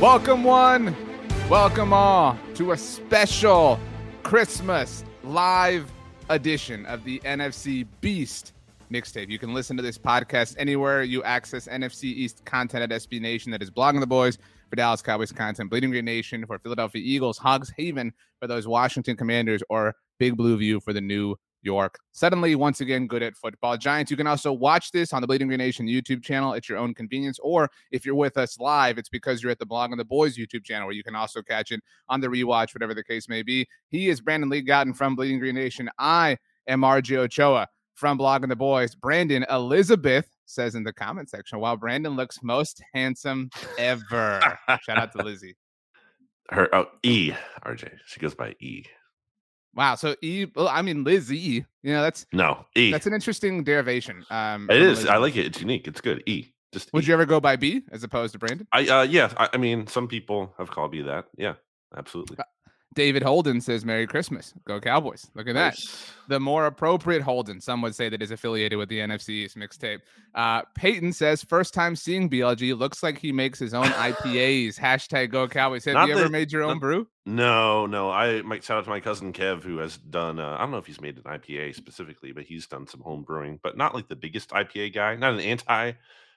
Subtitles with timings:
[0.00, 0.94] Welcome, one.
[1.48, 3.80] Welcome all to a special
[4.24, 5.90] Christmas live
[6.28, 8.52] edition of the NFC Beast
[8.92, 9.30] mixtape.
[9.30, 13.50] You can listen to this podcast anywhere you access NFC East content at SB Nation.
[13.52, 14.36] That is blogging the boys
[14.68, 19.16] for Dallas Cowboys content, Bleeding Green Nation for Philadelphia Eagles, Hogs Haven for those Washington
[19.16, 21.36] Commanders, or Big Blue View for the New
[21.66, 21.98] York.
[22.12, 23.76] Suddenly, once again, good at football.
[23.76, 26.78] Giants, you can also watch this on the Bleeding Green Nation YouTube channel at your
[26.78, 27.38] own convenience.
[27.42, 30.64] Or if you're with us live, it's because you're at the Blogging the Boys YouTube
[30.64, 33.66] channel where you can also catch it on the rewatch, whatever the case may be.
[33.90, 35.90] He is Brandon Lee Gowton from Bleeding Green Nation.
[35.98, 38.94] I am RJ Ochoa from Blogging the Boys.
[38.94, 44.40] Brandon Elizabeth says in the comment section, while Brandon looks most handsome ever.
[44.82, 45.56] Shout out to Lizzie.
[46.50, 47.32] Her oh, E
[47.64, 47.90] RJ.
[48.06, 48.84] She goes by E.
[49.76, 49.94] Wow.
[49.94, 51.64] So E, well, I mean Lizzie.
[51.82, 52.90] You know, that's No E.
[52.90, 54.24] that's an interesting derivation.
[54.30, 55.06] Um, it is.
[55.06, 55.46] I like it.
[55.46, 55.86] It's unique.
[55.86, 56.22] It's good.
[56.26, 56.46] E.
[56.72, 57.06] Just Would E.
[57.06, 58.66] you ever go by B as opposed to Brandon?
[58.72, 59.32] I uh yeah.
[59.36, 61.26] I, I mean, some people have called me that.
[61.36, 61.54] Yeah,
[61.96, 62.38] absolutely.
[62.96, 64.52] David Holden says Merry Christmas.
[64.64, 65.30] Go Cowboys.
[65.34, 65.74] Look at that.
[65.74, 66.10] Nice.
[66.28, 70.00] The more appropriate Holden, some would say that is affiliated with the NFC East mixtape.
[70.34, 72.76] Uh, Peyton says, first time seeing BLG.
[72.76, 74.76] Looks like he makes his own IPAs.
[74.80, 75.84] Hashtag Go Cowboys.
[75.84, 77.06] Have Not you ever made your own not- brew?
[77.26, 78.10] No, no.
[78.10, 80.40] I might shout out to my cousin Kev, who has done.
[80.40, 83.22] Uh, I don't know if he's made an IPA specifically, but he's done some home
[83.22, 83.60] brewing.
[83.62, 85.16] But not like the biggest IPA guy.
[85.16, 85.92] Not an anti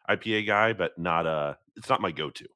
[0.09, 2.47] IPA guy, but not uh It's not my go-to.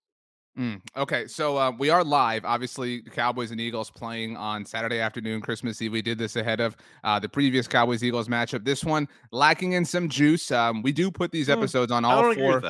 [0.58, 2.46] Mm, okay, so uh, we are live.
[2.46, 5.92] Obviously, Cowboys and Eagles playing on Saturday afternoon, Christmas Eve.
[5.92, 8.64] We did this ahead of uh, the previous Cowboys Eagles matchup.
[8.64, 10.52] This one lacking in some juice.
[10.52, 12.62] Um, we do put these Hmm, episodes on all four.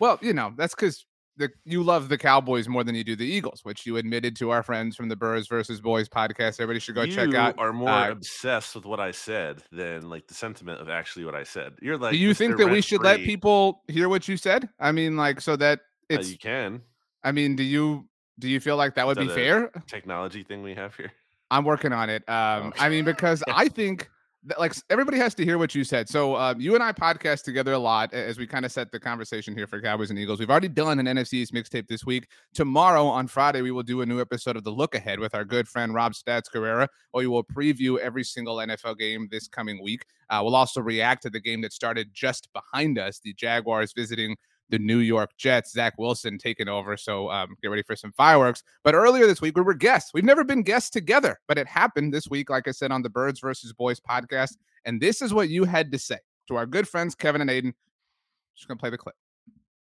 [0.00, 1.06] Well, you know, that's because
[1.36, 4.50] the you love the Cowboys more than you do the Eagles, which you admitted to
[4.50, 6.60] our friends from the Birds versus Boys podcast.
[6.60, 7.54] Everybody should go you check out.
[7.56, 11.34] are more uh, obsessed with what I said than like the sentiment of actually what
[11.36, 11.74] I said.
[11.80, 12.36] You're like, do you Mr.
[12.36, 14.68] think that we should let people hear what you said?
[14.80, 15.80] I mean, like, so that
[16.14, 16.30] Uh, it's.
[16.30, 16.82] you can
[17.24, 19.70] I mean, do you do you feel like that would Is be fair?
[19.86, 21.12] technology thing we have here.
[21.50, 22.28] I'm working on it.
[22.28, 24.08] Um, I mean, because I think
[24.44, 26.08] that, like everybody has to hear what you said.
[26.08, 28.98] So um, you and I podcast together a lot as we kind of set the
[28.98, 30.40] conversation here for Cowboys and Eagles.
[30.40, 32.26] We've already done an NFC's mixtape this week.
[32.54, 35.44] Tomorrow on Friday, we will do a new episode of the Look Ahead with our
[35.44, 39.82] good friend Rob Stats Guerrera, where we will preview every single NFL game this coming
[39.82, 40.04] week.
[40.30, 44.36] Uh, we'll also react to the game that started just behind us, the Jaguars visiting
[44.72, 45.70] the New York Jets.
[45.72, 46.96] Zach Wilson taking over.
[46.96, 48.64] So um, get ready for some fireworks.
[48.82, 50.10] But earlier this week, we were guests.
[50.12, 53.10] We've never been guests together, but it happened this week, like I said, on the
[53.10, 54.56] Birds versus Boys podcast.
[54.84, 56.18] And this is what you had to say
[56.48, 57.72] to our good friends, Kevin and Aiden.
[58.56, 59.14] Just going to play the clip.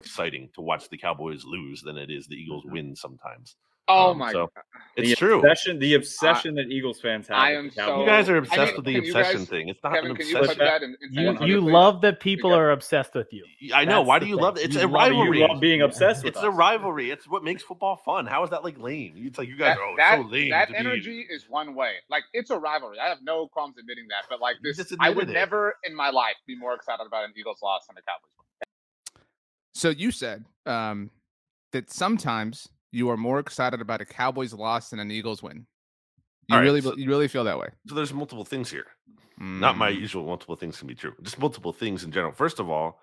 [0.00, 2.72] Exciting to watch the Cowboys lose than it is the Eagles Mm-hmm.
[2.72, 3.56] win sometimes.
[3.88, 4.62] Oh Um, my so god.
[4.96, 5.38] It's the true.
[5.40, 7.36] Obsession, the obsession that Eagles fans have.
[7.36, 9.68] I am so, you guys are I obsessed mean, with the obsession guys- thing.
[9.68, 10.82] It's not Kevin, an can you obsession.
[10.82, 10.96] in?
[11.18, 13.44] in You, you love that people got- are obsessed with you.
[13.74, 13.98] I know.
[13.98, 14.42] That's Why do you thing.
[14.42, 14.64] love it?
[14.64, 15.38] It's You a love- rivalry.
[15.40, 17.10] You love being obsessed with It's a rivalry.
[17.10, 18.26] It's what makes football fun.
[18.26, 19.12] How is that like lame?
[19.18, 20.48] It's like you guys That, are oh, that, so lame.
[20.50, 21.96] that to be- energy is one way.
[22.08, 22.98] Like it's a rivalry.
[22.98, 24.24] I have no qualms admitting that.
[24.30, 25.32] But like this, just I would it.
[25.34, 29.22] never in my life be more excited about an Eagles loss than a Cowboys win.
[29.74, 31.10] So you said um,
[31.72, 35.66] that sometimes you are more excited about a Cowboys loss than an Eagles win.
[36.48, 37.68] You right, really, so- you really feel that way.
[37.88, 38.86] So there's multiple things here.
[39.38, 40.00] Not my Mm.
[40.00, 41.12] usual multiple things can be true.
[41.22, 42.32] Just multiple things in general.
[42.32, 43.00] First of all,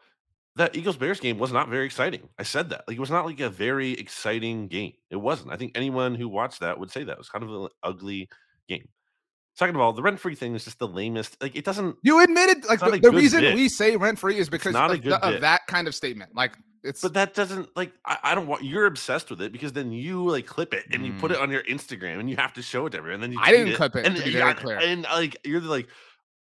[0.56, 2.28] that Eagles Bears game was not very exciting.
[2.40, 2.84] I said that.
[2.88, 4.94] Like it was not like a very exciting game.
[5.12, 5.52] It wasn't.
[5.52, 7.12] I think anyone who watched that would say that.
[7.14, 8.30] It was kind of an ugly
[8.68, 8.88] game.
[9.56, 11.40] Second of all, the rent free thing is just the lamest.
[11.42, 13.54] Like it doesn't You admitted, like the, the reason bit.
[13.56, 15.94] we say rent free is because not a of, good the- of that kind of
[15.94, 16.34] statement.
[16.36, 19.74] Like it's But that doesn't like I, I don't want you're obsessed with it because
[19.74, 22.54] then you like clip it and you put it on your Instagram and you have
[22.54, 23.24] to show it to everyone.
[23.24, 23.44] And then you Mm.
[23.44, 24.78] I didn't clip it, and to be yeah, clear.
[24.80, 25.88] And like you're like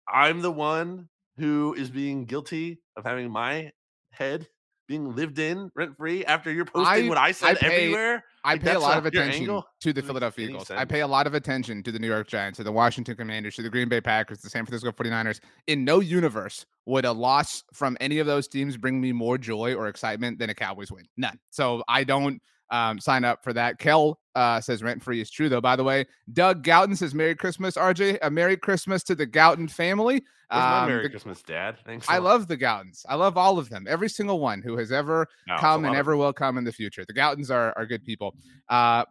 [0.07, 3.72] I'm the one who is being guilty of having my
[4.12, 4.47] head
[4.88, 8.23] being lived in rent free after you're posting I- what I said pay- everywhere.
[8.44, 10.69] I Like, pay a lot of attention to the Philadelphia Eagles.
[10.69, 13.56] I pay a lot of attention to the New York Giants, to the Washington Commanders,
[13.56, 15.39] to the Green Bay Packers, the San Francisco 49ers.
[15.65, 19.74] In no universe would a loss from any of those teams bring me more joy
[19.74, 21.07] or excitement than a Cowboys win.
[21.18, 21.39] None.
[21.50, 22.39] So I don't
[22.71, 23.79] um, sign up for that.
[23.79, 25.62] Kel uh, says rent free is true, though.
[25.62, 28.17] By the way, Doug Gowton says Merry Christmas, RJ.
[28.21, 30.23] A Merry Christmas to the Gowton family.
[30.51, 31.77] Um, Merry the- Christmas, Dad?
[31.85, 32.07] Thanks.
[32.09, 33.06] I love the Gowtons.
[33.09, 33.85] I love all of them.
[33.89, 37.03] Every single one who has ever No, come and ever will come in the future.
[37.06, 38.35] The Gowtons are, are good people.
[38.69, 39.06] Uh,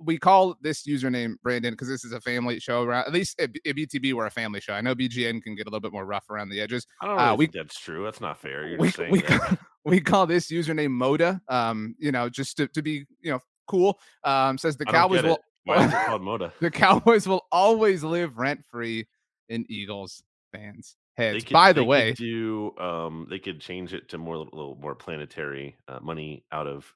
[0.00, 2.82] we call this username Brandon because this is a family show.
[2.82, 4.72] Around at least at, at BTB, we're a family show.
[4.74, 6.86] I know BGN can get a little bit more rough around the edges.
[7.00, 8.04] I don't uh, really we- that's true.
[8.04, 8.66] That's not fair.
[8.68, 9.58] You're We, just saying we, that.
[9.86, 11.40] We call this username Moda.
[11.48, 13.98] Um, you know, just to, to be you know cool.
[14.24, 15.38] Um, says the I Cowboys will.
[15.64, 16.52] Why is it called Moda?
[16.60, 19.06] the Cowboys will always live rent free
[19.48, 20.22] in Eagles
[20.52, 21.44] fans heads.
[21.44, 24.94] could- By the way, do um, they could change it to more a little more
[24.94, 26.92] planetary uh, money out of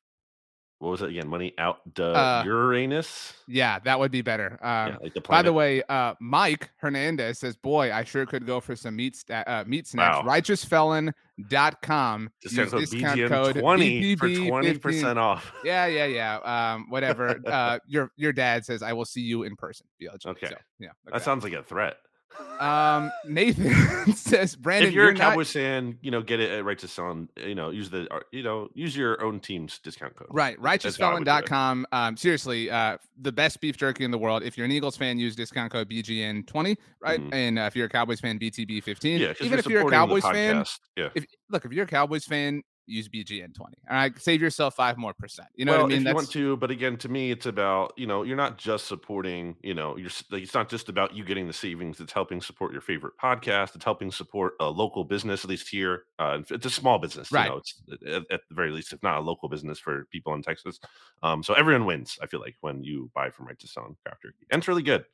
[0.81, 1.29] what was it again?
[1.29, 3.35] Money out the Uh, Uranus.
[3.47, 4.59] Yeah, that would be better.
[4.63, 8.47] Um, yeah, like the By the way, uh, Mike Hernandez says, "Boy, I sure could
[8.47, 10.23] go for some meat sta- uh, meat snacks." Wow.
[10.25, 12.31] Righteousfelon.com.
[12.43, 14.49] Discount Use discount BGN code twenty for BTB15.
[14.49, 15.53] twenty percent off.
[15.65, 16.37] Yeah, yeah, yeah.
[16.75, 17.39] Um, whatever.
[17.47, 19.87] uh, your your dad says, "I will see you in person."
[20.27, 20.47] Okay.
[20.49, 20.89] So, yeah.
[21.13, 21.99] That sounds like a threat.
[22.61, 26.65] Um, Nathan says, "Brandon, if you're, a not- Cowboys fan, you know, get it at
[26.65, 27.29] Righteous Felon.
[27.37, 30.29] You know, use the uh, you know use your own team's discount code.
[30.31, 31.35] Right, That's how I would do it.
[31.35, 31.87] righteousfelon.com.
[31.93, 34.43] Um, seriously, uh, the best beef jerky in the world.
[34.43, 37.21] If you're an Eagles fan, use discount code BGN20, right?
[37.21, 37.33] Mhm.
[37.35, 39.19] And uh, if you're a Cowboys fan, BTB15.
[39.19, 40.65] Yeah, 'cause Even if you're a Cowboys fan,
[40.97, 41.09] yeah.
[41.15, 43.61] if look, if you're a Cowboys fan, use BGN20.
[43.61, 45.49] All right, save yourself five more percent.
[45.55, 45.97] You know well, what I mean?
[45.97, 48.59] if you That's want to, but again, to me, it's about you know, you're not
[48.59, 49.57] just supporting.
[49.63, 52.01] You know, you're it's not just about you getting the savings.
[52.01, 53.75] It's helping support your favorite podcast.
[53.75, 56.05] It's helping support a local business, at least here.
[56.19, 57.45] Uh, it's a small business, Right.
[57.45, 60.35] You know, it's at, at the very least, if not a local business for people
[60.35, 60.79] in Texas.
[61.23, 62.19] Um, so everyone wins.
[62.23, 65.05] I feel like when you buy from Righteous Felon Craft Jerky, and it's really good.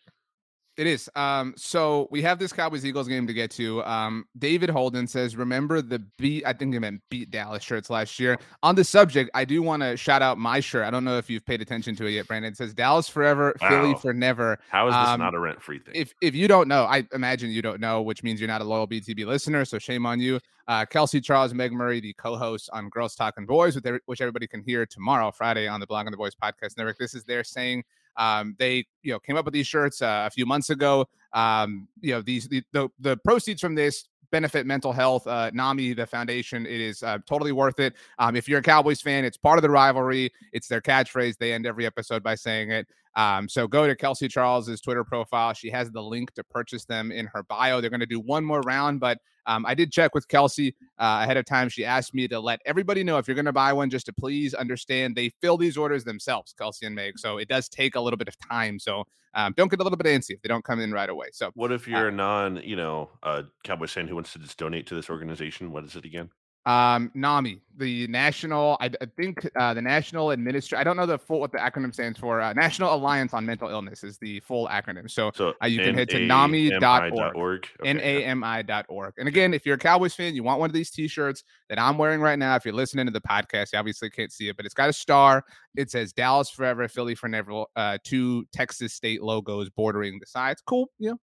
[0.76, 1.08] It is.
[1.14, 3.82] Um, so we have this Cowboys Eagles game to get to.
[3.84, 6.44] Um, David Holden says, "Remember the beat?
[6.44, 9.82] I think he meant beat Dallas shirts last year." On the subject, I do want
[9.82, 10.84] to shout out my shirt.
[10.84, 12.52] I don't know if you've paid attention to it yet, Brandon.
[12.52, 13.99] It says "Dallas forever, Philly Wow.
[13.99, 15.94] for never." How is this Um, not a rent free thing?
[15.96, 18.64] If if you don't know, I imagine you don't know, which means you're not a
[18.64, 19.64] loyal BTB listener.
[19.64, 20.40] So shame on you.
[20.69, 24.61] Uh, Kelsey Charles, Meg Murray, the co-host on Girls Talking Boys, with which everybody can
[24.62, 26.99] hear tomorrow, Friday, on the Blogging the Boys podcast network.
[26.99, 27.84] This is their saying.
[28.17, 31.07] Um, they you know came up with these shirts uh, a few months ago.
[31.33, 35.27] Um, you know these the, the the proceeds from this benefit mental health.
[35.27, 37.95] Uh, NAMI, the foundation, it is uh, totally worth it.
[38.19, 40.31] Um, if you're a Cowboys fan, it's part of the rivalry.
[40.53, 41.39] It's their catchphrase.
[41.39, 42.87] They end every episode by saying it.
[43.17, 45.55] Um, so go to Kelsey Charles's Twitter profile.
[45.55, 47.81] She has the link to purchase them in her bio.
[47.81, 51.21] They're going to do one more round, but um, I did check with Kelsey uh,
[51.23, 51.69] ahead of time.
[51.69, 54.13] She asked me to let everybody know if you're going to buy one, just to
[54.13, 57.19] please understand they fill these orders themselves, Kelsey and Meg.
[57.19, 58.79] So it does take a little bit of time.
[58.79, 59.05] So
[59.35, 61.29] um, don't get a little bit antsy if they don't come in right away.
[61.33, 64.59] So what if you're a non, you know, uh, Cowboys fan who wants to just
[64.59, 65.71] donate to this organization?
[65.73, 66.31] What is it again?
[66.67, 70.81] Um, NAMI, the national, I, I think uh, the national administrator.
[70.81, 72.41] I don't know the full what the acronym stands for.
[72.41, 75.09] Uh, national Alliance on Mental Illness is the full acronym.
[75.09, 76.81] So So Uh, you can head to NAMI.org.
[76.81, 77.69] nami.org.
[77.81, 78.35] Okay, yeah.
[78.35, 79.15] nami.org.
[79.17, 81.99] And again, if you're a Cowboys fan, you want one of these t-shirts that I'm
[81.99, 82.57] wearing right now.
[82.57, 84.93] If you're listening to the podcast, you obviously can't see it, but it's got a
[84.93, 85.45] star.
[85.77, 87.65] It says Dallas forever, Philly for never.
[87.77, 90.63] Uh, two Texas state logos bordering the sides.
[90.67, 91.19] Cool, you know,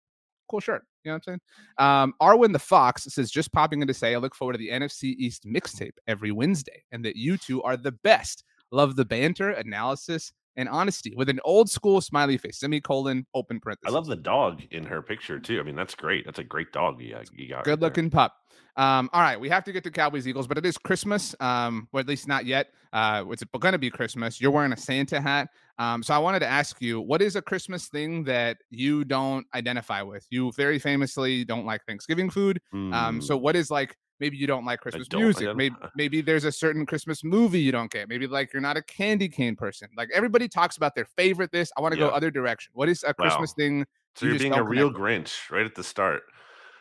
[0.48, 0.84] cool shirt.
[1.04, 1.40] You know what I'm saying?
[1.78, 4.70] Um, Arwen the Fox says, just popping in to say, I look forward to the
[4.70, 8.44] NFC East mixtape every Wednesday, and that you two are the best.
[8.70, 13.90] Love the banter, analysis, and honesty with an old school smiley face, semicolon, open parenthesis.
[13.90, 15.58] I love the dog in her picture too.
[15.60, 16.24] I mean, that's great.
[16.24, 17.16] That's a great dog you.
[17.34, 17.88] You got right Good there.
[17.88, 18.34] looking pup.
[18.76, 21.34] Um, all right, we have to get to Cowboys Eagles, but it is Christmas.
[21.40, 22.68] Um, or at least not yet.
[22.92, 24.40] Uh, it's going to be Christmas.
[24.40, 25.48] You're wearing a Santa hat.
[25.78, 29.46] Um, so I wanted to ask you, what is a Christmas thing that you don't
[29.54, 30.26] identify with?
[30.30, 32.60] You very famously don't like Thanksgiving food.
[32.72, 35.54] Um, Mm, so what is like maybe you don't like Christmas don't music?
[35.54, 38.08] Maybe maybe there's a certain Christmas movie you don't get.
[38.08, 39.88] Maybe like you're not a candy cane person.
[39.96, 41.70] Like everybody talks about their favorite this.
[41.76, 42.70] I want to go other direction.
[42.74, 43.54] What is a Christmas Wow.
[43.58, 43.86] thing?
[44.14, 46.22] so you you're being a real Grinch right at the start.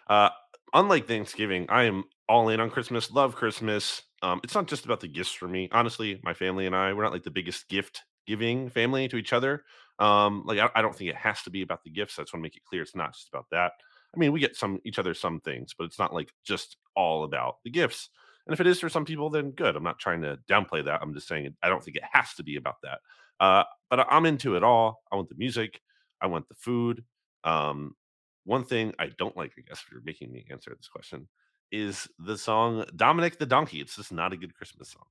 [0.08, 0.30] Uh,
[0.74, 3.12] unlike Thanksgiving, I am all in on Christmas.
[3.12, 4.04] Love Christmas.
[4.22, 5.68] Um, it's not just about the gifts for me.
[5.72, 9.34] Honestly, my family and I, we're not like the biggest gift giving family to each
[9.34, 9.64] other.
[9.98, 12.20] Um, like I, I don't think it has to be about the gifts.
[12.20, 13.72] I just want to make it clear it's not just about that.
[14.16, 17.24] I mean, we get some each other some things, but it's not like just all
[17.24, 18.10] about the gifts.
[18.46, 19.76] And if it is for some people, then good.
[19.76, 21.02] I'm not trying to downplay that.
[21.02, 23.00] I'm just saying I don't think it has to be about that.
[23.40, 25.02] Uh, but I'm into it all.
[25.12, 25.82] I want the music.
[26.22, 27.04] I want the food.
[27.44, 27.96] Um,
[28.44, 31.28] one thing I don't like, I guess, if you're making me answer this question,
[31.72, 33.80] is the song Dominic the Donkey.
[33.80, 35.06] It's just not a good Christmas song.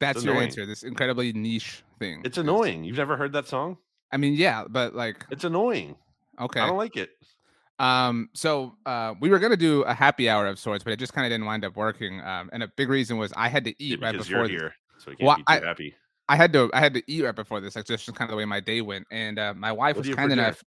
[0.00, 0.66] That's your answer.
[0.66, 2.22] This incredibly niche thing.
[2.24, 2.84] It's annoying.
[2.84, 3.78] You've never heard that song?
[4.12, 5.96] I mean, yeah, but like, It's annoying.
[6.40, 6.60] okay.
[6.60, 7.10] I don't like it.
[7.78, 11.12] Um, so uh, we were gonna do a happy hour of sorts, but it just
[11.12, 12.20] kind of didn't wind up working.
[12.20, 14.50] Um, and a big reason was I had to Yeah, eat right because before this.
[14.52, 15.94] here, so we can't Well, be too I- happy.
[16.26, 17.76] I had to I had to eat right before this.
[17.76, 19.06] Like just kind of the way my day went.
[19.10, 20.62] And uh, my wife What was do you have kind enough.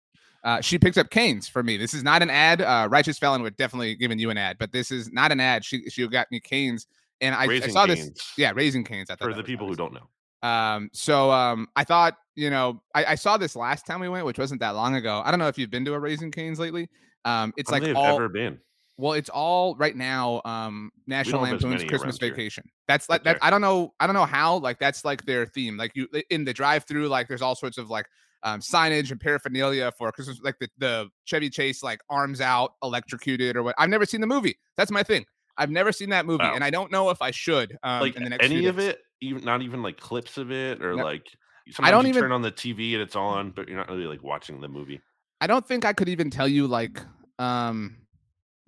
[0.45, 1.77] Uh, she picked up canes for me.
[1.79, 2.61] This is not an ad.
[2.61, 5.65] Uh, Righteous Felon would definitely giving you an ad, but this is not an ad.
[5.65, 6.87] She she got me canes,
[7.23, 8.11] and I, I saw this.
[8.37, 9.09] Yeah, raising canes.
[9.11, 10.09] I thought For the people who don't know.
[10.47, 14.27] Um, so um, I thought, you know, I, I saw this last time we went,
[14.27, 15.23] which wasn't that long ago.
[15.25, 16.89] I don't know if you've been to a Raising Canes lately.
[17.25, 18.59] Um, it's like don't think I've all ever been.
[18.99, 20.43] well, it's all right now.
[20.45, 22.35] Um, National don't have as Lampoon's Christmas around here.
[22.37, 22.65] Vacation.
[22.87, 23.39] That's like that.
[23.43, 23.95] I don't know.
[23.99, 24.59] I don't know how.
[24.59, 25.77] Like that's like their theme.
[25.77, 28.07] Like you in the drive-through, like there's all sorts of like
[28.43, 30.39] um, signage and paraphernalia for Christmas.
[30.43, 33.75] Like the the Chevy Chase, like arms out, electrocuted or what.
[33.79, 34.57] I've never seen the movie.
[34.77, 35.25] That's my thing.
[35.59, 36.55] I've never seen that movie, Wow.
[36.55, 37.77] and I don't know if I should.
[37.83, 40.83] Um, like in the next any of it, even not even like clips of it
[40.83, 41.05] or No.
[41.05, 41.27] like
[41.71, 44.07] sometimes don't you even- turn on the TV and it's on, but you're not really
[44.07, 45.01] like watching the movie.
[45.41, 47.01] I don't think I could even tell you like
[47.39, 47.97] um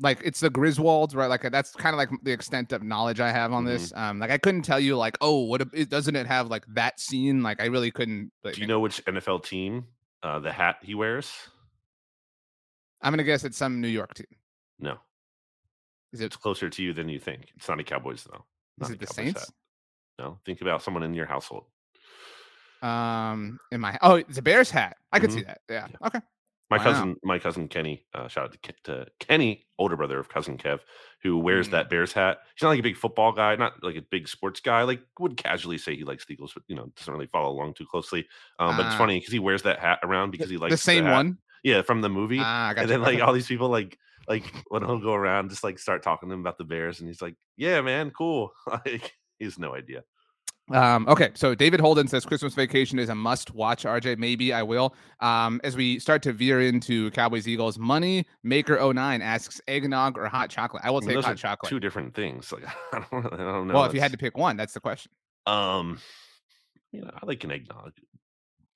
[0.00, 1.26] like it's the Griswolds, right?
[1.26, 3.69] Like that's kind of like the extent of knowledge I have on Mhm.
[3.69, 3.93] this.
[3.95, 6.64] Um like I couldn't tell you like, oh, what a- it doesn't it have like
[6.75, 7.43] that scene?
[7.43, 9.87] Like I really couldn't like, Do you know which NFL team
[10.23, 11.33] uh, the hat he wears?
[13.02, 14.26] I'm gonna guess it's some New York team.
[14.81, 14.99] No,
[16.12, 17.52] Is it it's closer to you than you think.
[17.57, 18.45] It's not a Cowboys though.
[18.81, 19.40] is Not a it the Cowboys Saints?
[19.40, 19.49] hat.
[20.18, 21.64] No, think about someone in your household.
[22.82, 24.96] Um in my oh it's a Bears hat.
[25.12, 25.60] I could see that.
[25.68, 25.87] Yeah.
[25.90, 26.06] Yeah.
[26.06, 26.20] Okay.
[26.70, 26.84] My Wow.
[26.84, 30.80] cousin, my cousin Kenny, uh, shout out to, to Kenny, older brother of cousin Kev,
[31.22, 31.70] who wears Mm.
[31.70, 32.40] that Bears hat.
[32.54, 34.82] He's not like a big football guy, not like a big sports guy.
[34.82, 37.72] Like would casually say he likes the Eagles, but you know doesn't really follow along
[37.75, 38.28] too closely.
[38.58, 38.98] Um, but it's Ah.
[38.98, 41.12] funny because he wears that hat around because he likes the same hat.
[41.14, 41.38] one.
[41.64, 42.38] Yeah, from the movie.
[42.40, 43.98] Ah, and then like all these people like
[44.28, 47.08] like when he'll go around just like start talking to him about the Bears, and
[47.08, 48.52] he's like, "Yeah, man, cool."
[48.84, 49.14] Like
[49.45, 50.02] has no idea.
[50.71, 53.85] Um, okay, so David Holden says Christmas Vacation is a must watch.
[53.85, 54.95] RJ, maybe I will.
[55.21, 60.26] Um, as we start to veer into Cowboys Eagles, Money Maker 09 asks eggnog or
[60.28, 60.83] hot chocolate.
[60.85, 61.71] I will I mean, take hot chocolate.
[61.71, 62.52] two different things.
[62.52, 63.75] Like I don't, I don't know.
[63.75, 65.11] well, if you had to pick one, that's the question.
[65.47, 65.99] um,
[66.92, 67.92] you know, I like an eggnog.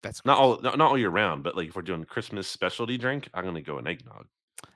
[0.03, 2.97] That's Not all, not, not all year round, but like if we're doing Christmas specialty
[2.99, 4.27] drink, I'm gonna go an eggnog.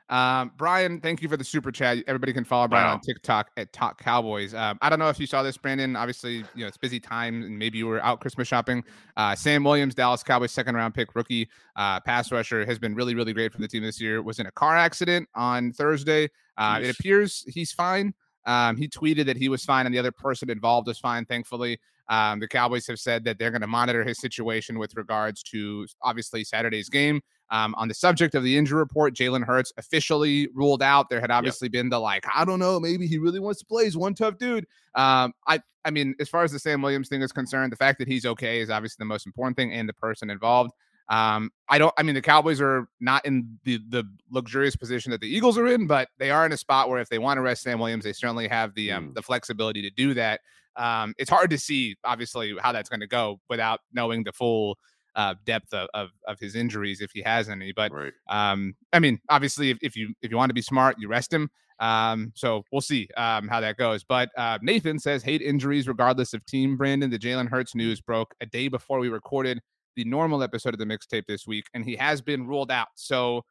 [0.09, 1.99] Um, Brian, thank you for the super chat.
[2.06, 4.54] Everybody can follow Brian on TikTok at Talk Cowboys.
[4.54, 5.97] Um, I don't know if you saw this, Brandon.
[5.97, 8.85] Obviously, you know it's busy time, and maybe you were out Christmas shopping.
[9.16, 13.16] Uh, Sam Williams, Dallas Cowboys second round pick, rookie uh, pass rusher, has been really,
[13.16, 14.23] really great for the team this year.
[14.23, 16.30] Was in a car accident on Thursday.
[16.56, 18.14] Uh, it appears he's fine.
[18.47, 21.25] Um, he tweeted that he was fine, and the other person involved was fine.
[21.25, 25.42] Thankfully, um, the Cowboys have said that they're going to monitor his situation with regards
[25.45, 27.21] to obviously Saturday's game.
[27.50, 31.09] Um, on the subject of the injury report, Jalen Hurts officially ruled out.
[31.09, 33.85] There had obviously been the like, I don't know, maybe he really wants to play.
[33.85, 34.67] He's one tough dude.
[34.95, 38.00] Um, I, I mean, as far as the Sam Williams thing is concerned, the fact
[38.00, 40.73] that he's okay is obviously the most important thing, and the person involved.
[41.09, 41.95] Um, I don't.
[41.97, 45.69] I mean, the Cowboys are not in the the luxurious position that the Eagles are
[45.69, 48.03] in, but they are in a spot where if they want to rest Sam Williams,
[48.03, 49.15] they certainly have the um, Mm.
[49.15, 50.41] the flexibility to do that.
[50.75, 54.79] Um, it's hard to see, obviously, how that's going to go without knowing the full
[55.16, 57.73] uh, depth of, of of his injuries if he has any.
[57.73, 58.12] But Right.
[58.28, 61.32] um, I mean, obviously, if, if you if you want to be smart, you rest
[61.32, 61.50] him.
[61.78, 64.04] Um, so we'll see um, how that goes.
[64.04, 66.76] But uh, Nathan says hate injuries regardless of team.
[66.76, 69.61] Brandon, the Jalen Hurts news broke a day before we recorded
[69.94, 72.88] the normal episode of the mixtape this week, and he has been ruled out.
[72.94, 73.42] So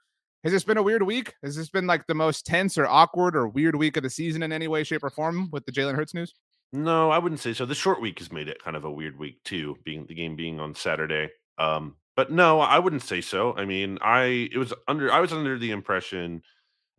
[0.43, 1.33] has this been a weird week?
[1.43, 4.43] Has this been like the most tense or awkward or weird week of the season
[4.43, 6.33] in any way, shape, or form with the Jalen Hurts news?
[6.71, 7.65] No, I wouldn't say so.
[7.65, 10.35] The short week has made it kind of a weird week too, being the game
[10.35, 11.29] being on Saturday.
[11.57, 13.55] Um, but no, I wouldn't say so.
[13.55, 16.41] I mean, I it was under I was under the impression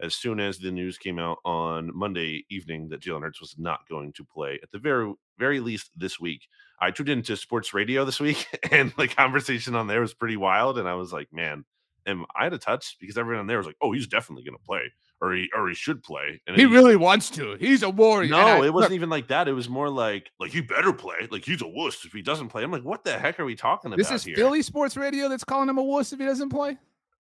[0.00, 3.88] as soon as the news came out on Monday evening that Jalen Hurts was not
[3.88, 6.46] going to play at the very very least this week.
[6.80, 10.78] I tuned into sports radio this week and the conversation on there was pretty wild.
[10.78, 11.64] And I was like, man,
[12.06, 12.96] am I out of touch?
[13.00, 15.74] Because everyone on there was like, oh, he's definitely gonna play, or he or he
[15.74, 16.40] should play.
[16.46, 17.56] And He really wants to.
[17.58, 18.30] He's a warrior.
[18.30, 19.48] no, I- it wasn't look, even like that.
[19.48, 21.28] It was more like, like he better play.
[21.30, 22.62] Like he's a wuss if he doesn't play.
[22.62, 24.36] I'm like, what the heck are we talking about This is here?
[24.36, 26.76] Philly sports radio that's calling him a wuss if he doesn't play.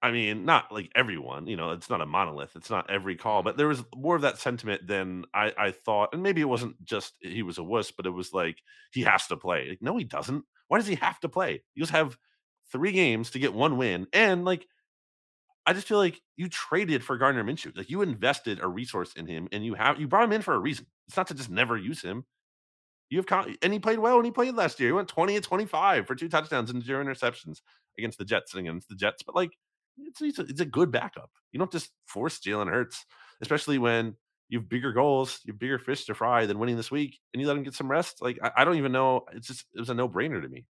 [0.04, 1.46] I mean, not like everyone.
[1.46, 2.56] You know, it's not a monolith.
[2.56, 6.08] It's not every call, but there was more of that sentiment than I, I thought.
[6.12, 8.56] And maybe it wasn't just he was a wuss, but it was like
[8.90, 9.68] he has to play.
[9.68, 10.44] Like, no, he doesn't.
[10.66, 11.62] Why does he have to play?
[11.74, 12.18] You just have
[12.72, 14.66] three games to get one win, and like.
[15.64, 17.76] I just feel like you traded for Gardner Minshew.
[17.76, 20.54] Like you invested a resource in him, and you have you brought him in for
[20.54, 20.86] a reason.
[21.06, 22.24] It's not to just never use him.
[23.10, 24.88] You have con- and he played well when he played last year.
[24.88, 27.60] He went 20 and 25 for two touchdowns and zero interceptions
[27.98, 29.22] against the Jets and against the Jets.
[29.22, 29.52] But like
[29.98, 31.30] it's, it's, a, it's a good backup.
[31.52, 33.04] You don't just force Jalen Hurts,
[33.42, 34.16] especially when
[34.48, 37.40] you have bigger goals, you have bigger fish to fry than winning this week, and
[37.40, 38.22] you let him get some rest.
[38.22, 39.26] Like I, I don't even know.
[39.32, 40.64] It's just it was a no brainer to me.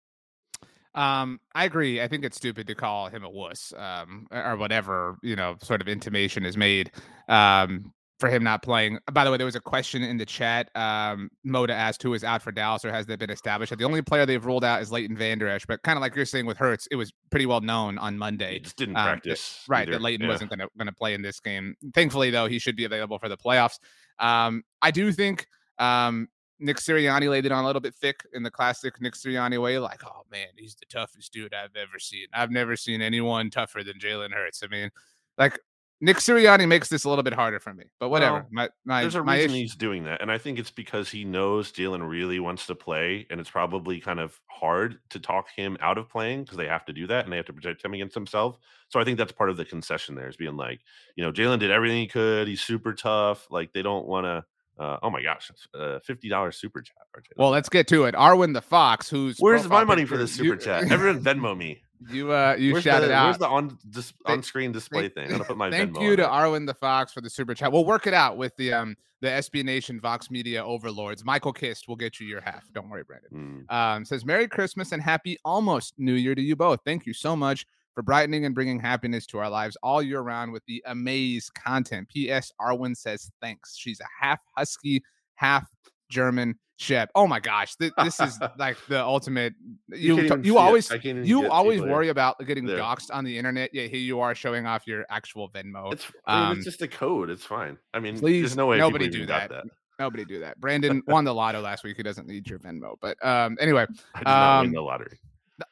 [0.93, 2.01] Um, I agree.
[2.01, 5.81] I think it's stupid to call him a wuss, um, or whatever you know, sort
[5.81, 6.91] of intimation is made,
[7.29, 8.99] um, for him not playing.
[9.11, 10.69] By the way, there was a question in the chat.
[10.75, 13.69] Um, Moda asked who is out for Dallas, or has that been established?
[13.71, 16.13] That The only player they've ruled out is Leighton Vander Esch, but kind of like
[16.15, 18.59] you're saying with Hurts, it was pretty well known on He Monday.
[18.59, 19.63] just didn't um, that- practice.
[19.67, 19.93] Right, either.
[19.93, 20.31] that Leighton Yeah.
[20.33, 21.73] wasn't gonna gonna play in this game.
[21.95, 23.79] Thankfully, though, he should be available for the playoffs.
[24.19, 25.47] Um, I do think
[25.79, 26.27] um
[26.61, 29.79] Nick Sirianni laid it on a little bit thick in the classic Nick Sirianni way,
[29.79, 32.27] like, oh man, he's the toughest dude I've ever seen.
[32.33, 34.61] I've never seen anyone tougher than Jalen Hurts.
[34.63, 34.91] I mean,
[35.37, 35.59] like
[36.03, 38.37] Nick Sirianni makes this a little bit harder for me, but whatever.
[38.37, 41.09] Well, my my There's a reason issue- he's doing that, and I think it's because
[41.09, 45.47] he knows Jalen really wants to play, and it's probably kind of hard to talk
[45.55, 47.83] him out of playing because they have to do that, and they have to protect
[47.85, 48.57] him against himself.
[48.89, 50.81] So I think that's part of the concession there is being like,
[51.15, 52.47] you know, Jalen did everything he could.
[52.47, 53.45] He's super tough.
[53.51, 54.43] Like they don't want to
[54.79, 56.95] Uh, oh my gosh, uh, fifty dollars super chat.
[57.15, 57.27] RJ.
[57.37, 58.15] Well, let's get to it.
[58.15, 60.91] Arwen the Fox, who's where's my money for this super you- chat?
[60.91, 61.81] Everyone Venmo me.
[62.09, 63.25] You uh you where's shouted the, out.
[63.25, 65.25] Where's the on dis- on screen display thing?
[65.25, 65.71] I'm gonna put my Venmo.
[65.71, 66.01] Thank Venmo.
[66.01, 66.23] you to.
[66.23, 67.71] Arwen the Fox for the super chat.
[67.71, 71.23] We'll work it out with the um the SB Nation Vox Media overlords.
[71.23, 72.63] Michael Kist will get you your half.
[72.73, 73.65] Don't worry, Brandon.
[73.69, 73.71] Mm.
[73.71, 76.79] Um, says Merry Christmas and Happy almost New Year to you both.
[76.83, 80.51] Thank you so much for brightening and bringing happiness to our lives all year round
[80.51, 82.07] with the amaze content.
[82.09, 82.51] P.S.
[82.59, 83.75] Arwen says thanks.
[83.77, 85.03] She's a half Husky,
[85.35, 85.67] half
[86.09, 87.11] German Shep.
[87.13, 89.53] Oh my gosh, thi- this is like the ultimate.
[89.89, 92.79] You t- you always I can't even you always worry about getting There.
[92.79, 93.69] doxxed on the internet.
[93.73, 95.93] Yet here you are showing off your actual Venmo.
[95.93, 97.29] It's, I mean, Um, it's just a code.
[97.29, 97.77] It's fine.
[97.93, 99.49] I mean, please, there's no way nobody do that.
[99.51, 99.65] that.
[99.99, 100.59] Nobody do that.
[100.59, 101.97] Brandon won the lotto last week.
[101.97, 102.95] He doesn't need your Venmo.
[102.99, 105.19] But um, anyway, I did not win Um, the lottery.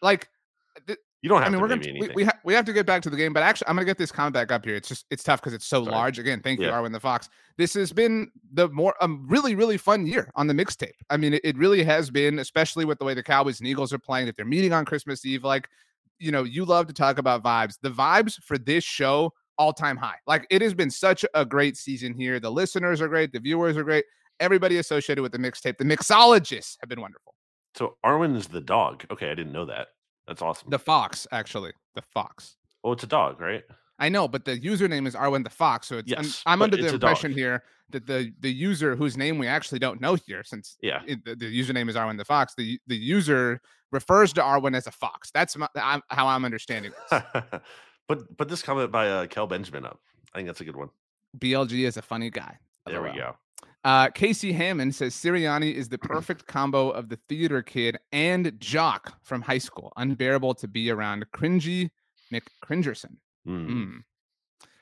[0.04, 0.30] like
[0.86, 2.16] th- You don't have I mean, to we're gonna me we anything.
[2.16, 3.98] we, ha- we have to get back to the game, but actually, I'm gonna get
[3.98, 4.76] this comment back up here.
[4.76, 5.94] It's just it's tough because it's so Sorry.
[5.96, 6.18] large.
[6.20, 6.74] Again, thank you, Yeah.
[6.74, 7.28] Arwen the Fox.
[7.58, 10.94] This has been the more um really really fun year on the mixtape.
[11.10, 13.92] I mean, it, it really has been, especially with the way the Cowboys and Eagles
[13.92, 14.28] are playing.
[14.28, 15.68] That they're meeting on Christmas Eve, like
[16.20, 17.78] you know, you love to talk about vibes.
[17.82, 20.16] The vibes for this show all time high.
[20.26, 22.40] Like it has been such a great season here.
[22.40, 23.34] The listeners are great.
[23.34, 24.06] The viewers are great.
[24.40, 27.36] Everybody associated with the mixtape, the mixologists have been wonderful.
[27.76, 29.04] so Arwen is the dog.
[29.12, 29.88] Okay, I didn't know that.
[30.30, 30.70] That's awesome.
[30.70, 32.56] The Fox, actually, the Fox.
[32.84, 33.64] oh, it's a dog, right?
[33.98, 35.88] I know, but the username is Arwen the Fox.
[35.88, 39.40] So it's I'm- Yes, I'm, under the impression here that the the user whose name
[39.40, 41.02] we actually don't know here, since Yeah.
[41.08, 43.60] it, the, the username is Arwen the Fox, the the user
[43.92, 45.32] refers to Arwen as a fox.
[45.32, 47.22] That's my, I'm, how I'm understanding this.
[48.08, 50.00] put put this comment by uh, Kel Benjamin up.
[50.34, 50.90] I think that's a good one.
[51.40, 52.58] BLG is a funny guy.
[52.86, 53.36] There we go.
[53.84, 59.18] Uh, Casey Hammond says Sirianni is the perfect combo of the theater kid and jock
[59.24, 59.94] from high school.
[59.96, 61.26] Unbearable to be around.
[61.32, 61.90] Cringy
[62.32, 63.16] McCringerson.
[63.48, 63.70] Mm.
[63.70, 64.04] Mm.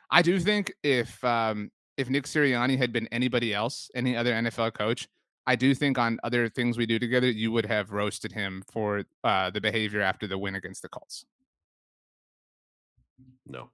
[0.10, 4.74] I do think if um, if Nick Sirianni had been anybody else, any other NFL
[4.74, 5.08] coach,
[5.46, 9.04] I do think on other things we do together, you would have roasted him for
[9.24, 11.26] uh, the behavior after the win against the Colts.
[13.46, 13.70] No.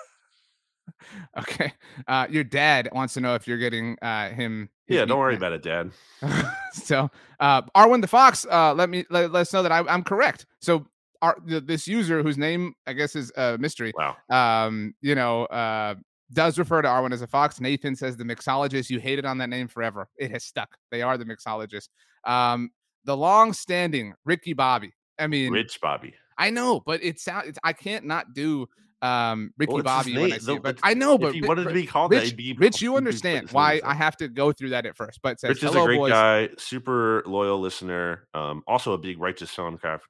[1.39, 1.73] okay,
[2.09, 4.69] uh, your dad wants to know if you're getting uh, him.
[4.89, 5.39] Yeah, don't worry back.
[5.39, 5.91] about it, Dad.
[6.73, 10.03] so uh Arwen the Fox, uh let me let, let us know that I, I'm
[10.05, 10.45] correct.
[10.61, 10.87] So
[11.23, 14.17] our th- this user whose name I guess is a mystery, Wow.
[14.31, 15.95] um, you know, uh
[16.33, 17.61] does refer to Arwen as a fox.
[17.61, 20.09] Nathan says the mixologist, you hated on that name forever.
[20.19, 20.77] It has stuck.
[20.91, 21.89] They are the mixologist.
[22.25, 22.71] Um,
[23.05, 24.93] the long standing Ricky Bobby.
[25.19, 26.13] I mean, Rich Bobby.
[26.37, 28.67] I know, but it sounds I can't not do
[29.03, 30.63] um Ricky Well, Bobby when I see though, it.
[30.63, 32.81] But I know, but if he wanted to be called that, Rich, he'd be Rich,
[32.83, 35.21] you understand why I have to go through that at first.
[35.23, 38.27] But says, Rich is a great boys." guy, super loyal listener.
[38.35, 40.01] Um, also a big righteous Soundcraft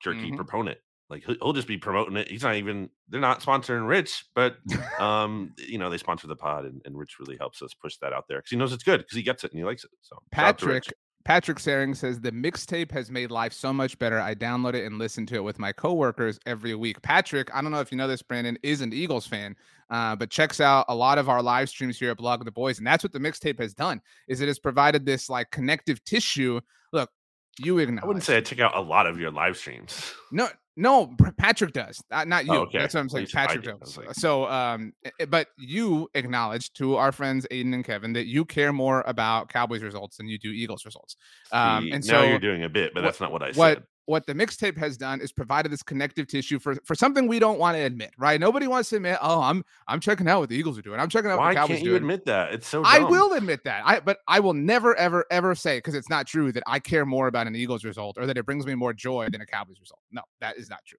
[0.00, 0.36] jerky Mhm.
[0.36, 0.78] proponent.
[1.10, 2.28] Like he'll, he'll just be promoting it.
[2.30, 2.88] He's not even.
[3.08, 4.56] They're not sponsoring Rich, but
[5.00, 8.12] um, you know they sponsor the pod, and, and Rich really helps us push that
[8.12, 9.90] out there because he knows it's good because he gets it and he likes it.
[10.00, 10.84] So shout out to Rich.
[10.86, 14.20] Patrick Patrick Saring says the mixtape has made life so much better.
[14.20, 17.00] I download it and listen to it with my coworkers every week.
[17.00, 19.56] Patrick, I don't know if you know this, Brandon, is an Eagles fan,
[19.88, 22.76] uh, but checks out a lot of our live streams here at Blogging the Boys,
[22.76, 24.02] and that's what the mixtape has done.
[24.28, 26.60] Is it has provided this like connective tissue.
[26.92, 27.10] Look,
[27.58, 28.04] you acknowledge.
[28.04, 30.12] I wouldn't say I check out a lot of your live streams.
[30.30, 32.02] No, no, Patrick does.
[32.10, 32.52] Uh, not you.
[32.52, 32.78] Oh, okay.
[32.78, 33.26] That's what I'm saying.
[33.32, 33.64] Patrick.
[33.80, 33.96] Does.
[33.96, 38.26] like- So, um, i- i- but you acknowledge to our friends Aiden and Kevin that
[38.26, 41.16] you care more about Cowboys results than you do Eagles results.
[41.52, 43.52] Um, See, and now so you're doing a bit, but what- that's not what I
[43.52, 43.56] said.
[43.56, 47.58] what the mixtape has done is provided this connective tissue for for something we don't
[47.58, 48.38] want to admit, right?
[48.40, 51.00] Nobody wants to admit, oh, I'm I'm checking out what the Eagles are doing.
[51.00, 52.02] I'm checking out what Why the Cowboys can't you doing.
[52.02, 52.52] admit that?
[52.52, 52.82] It's so.
[52.84, 53.82] I will admit that.
[53.84, 57.06] I but I will never ever ever say because it's not true that I care
[57.06, 59.80] more about an Eagles result or that it brings me more joy than a Cowboys
[59.80, 60.00] result.
[60.12, 60.98] No, that is not true.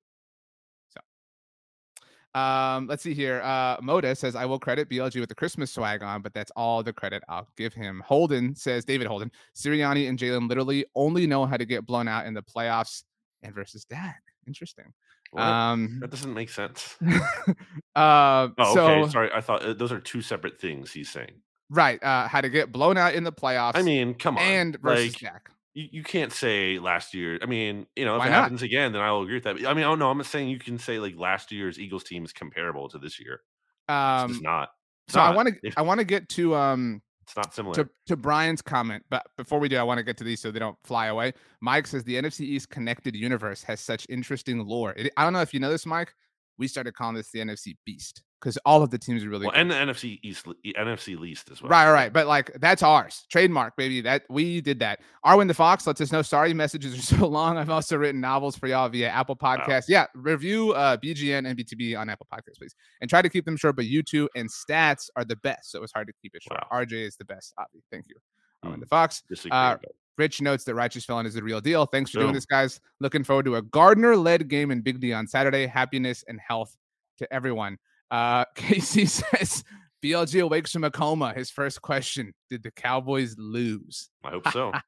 [2.36, 3.42] So um let's see here.
[3.44, 6.84] Uh Moda says I will credit BLG with the Christmas swag on, but that's all
[6.84, 8.04] the credit I'll give him.
[8.06, 12.26] Holden says David Holden, Sirianni and Jalen literally only know how to get blown out
[12.26, 13.04] in the playoffs
[13.42, 14.22] and versus Dak.
[14.48, 14.94] Interesting.
[15.36, 16.96] Um that doesn't make sense.
[17.96, 19.12] uh Oh, so okay.
[19.12, 20.92] Sorry, I thought uh, those are two separate things.
[20.92, 21.42] He's saying.
[21.70, 24.44] right, uh how to get blown out in the playoffs I mean, come on.
[24.44, 25.52] and versus like, Dak.
[25.76, 27.38] You, you can't say last year.
[27.42, 28.44] I mean, you know, if Why it not?
[28.44, 29.58] happens again, then I will agree with that.
[29.68, 30.10] I mean, I don't know.
[30.10, 33.20] I'm not saying you can say like last year's Eagles team is comparable to this
[33.20, 33.42] year.
[33.88, 34.70] It's Um just not.
[35.08, 37.74] It's so I want to I want to get to um It's not similar.
[37.76, 40.52] to, to Brian's comment, but before we do, I want to get to these so
[40.52, 41.34] they don't fly away.
[41.62, 44.94] Mike says the NFC East connected universe has such interesting lore.
[44.98, 46.14] It, I don't know if you know this, Mike.
[46.58, 49.52] We started calling this the NFC Beast because all of the teams are really Well,
[49.52, 49.60] good.
[49.62, 51.70] and the NFC East, NFC least as well.
[51.70, 52.14] Right, right, right.
[52.14, 53.26] But like that's ours.
[53.30, 54.02] Trademark, baby.
[54.02, 55.00] That we did that.
[55.26, 56.22] Arwen the Fox lets us know.
[56.22, 57.58] Sorry, messages are so long.
[57.58, 59.86] I've also written novels for y'all via Apple Podcasts.
[59.90, 62.76] Yeah, review uh BGN and BTB on Apple Podcasts, please.
[63.02, 65.72] And try to keep them short, but you two and stats are the best.
[65.72, 66.62] So it was hard to keep it short.
[66.72, 66.84] Wow.
[66.84, 67.84] RJ is the best, Avi.
[67.92, 68.16] Thank you.
[68.64, 68.80] Arwen Mm.
[68.82, 69.24] the Fox.
[69.28, 69.78] Disagree Uh.
[70.18, 71.86] Rich notes that Righteous Felon is the real deal.
[71.86, 72.80] Thanks for doing this, guys.
[73.00, 75.66] Looking forward to a Gardner led game in Big D on Saturday.
[75.66, 76.76] Happiness and health
[77.18, 77.78] to everyone.
[78.12, 79.64] Uh, Casey says
[80.04, 81.34] BLG awakes from a coma.
[81.34, 84.10] His first question Did the Cowboys lose?
[84.24, 84.72] I hope so.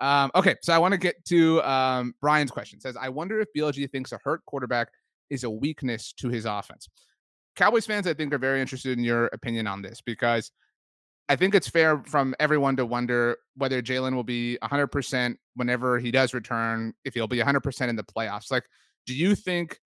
[0.00, 2.80] Um, okay, so I want to get to um, Brian's question.
[2.80, 4.88] Says, I wonder if BLG thinks a hurt quarterback
[5.30, 6.88] is a weakness to his offense.
[7.56, 10.50] Cowboys fans, I think, are very interested in your opinion on this because
[11.28, 16.10] I think it's fair from everyone to wonder whether Jalen will be 100% whenever he
[16.10, 18.50] does return, if he'll be 100% in the playoffs.
[18.50, 18.64] Like,
[19.06, 19.78] do you think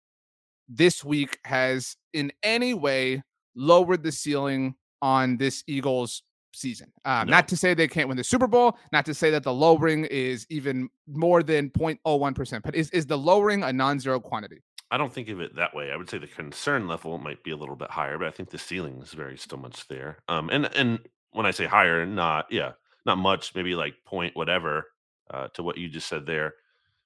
[0.69, 3.23] this week has in any way
[3.57, 6.23] lowered the ceiling on this Eagles
[6.53, 6.93] season?
[7.07, 7.31] Um, No.
[7.31, 10.05] Not to say they can't win the Super Bowl, not to say that the lowering
[10.07, 14.63] is even more than 0.01%, but is, is the lowering a non zero quantity?
[14.91, 15.93] I don't think of it that way.
[15.93, 18.51] I would say the concern level might be a little bit higher, but I think
[18.51, 20.19] the ceiling is very still much there.
[20.29, 20.99] Um, and and
[21.33, 22.73] when I say higher, not yeah,
[23.07, 24.87] not much, maybe like point whatever
[25.31, 26.55] uh, to what you just said there,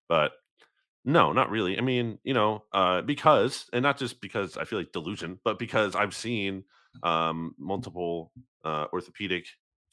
[0.08, 0.32] but
[1.04, 1.76] no, not really.
[1.76, 5.58] I mean, you know, uh, because and not just because I feel like delusion, but
[5.58, 6.64] because I've seen
[7.02, 8.32] um, multiple
[8.64, 9.46] uh, orthopedic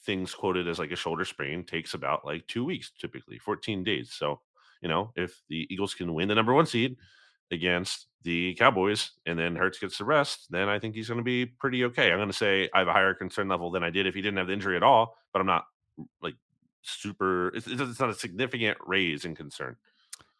[0.05, 4.13] things quoted as like a shoulder sprain takes about like two weeks, typically 14 days.
[4.13, 4.39] So
[4.81, 6.95] you know, if the Eagles can win the number one seed
[7.51, 11.23] against the Cowboys and then Hurts gets the rest, then I think he's going to
[11.23, 12.11] be pretty okay.
[12.11, 14.21] I'm going to say I have a higher concern level than I did if he
[14.21, 15.65] didn't have the injury at all, but I'm not
[16.21, 16.35] like
[16.83, 19.75] super, it's, it's not a significant raise in concern.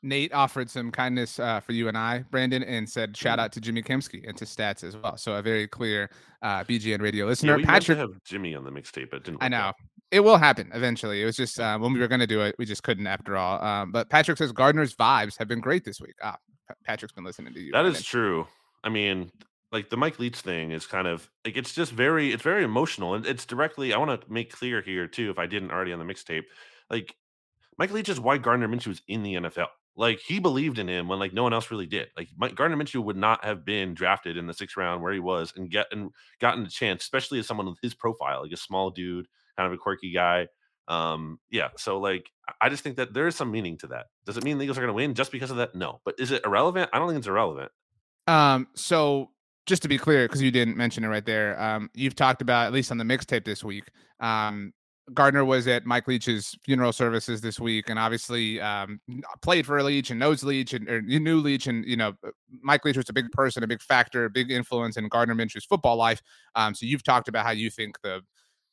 [0.04, 3.44] Nate offered some kindness uh, for you and I, Brandon, and said shout Mm.
[3.44, 5.16] out to Jimmy Kempski and to stats as well.
[5.16, 6.10] So a very clear
[6.42, 7.56] uh, BGN radio Yeah, listener.
[7.58, 9.44] we meant Patrick, have Jimmy on the mixtape, but didn't.
[9.44, 9.72] I know
[10.10, 11.22] it will happen eventually.
[11.22, 13.38] It was just uh, when we were going to do it, we just couldn't after
[13.38, 13.64] all.
[13.64, 16.16] Um, but Patrick says Gardner's vibes have been great this week.
[16.24, 16.38] Ah,
[16.84, 17.72] Patrick's been listening to you.
[17.72, 18.48] That is true.
[18.84, 19.32] I mean,
[19.72, 23.14] like the Mike Leach thing is kind of like it's just very it's very emotional
[23.14, 23.94] and it's directly.
[23.94, 26.44] I want to make clear here too, if I didn't already on the mixtape,
[26.90, 27.16] like
[27.78, 29.68] Mike Leach is why Gardner Minshew was in the NFL.
[29.96, 32.08] Like he believed in him when like no one else really did.
[32.18, 35.20] Like Mike Gardner Minshew would not have been drafted in the sixth round where he
[35.20, 38.58] was and get and gotten a chance, especially as someone with his profile, like a
[38.58, 40.48] small dude, kind of a quirky guy.
[40.92, 41.70] Um, yeah.
[41.78, 44.08] So like I- just think that there is some meaning to that.
[44.26, 45.74] Does it mean the Eagles are going to win just because of that?
[45.74, 46.02] No.
[46.04, 46.90] But is it irrelevant?
[46.92, 47.72] I don't think it's irrelevant.
[48.28, 49.30] Um, so
[49.66, 52.68] just to be clear, because you didn't mention it right there, um, you've talked about
[52.68, 53.86] at least on the mixtape this week.
[54.20, 54.74] Um,
[55.14, 59.00] Gardner was at Mike Leach's funeral services this week, and obviously um,
[59.42, 62.30] played for Leach and knows Leach and you knew Leach, and you know uh,
[62.62, 65.66] Mike Leach was a big person, a big factor, a big influence in Gardner Minshew's
[65.66, 66.22] football life.
[66.56, 68.22] Um, so you've talked about how you think the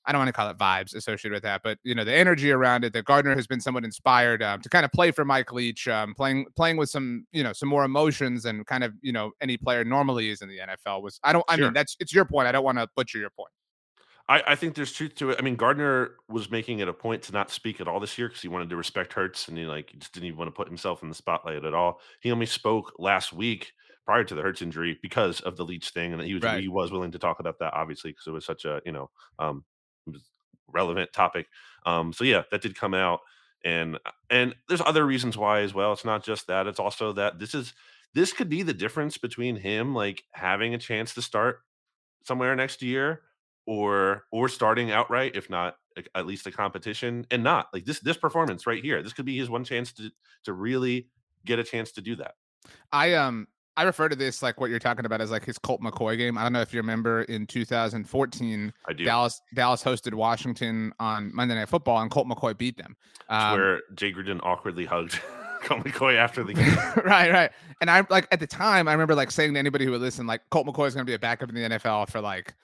[0.08, 2.50] I don't want to call it vibes associated with that, but you know the energy
[2.50, 2.94] around it.
[2.94, 6.14] That Gardner has been somewhat inspired um, to kind of play for Mike Leach, um,
[6.14, 9.58] playing playing with some you know some more emotions and kind of you know any
[9.58, 11.02] player normally is in the NFL.
[11.02, 11.66] Was I don't I Sure.
[11.66, 12.48] mean that's it's your point.
[12.48, 13.50] I don't want to butcher your point.
[14.30, 15.36] I, I think there's truth to it.
[15.38, 18.28] I mean, Gardner was making it a point to not speak at all this year
[18.28, 20.68] because he wanted to respect Hurts and he like just didn't even want to put
[20.68, 22.00] himself in the spotlight at all.
[22.20, 23.72] He only spoke last week
[24.04, 26.60] prior to the Hurts injury because of the Leach thing, and he was Right.
[26.62, 29.10] he was willing to talk about that obviously because it was such a you know
[29.38, 29.64] um
[30.72, 31.46] relevant topic.
[31.86, 33.20] Um, so yeah, that did come out,
[33.64, 33.98] and
[34.30, 35.92] and there's other reasons why as well.
[35.92, 37.72] It's not just that; it's also that this is
[38.14, 41.60] this could be the difference between him like having a chance to start
[42.24, 43.22] somewhere next year
[43.66, 45.76] or or starting outright if not
[46.14, 49.36] at least a competition and not like this this performance right here this could be
[49.36, 50.10] his one chance to
[50.44, 51.08] to really
[51.44, 52.34] get a chance to do that
[52.92, 53.46] I um
[53.78, 56.36] I refer to this like what you're talking about as like his Colt McCoy game.
[56.36, 61.30] I don't know if you remember in 2014, i do Dallas Dallas hosted Washington on
[61.32, 62.96] Monday Night Football, and Colt McCoy beat them.
[63.28, 65.20] Um, where jay gruden awkwardly hugged
[65.62, 67.52] Colt McCoy after the game right, right.
[67.80, 70.26] And I like at the time, I remember like saying to anybody who would listen,
[70.26, 72.54] like Colt McCoy is going to be a backup in the NFL for like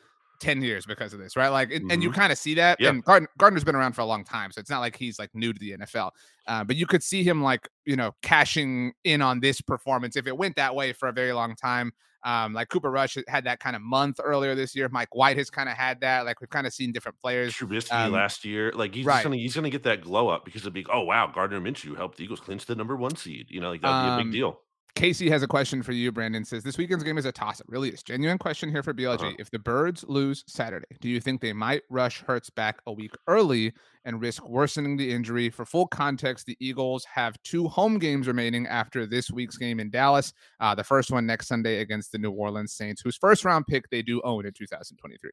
[0.44, 1.48] 10 years because of this, right?
[1.48, 2.78] Like, and, and you kind of see that.
[2.80, 2.90] Yeah.
[2.90, 4.52] And Gardner, Gardner's been around for a long time.
[4.52, 6.10] So it's not like he's like new to the NFL.
[6.46, 10.26] Uh, but you could see him like, you know, cashing in on this performance if
[10.26, 11.92] it went that way for a very long time.
[12.24, 14.88] Um, like Cooper Rush had that kind of month earlier this year.
[14.90, 16.24] Mike White has kind of had that.
[16.24, 17.52] Like we've kind of seen different players.
[17.54, 19.22] Trubisky Um, last year, like he's right.
[19.22, 22.16] gonna he's gonna get that glow up because it'd be oh wow Gardner Minshew helped
[22.16, 23.48] the Eagles clinch the number one seed.
[23.50, 24.58] You know, like that'd be a Um, big deal.
[24.94, 26.44] Casey has a question for you, Brandon.
[26.44, 27.66] Says this weekend's game is a toss up.
[27.68, 28.02] Really is.
[28.04, 29.20] Genuine question here for BLG.
[29.20, 29.32] Uh-huh.
[29.40, 33.12] If the Birds lose Saturday, do you think they might rush Hurts back a week
[33.26, 33.72] early
[34.04, 35.50] and risk worsening the injury?
[35.50, 39.90] For full context, the Eagles have two home games remaining after this week's game in
[39.90, 40.32] Dallas.
[40.60, 43.90] Uh, the first one next Sunday against the New Orleans Saints, whose first round pick
[43.90, 45.30] they do own in 2023.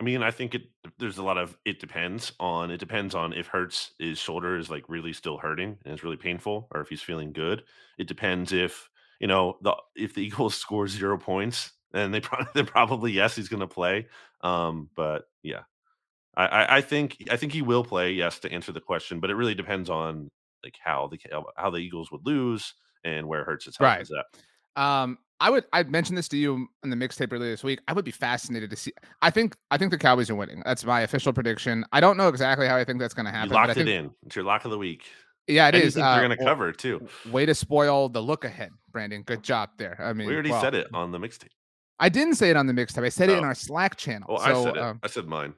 [0.00, 0.62] I mean, I think it.
[0.98, 2.70] There's a lot of it depends on.
[2.70, 6.16] It depends on if Hurts his shoulder is like really still hurting and it's really
[6.16, 7.62] painful, or if he's feeling good.
[7.98, 8.88] It depends if
[9.22, 13.34] you know the if the Eagles score zero points, and they probably then probably yes
[13.34, 14.08] he's going to play.
[14.42, 15.62] Um, but yeah,
[16.36, 18.12] I, I I think I think he will play.
[18.12, 20.28] Yes, to answer the question, but it really depends on
[20.62, 21.18] like how the
[21.56, 24.02] how the Eagles would lose and where Hurts his health Right.
[24.02, 24.82] is at.
[24.82, 27.80] Um, I would I mentioned this to you in the mixtape earlier this week.
[27.88, 28.92] I would be fascinated to see.
[29.22, 30.62] I think I think the Cowboys are winning.
[30.64, 31.84] That's my official prediction.
[31.92, 33.48] I don't know exactly how I think that's going to happen.
[33.50, 34.10] You but I locked it think- in.
[34.26, 35.04] It's your lock of the week.
[35.48, 35.80] Yeah, it is.
[35.80, 35.96] and is.
[35.96, 37.08] You think Uh, they're going to cover too.
[37.30, 39.22] Way to spoil the look ahead, Brandon.
[39.22, 39.96] Good job there.
[40.00, 41.48] I mean, We already well, said it on the mixtape.
[41.98, 43.04] I didn't say it on the mixtape.
[43.04, 43.48] I said it in Oh.
[43.48, 44.26] our Slack channel.
[44.30, 44.82] Well, so, I said it.
[44.82, 45.54] um, I said mine.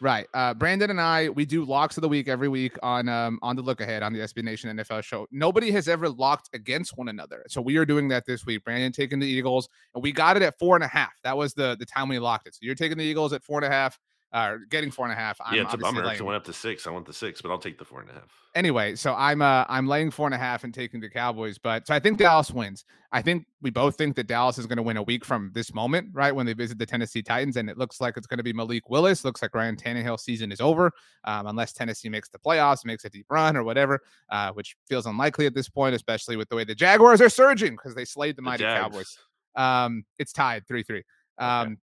[0.00, 0.26] right.
[0.34, 3.54] Uh, Brandon and I, we do locks of the week every week on um on
[3.56, 5.26] the look ahead on the SB Nation NFL show.
[5.30, 8.64] Nobody has ever locked against one another, so we are doing that this week.
[8.64, 11.12] Brandon taking the Eagles, and we got it at four and a half.
[11.22, 12.54] That was the the time we locked it.
[12.54, 13.98] So you're taking the Eagles at four and a half.
[14.34, 15.40] Uh, getting four and a half.
[15.44, 16.04] I'm yeah, it's a bummer.
[16.04, 16.88] laying- It went up to six.
[16.88, 18.24] I want the six, but I'll take the four and a half.
[18.56, 21.86] anyway, so I'm uh I'm laying four and a half and taking the Cowboys, but
[21.86, 22.84] so I think Dallas wins.
[23.12, 25.72] I think we both think that Dallas is going to win a week from this
[25.72, 28.42] moment, right when they visit the Tennessee Titans, and it looks like it's going to
[28.42, 29.24] be Malik Willis.
[29.24, 30.90] Looks like Ryan Tannehill's season is over,
[31.22, 35.06] um, unless Tennessee makes the playoffs, makes a deep run or whatever, uh, which feels
[35.06, 38.34] unlikely at this point, especially with the way the Jaguars are surging because they slayed
[38.34, 38.82] the The mighty Jags.
[38.82, 39.18] Cowboys.
[39.54, 41.04] Um, it's tied three three.
[41.38, 41.78] Um,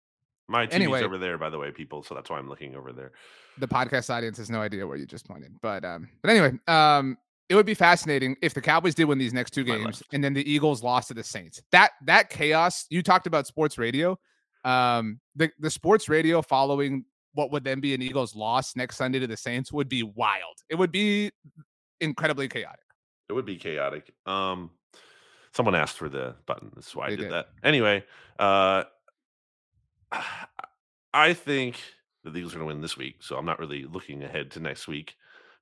[0.51, 1.03] My TV's anyway.
[1.03, 2.03] over there, by the way, people.
[2.03, 3.13] So that's why I'm looking over there.
[3.59, 5.55] the podcast audience has no idea where you just pointed.
[5.63, 7.17] But um, but anyway, um,
[7.49, 10.35] it would be fascinating if the Cowboys did win these next two games and then
[10.35, 11.63] the Eagles lost to the Saints.
[11.71, 14.19] That that chaos you talked about sports radio.
[14.65, 19.21] Um, the the sports radio following what would then be an Eagles loss next Sunday
[19.21, 20.57] to the Saints would be wild.
[20.69, 21.31] It would be
[22.01, 22.81] incredibly chaotic.
[23.29, 24.13] It would be chaotic.
[24.27, 24.71] Um,
[25.55, 26.73] someone asked for the button.
[26.75, 27.33] That's why I did, did.
[27.33, 27.49] that.
[27.63, 28.05] Anyway,
[28.39, 28.85] uh,
[31.15, 31.77] I think
[32.25, 34.61] the Eagles are going to win this week, so I'm not really looking ahead to
[34.61, 35.15] next week.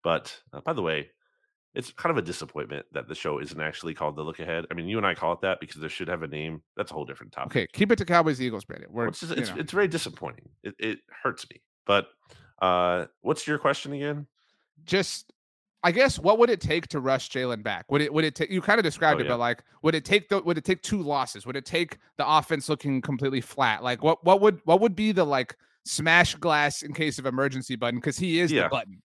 [0.03, 1.11] But uh, by the way,
[1.75, 4.67] it's kind of a disappointment that the show isn't actually called the Look Ahead.
[4.71, 6.63] I mean, you and I call it that because there should have a name.
[6.77, 7.53] That's a whole different topic.
[7.57, 8.91] Okay, keep it to Cowboys Eagles, Brandon.
[8.93, 10.49] We're, it's, just- it's, it's very disappointing.
[10.63, 11.63] It, it hurts me.
[11.87, 12.09] But
[12.61, 14.27] uh, what's your question again?
[14.85, 15.33] just
[15.85, 17.91] I guess what would it take to rush Jalen back?
[17.91, 19.33] Would it would it take you kind of described Oh, it, yeah.
[19.35, 21.47] but like would it take the would it take two losses?
[21.47, 23.83] Would it take the offense looking completely flat?
[23.85, 27.77] Like what what would what would be the like smash glass in case of emergency
[27.77, 28.01] button?
[28.01, 28.65] Because he is Yeah.
[28.65, 29.03] the button.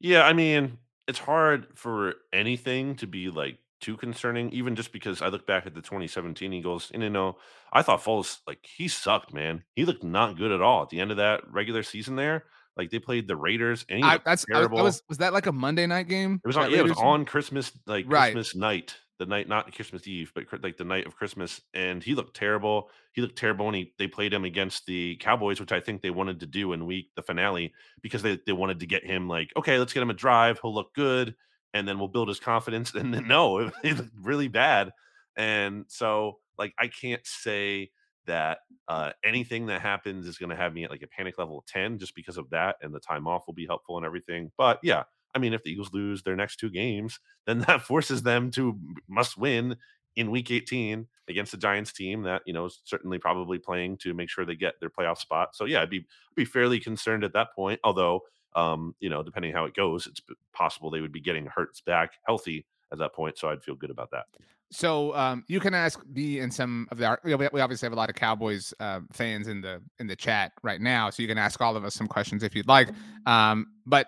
[0.00, 5.22] Yeah, I mean, it's hard for anything to be like too concerning, even just because
[5.22, 7.38] I look back at the 2017 Eagles and you know,
[7.72, 9.64] I thought Foles like he sucked, man.
[9.74, 12.44] He looked not good at all at the end of that regular season there.
[12.76, 14.82] Like they played the Raiders and I, that's I was, terrible.
[14.82, 16.40] was was that like a Monday night game?
[16.42, 16.70] It was on.
[16.70, 17.06] Yeah, it was game?
[17.06, 18.32] on Christmas, like Right.
[18.32, 21.60] Christmas night, the night, not Christmas Eve, but like the night of Christmas.
[21.74, 22.88] And he looked terrible.
[23.12, 26.10] He looked terrible when he they played him against the Cowboys, which I think they
[26.10, 29.52] wanted to do in week the finale because they they wanted to get him like,
[29.56, 30.58] okay, let's get him a drive.
[30.62, 31.34] He'll look good,
[31.74, 32.94] and then we'll build his confidence.
[32.94, 34.92] And then no, it, it looked really bad.
[35.36, 37.90] And so, like, I can't say
[38.26, 38.58] that
[38.88, 41.66] uh, anything that happens is going to have me at like a panic level of
[41.66, 44.78] 10 just because of that and the time off will be helpful and everything but
[44.82, 45.04] yeah
[45.34, 48.78] I mean, if the Eagles lose their next two games, then that forces them to
[49.08, 49.76] must win
[50.14, 54.12] in Week 18 against the Giants team that you know is certainly probably playing to
[54.12, 55.56] make sure they get their playoff spot.
[55.56, 57.80] So yeah, I'd be be fairly concerned at that point.
[57.84, 58.20] Although,
[58.54, 60.20] um, you know, depending how it goes, it's
[60.52, 63.38] possible they would be getting Hurts back healthy at that point.
[63.38, 64.26] So I'd feel good about that.
[64.72, 67.96] So um, you can ask me and some of the we we obviously have a
[67.96, 71.36] lot of Cowboys uh, fans in the in the chat right now, so you can
[71.36, 72.88] ask all of us some questions if you'd like.
[73.26, 74.06] Um, but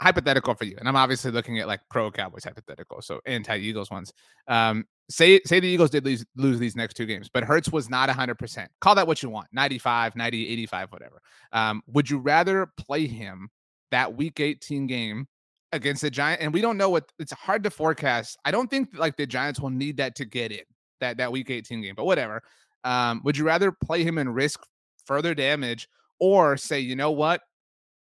[0.00, 3.90] hypothetical for you, and I'm obviously looking at like pro Cowboys hypothetical, so anti Eagles
[3.90, 4.10] ones.
[4.48, 7.90] Um, say say the Eagles did lose, lose these next two games, but Hurts was
[7.90, 8.66] not 100%.
[8.80, 11.20] Call that what you want 95, 90, 85, whatever.
[11.52, 13.50] Um, would you rather play him
[13.90, 15.26] that week 18 game
[15.76, 16.40] against the Giant?
[16.40, 18.36] And we don't know what it's hard to forecast.
[18.44, 20.60] I don't think like the Giants will need that to get in
[21.00, 22.42] that, that week 18 game, but whatever.
[22.84, 24.60] Um, would you rather play him and risk
[25.06, 27.42] further damage or say, you know what?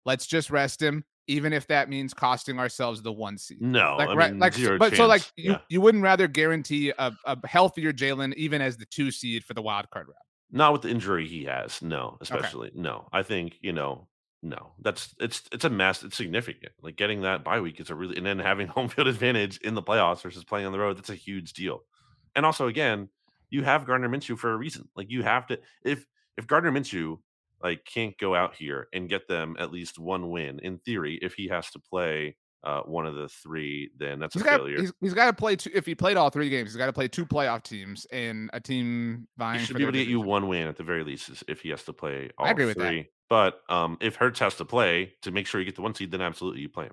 [0.05, 4.09] Let's just rest him, even if that means costing ourselves the one seed No, like
[4.09, 5.59] I right mean, like but so like you Yeah.
[5.69, 9.63] you wouldn't rather guarantee a, a healthier Jalen even as the two seed for the
[9.63, 10.17] wild card round.
[10.51, 11.81] Not with the injury he has.
[11.83, 13.09] No, especially no.
[13.13, 14.09] I think you know.
[14.43, 16.03] No, that's it's it's a mess.
[16.03, 16.73] It's significant.
[16.83, 19.75] Like getting that bye week is a really and then having home field advantage in
[19.75, 20.97] the playoffs versus playing on the road.
[20.97, 21.85] That's a huge deal.
[22.35, 23.09] And also, again,
[23.51, 24.89] you have Gardner Minshew for a reason.
[24.97, 26.07] Like you have to if
[26.39, 27.19] if Gardner Minshew
[27.63, 31.35] like can't go out here and get them at least one win in theory, if
[31.35, 34.81] he has to play uh, one of the three, then that's He's a got failure.
[34.81, 35.71] he's, he's got to play two.
[35.75, 38.61] If he played all three games, he's got to play two playoff teams and a
[38.61, 41.31] team vying He should be able to get you one win at the very least
[41.49, 43.07] if he has to play all I agree with that.
[43.31, 46.11] But um, if Hurts has to play to make sure you get the one seed,
[46.11, 46.93] then absolutely you play him.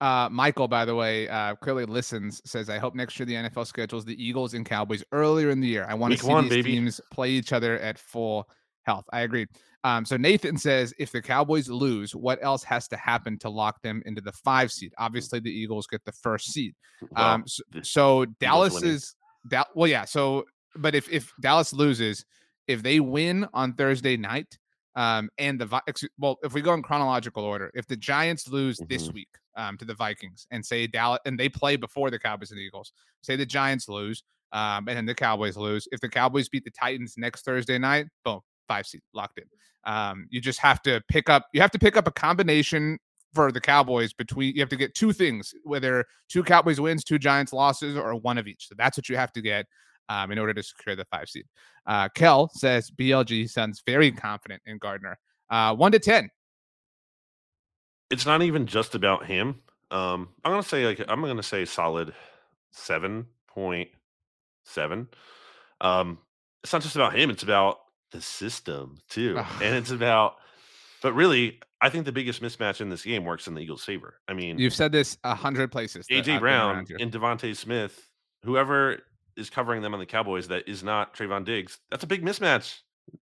[0.00, 2.42] Uh, Michael, by the way, uh, clearly listens.
[2.44, 5.68] Says, "I hope next year the NFL schedules the Eagles and Cowboys earlier in the
[5.68, 5.86] year.
[5.88, 6.72] I want to see one, these baby.
[6.72, 8.48] teams play each other at full
[8.82, 9.46] health." I agree.
[9.84, 13.82] Um, so Nathan says, if the Cowboys lose, what else has to happen to lock
[13.82, 14.92] them into the five seed?
[14.98, 16.74] Obviously, the Eagles get the first seed.
[17.16, 19.14] Um, so, so Dallas is
[19.50, 19.68] that.
[19.74, 20.04] Well, yeah.
[20.04, 22.24] So, but if if Dallas loses,
[22.66, 24.58] if they win on Thursday night,
[24.96, 25.82] um, and the
[26.18, 29.14] well, if we go in chronological order, if the Giants lose this Mhm.
[29.14, 32.58] week um, to the Vikings and say Dallas and they play before the Cowboys and
[32.58, 35.88] the Eagles, say the Giants lose, um, and then the Cowboys lose.
[35.92, 39.44] If the Cowboys beat the Titans next Thursday night, boom, five seed locked in.
[39.84, 41.46] Um, you just have to pick up.
[41.52, 42.98] You have to pick up a combination
[43.34, 44.54] for the Cowboys between.
[44.54, 48.38] You have to get two things, whether two Cowboys wins, two Giants losses, or one
[48.38, 48.68] of each.
[48.68, 49.66] So that's what you have to get
[50.08, 51.44] um, in order to secure the five seed.
[51.86, 55.18] Uh, Kel says BLG sounds very confident in Gardner.
[55.50, 56.30] Uh, one to ten.
[58.10, 59.56] it's not even just about him.
[59.90, 62.14] Um, I'm gonna say like I'm gonna say solid
[62.70, 63.90] seven point
[64.64, 65.08] seven.
[65.80, 66.18] Um,
[66.62, 67.78] it's not just about him; it's about
[68.10, 70.36] the system too, and it's about.
[71.02, 74.14] But really, I think the biggest mismatch in this game works in the Eagles' favor.
[74.26, 76.06] I mean, You've said this a hundred places.
[76.10, 78.08] AJ Brown and DeVonta Smith,
[78.42, 79.00] whoever
[79.36, 82.80] is covering them on the Cowboys that is not Trevon Diggs, that's a big mismatch.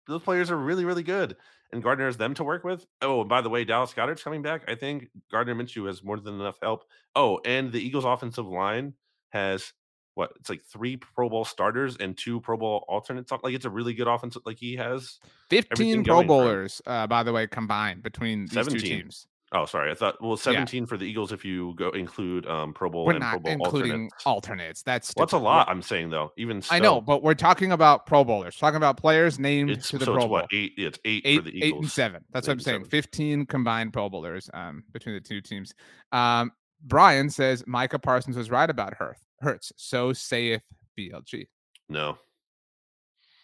[0.08, 1.38] Those players are really, really good.
[1.72, 2.86] And Gardner has them to work with.
[3.02, 4.64] Oh, and by the way, Dallas Goedert's coming back.
[4.68, 6.84] I think Gardner Minshew has more than enough help.
[7.16, 8.94] Oh, and the Eagles offensive line
[9.30, 9.72] has
[10.16, 10.32] what?
[10.40, 13.32] It's like three Pro Bowl starters and two Pro Bowl alternates.
[13.32, 14.36] Like it's a really good offense.
[14.46, 15.20] Like he has.
[15.50, 16.28] Fifteen Pro going for him.
[16.28, 19.28] Bowlers, uh, by the way, combined between these two teams.
[19.52, 19.90] Oh, sorry.
[19.90, 23.14] I thought well, seventeen for the Eagles if you go include um, Pro Bowl We're
[23.14, 24.26] and Pro not Bowl including alternates.
[24.26, 24.82] alternates.
[24.84, 25.68] That's Well, that's a lot.
[25.68, 26.32] I'm saying though.
[26.38, 28.58] Even I know, but we're talking about Pro Bowlers.
[28.58, 30.32] Talking about players named It's to the so Pro it's Bowl.
[30.34, 30.74] what eight?
[30.78, 31.64] It's eight, eight, for the Eagles.
[31.68, 32.26] eight and seven.
[32.32, 32.80] That's what I'm saying.
[32.82, 32.90] seven.
[32.90, 35.74] Fifteen combined Pro Bowlers um, between the two teams.
[36.12, 36.52] Um,
[36.84, 39.22] Brian says Micah Parsons was right about Hurts.
[39.42, 39.72] Hurts.
[39.78, 40.62] So saith
[40.98, 41.48] BLG.
[41.90, 42.20] No,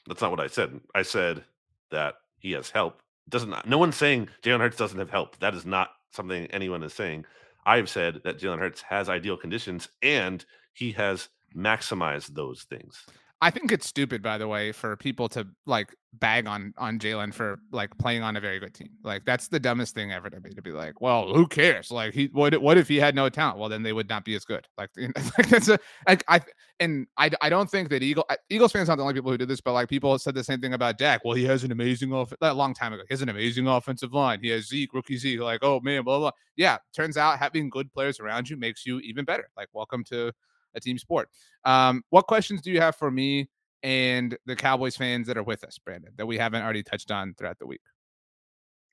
[0.07, 0.79] that's not what I said.
[0.93, 1.43] I said
[1.89, 3.01] that he has help.
[3.29, 5.37] Doesn't no one's saying Jalen Hurts doesn't have help.
[5.39, 7.25] That is not something anyone is saying.
[7.65, 13.05] I've said that Jalen Hurts has ideal conditions and he has maximized those things.
[13.41, 17.33] I think it's stupid, by the way, for people to like bag on on Jalen
[17.33, 18.89] for like playing on a very good team.
[19.03, 21.91] Like that's the dumbest thing ever to be to be like, well, who cares?
[21.91, 23.57] Like he what what if he had no talent?
[23.57, 24.67] Well, then they would not be as good.
[24.77, 26.41] Like, you know, like that's a like I
[26.79, 29.47] and I I don't think that Eagle Eagles fans aren't the only people who did
[29.47, 31.23] this, but like people said the same thing about Dak.
[31.25, 33.03] Well, he has an amazing off a long time ago.
[33.07, 34.39] He has an amazing offensive line.
[34.41, 35.39] He has Zeke, rookie Zeke.
[35.39, 36.31] Like, oh man, blah blah.
[36.55, 39.49] Yeah, turns out having good players around you makes you even better.
[39.57, 40.31] Like, welcome to
[40.75, 41.29] a team sport.
[41.63, 43.47] Um, what questions do you have for me
[43.85, 47.35] and the Cowboys fans that are with us, Brandon, that we haven't already touched on
[47.37, 47.81] throughout the week?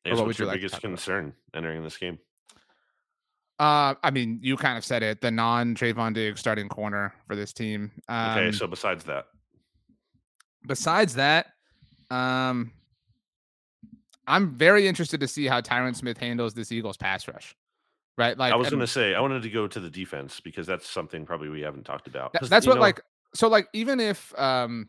[0.05, 0.83] What what's you your like to biggest about?
[0.83, 2.19] concern entering this game?
[3.59, 5.23] Uh, I mean, you kind of said it.
[5.23, 7.91] The non Trevon Diggs starting corner for this team.
[8.09, 9.29] Um, Okay, so besides that,
[10.67, 11.47] besides that,
[12.11, 12.73] um,
[14.27, 17.57] I'm very interested to see how Tyron Smith handles this Eagles pass rush.
[18.19, 20.67] Right, like I was going to say I wanted to go to the defense because
[20.67, 22.35] that's something probably we haven't talked about.
[22.35, 23.01] That's you what know, like
[23.35, 24.89] so like even if um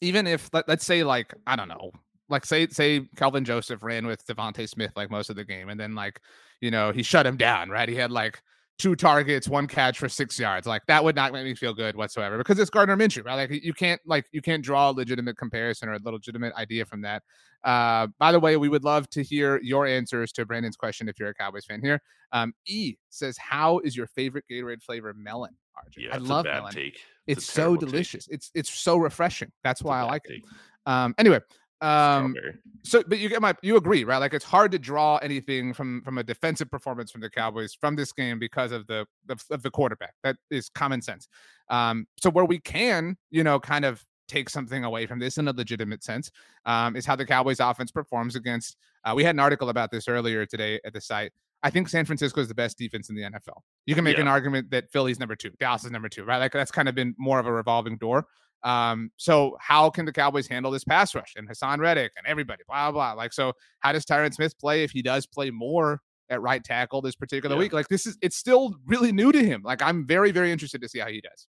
[0.00, 1.90] even if let, let's say like i don't know
[2.28, 5.78] like say say Kelvin Joseph ran with DeVonta Smith like most of the game and
[5.78, 6.20] then like
[6.60, 7.88] you know he shut him down right?
[7.88, 8.40] He had like
[8.78, 11.96] two targets one catch for 6 yards like that would not make me feel good
[11.96, 13.34] whatsoever because it's Gardner Minshew right?
[13.34, 17.00] Like you can't like you can't draw a legitimate comparison or a legitimate idea from
[17.02, 17.22] that.
[17.64, 21.18] Uh by the way we would love to hear your answers to Brandon's question if
[21.18, 22.00] you're a Cowboys fan here.
[22.32, 26.44] Um E says how is your favorite Gatorade flavor melon RJ yeah, I it's love
[26.44, 26.98] melon take.
[27.26, 27.90] it's a so terrible take.
[27.90, 28.28] delicious.
[28.28, 29.50] It's it's so refreshing.
[29.64, 30.42] That's why I like it.
[30.86, 31.40] Um anyway,
[31.80, 32.54] um Strawberry.
[32.84, 34.18] so but you get my you agree, right?
[34.18, 37.96] Like it's hard to draw anything from from a defensive performance from the Cowboys from
[37.96, 40.14] this game because of the of, of the quarterback.
[40.22, 41.28] That is common sense.
[41.68, 45.46] Um so where we can, you know, kind of take something away from this in
[45.48, 46.32] a legitimate sense
[46.64, 50.08] um, is how the Cowboys offense performs against uh, we had an article about this
[50.08, 51.30] earlier today at the site.
[51.66, 53.60] I think San Francisco is the best defense in the NFL.
[53.86, 54.22] You can make Yeah.
[54.22, 56.38] an argument that Philly's number two, Dallas is number two, right?
[56.38, 58.26] Like that's kind of been more of a revolving door.
[58.62, 62.62] Um, so how can the Cowboys handle this pass rush and Haason Reddick and everybody,
[62.68, 63.20] blah, blah, blah.
[63.20, 67.02] Like, so how does Tyron Smith play if he does play more at right tackle
[67.02, 67.60] this particular Yeah.
[67.60, 67.72] week?
[67.72, 69.62] Like, this is it's still really new to him.
[69.64, 71.46] Like, I'm very, very interested to see how he does.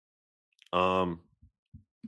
[0.78, 1.20] Um,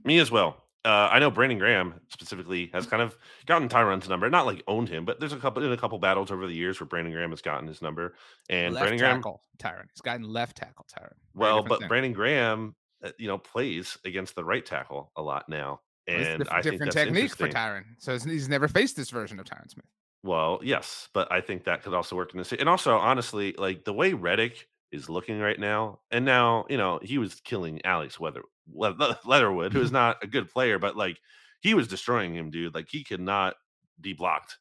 [0.05, 0.65] Me as well.
[0.85, 3.17] Uh, I know Brandon Graham specifically has kind of
[3.47, 6.31] gotten Tyron's number, not like owned him, but there's a couple in a couple battles
[6.31, 8.15] over the years where Brandon Graham has gotten his number.
[8.49, 9.87] And left Brandon Graham, tackle Tyron.
[9.93, 11.15] He's gotten left tackle Tyron.
[11.35, 11.89] Well, but thing.
[11.89, 16.49] Brandon Graham, uh, you know, plays against the right tackle a lot now, and diff-
[16.51, 17.49] I think different technique for.
[17.49, 17.85] Tyron.
[17.99, 19.87] So he's- never faced this version of Tyron Smith.
[20.23, 22.53] Well, yes, but I think that could also work in this.
[22.53, 26.99] And also, honestly, like the way Reddick is looking right now, and now you know
[27.03, 28.43] he was killing Alex Weather
[28.75, 31.19] Leatherwood, who is not a good player, but like
[31.61, 32.75] he was destroying him, dude.
[32.75, 33.55] Like he could not
[34.01, 34.59] be blocked.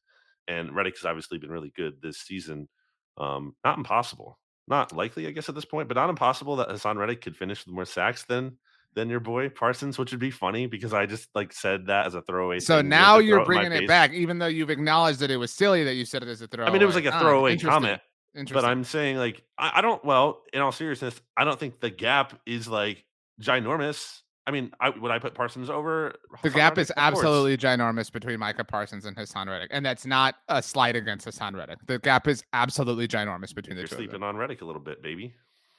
[0.48, 2.70] And Reddick has obviously been really good this season.
[3.18, 6.96] Um, not impossible, not likely, I guess, at this point, but not impossible that Haason
[6.98, 8.58] Reddick could finish with more sacks than
[8.94, 12.16] than your boy Parsons, which would be funny because I just like said that as
[12.16, 12.60] a throwaway.
[12.60, 12.82] So.
[12.82, 13.88] Now you're throw it in my bringing it face.
[13.88, 16.48] back, even though you've acknowledged that it was silly that you said it as a
[16.48, 16.70] throwaway.
[16.70, 18.02] I mean, it was like a Ah, throwaway interesting, comment,
[18.36, 18.54] Interesting.
[18.64, 20.04] but I'm saying like I, I don't.
[20.06, 23.04] Well, in all seriousness, I don't think the gap is like
[23.42, 24.22] ginormous.
[24.46, 26.14] I mean, I, would I put Parsons over?
[26.42, 26.82] the Haason gap Reddick?
[26.84, 27.08] is Of course.
[27.08, 31.54] absolutely ginormous between Micah Parsons and Haason Reddick, and that's not a slight against Haason
[31.56, 31.80] Reddick.
[31.86, 33.96] The gap is absolutely ginormous between the You're two.
[33.96, 34.10] of them.
[34.10, 35.34] sleeping on Reddick a little bit, baby.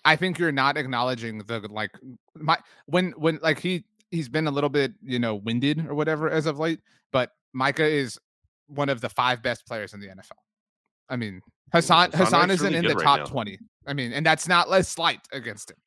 [0.05, 1.91] I think you're not acknowledging the like
[2.35, 6.29] my when when like he he's been a little bit you know winded or whatever
[6.31, 6.81] as of late,
[7.11, 8.19] but Micah is
[8.67, 10.37] one of the five best players in the NFL.
[11.09, 11.41] I mean,
[11.75, 13.25] Haason Haason Haason Reddick's isn't really in the good right top now.
[13.27, 13.59] twenty.
[13.87, 15.79] I mean, and that's not less slight against him.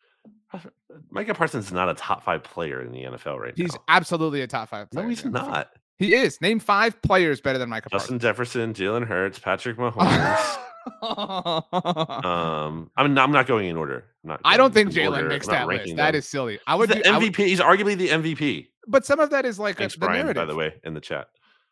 [1.10, 3.74] Micah Parsons is not a top five player in the NFL right He's now.
[3.74, 4.88] He's absolutely a top five.
[4.92, 5.70] No, player in he's not.
[5.98, 6.42] He is.
[6.42, 8.22] Name five players better than Micah Justin Parsons.
[8.22, 10.58] Jefferson, Jalen Hurts, Patrick Mahomes.
[12.26, 14.06] um, I'm not, I'm not going in order.
[14.24, 14.92] Not I don't think.
[14.92, 15.96] Jalen makes that list.
[15.96, 16.16] That them.
[16.20, 16.60] is silly.
[16.68, 17.46] I He's would the be, I would- MVP.
[17.48, 18.68] He's arguably the MVP.
[18.88, 20.42] but some of that is like a, Thanks, the Brian, narrative.
[20.42, 21.28] by the way, in the chat.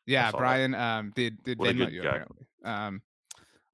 [0.06, 0.38] Yeah, saw that.
[0.38, 2.46] Brian um did did What a you apparently.
[2.64, 3.02] Um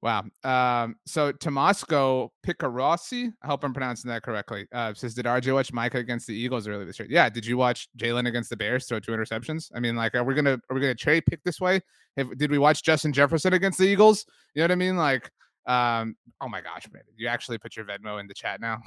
[0.02, 0.24] wow.
[0.44, 4.66] Um so Tomasco Picarossi, I hope I'm pronouncing that correctly.
[4.72, 7.08] Uh says did RJ watch Micah against the Eagles earlier this year?
[7.10, 9.70] Yeah, did you watch Jalen against the Bears throw two interceptions?
[9.74, 11.80] I mean, like are we gonna are we gonna cherry pick this way?
[12.16, 14.24] If, did we watch Justin Jefferson against the Eagles?
[14.54, 14.96] You know what I mean?
[14.96, 15.30] Like
[15.66, 17.02] um oh my gosh, man.
[17.16, 18.80] You actually put your Venmo in the chat now.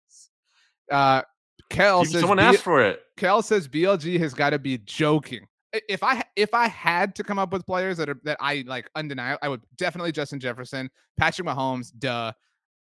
[0.90, 1.22] uh
[1.70, 3.00] Kel says Someone "B- asked for it.
[3.16, 5.46] Kel says BLG has got to be joking.
[5.88, 8.88] If I if I had to come up with players that are that I like
[8.94, 12.32] undeniable, I would definitely Justin Jefferson, Patrick Mahomes, duh,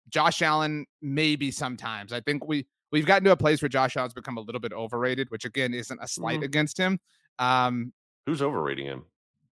[0.09, 2.11] Josh Allen, maybe sometimes.
[2.13, 4.73] I think we we've gotten to a place where Josh Allen's become a little bit
[4.73, 6.45] overrated, which again isn't a slight Mhm.
[6.45, 6.99] against him.
[7.39, 7.93] Um,
[8.25, 9.05] Who's overrating him?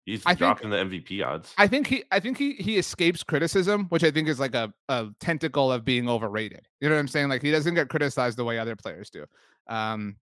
[0.06, 1.54] He's I think- dropping the MVP odds.
[1.58, 4.74] I think he I think he he escapes criticism, which I think is like a,
[4.90, 6.68] a tentacle of being overrated.
[6.82, 7.30] You know what I'm saying?
[7.30, 9.26] Like he doesn't get criticized the way other players do.
[9.70, 10.18] Um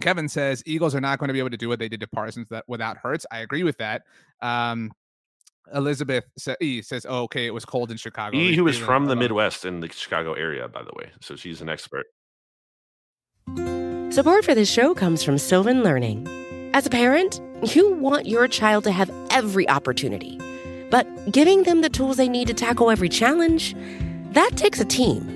[0.00, 2.06] Kevin says Eagles are not going to be able to do what they did to
[2.06, 3.24] Parsons that without Hurts.
[3.30, 4.02] I agree with that.
[4.42, 4.92] Um
[5.74, 8.36] Elizabeth sa- E says, oh, okay, it was cold in Chicago.
[8.38, 9.18] He Re- who is from the hold.
[9.18, 11.10] Midwest in the Chicago area, by the way.
[11.20, 12.06] So she's an expert.
[14.12, 16.26] Support for this show comes from Sylvan Learning.
[16.72, 17.40] As a parent,
[17.74, 20.38] you want your child to have every opportunity,
[20.90, 23.74] but giving them the tools they need to tackle every challenge,
[24.32, 25.35] that takes a team.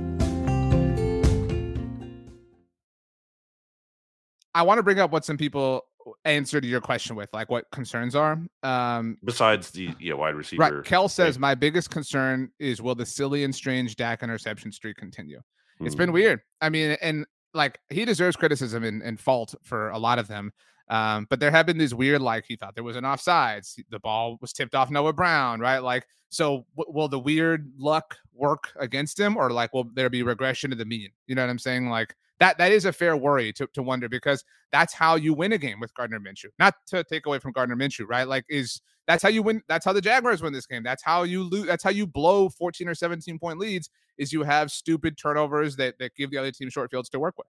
[4.53, 5.83] I want to bring up what some people
[6.25, 8.39] answered your question with, like what concerns are.
[8.63, 10.61] Um, Besides the yeah, wide receiver.
[10.61, 10.83] Right.
[10.83, 15.39] Kel says my biggest concern is will the silly and strange Dak interception streak continue?
[15.79, 16.13] It's been Hmm.
[16.13, 16.41] weird.
[16.59, 20.51] I mean, and like he deserves criticism and, and fault for a lot of them.
[20.89, 23.79] Um, but there have been these weird, like he thought there was an offsides.
[23.89, 25.79] The ball was tipped off Noah Brown, right?
[25.79, 30.21] Like, so w- will the weird luck work against him, or like will there be
[30.23, 31.09] regression to the mean?
[31.27, 31.89] You know what I'm saying?
[31.89, 35.53] Like that that is a fair worry to, to wonder because that's how you win
[35.53, 36.47] a game with Gardner Minshew.
[36.57, 38.27] Not to take away from Gardner Minshew, right?
[38.27, 39.61] Like is that's how you win.
[39.67, 40.81] That's how the Jaguars win this game.
[40.81, 41.67] That's how you lose.
[41.67, 43.91] That's how you blow 14 or 17 point leads.
[44.17, 47.37] Is you have stupid turnovers that that give the other team short fields to work
[47.37, 47.47] with.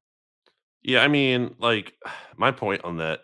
[0.82, 1.94] Yeah, I mean, like
[2.36, 3.20] my point on that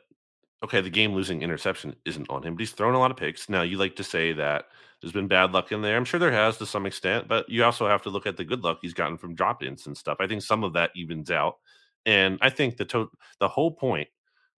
[0.64, 3.49] okay, the game losing interception isn't on him, but he's thrown a lot of picks.
[3.49, 4.66] Now, you like to say that
[5.01, 5.96] there's been bad luck in there.
[5.96, 8.44] I'm sure there has to some extent, but you also have to look at the
[8.44, 10.18] good luck he's gotten from drop ins and stuff.
[10.20, 11.57] I think some of that evens out.
[12.05, 14.09] And I think the to- the whole point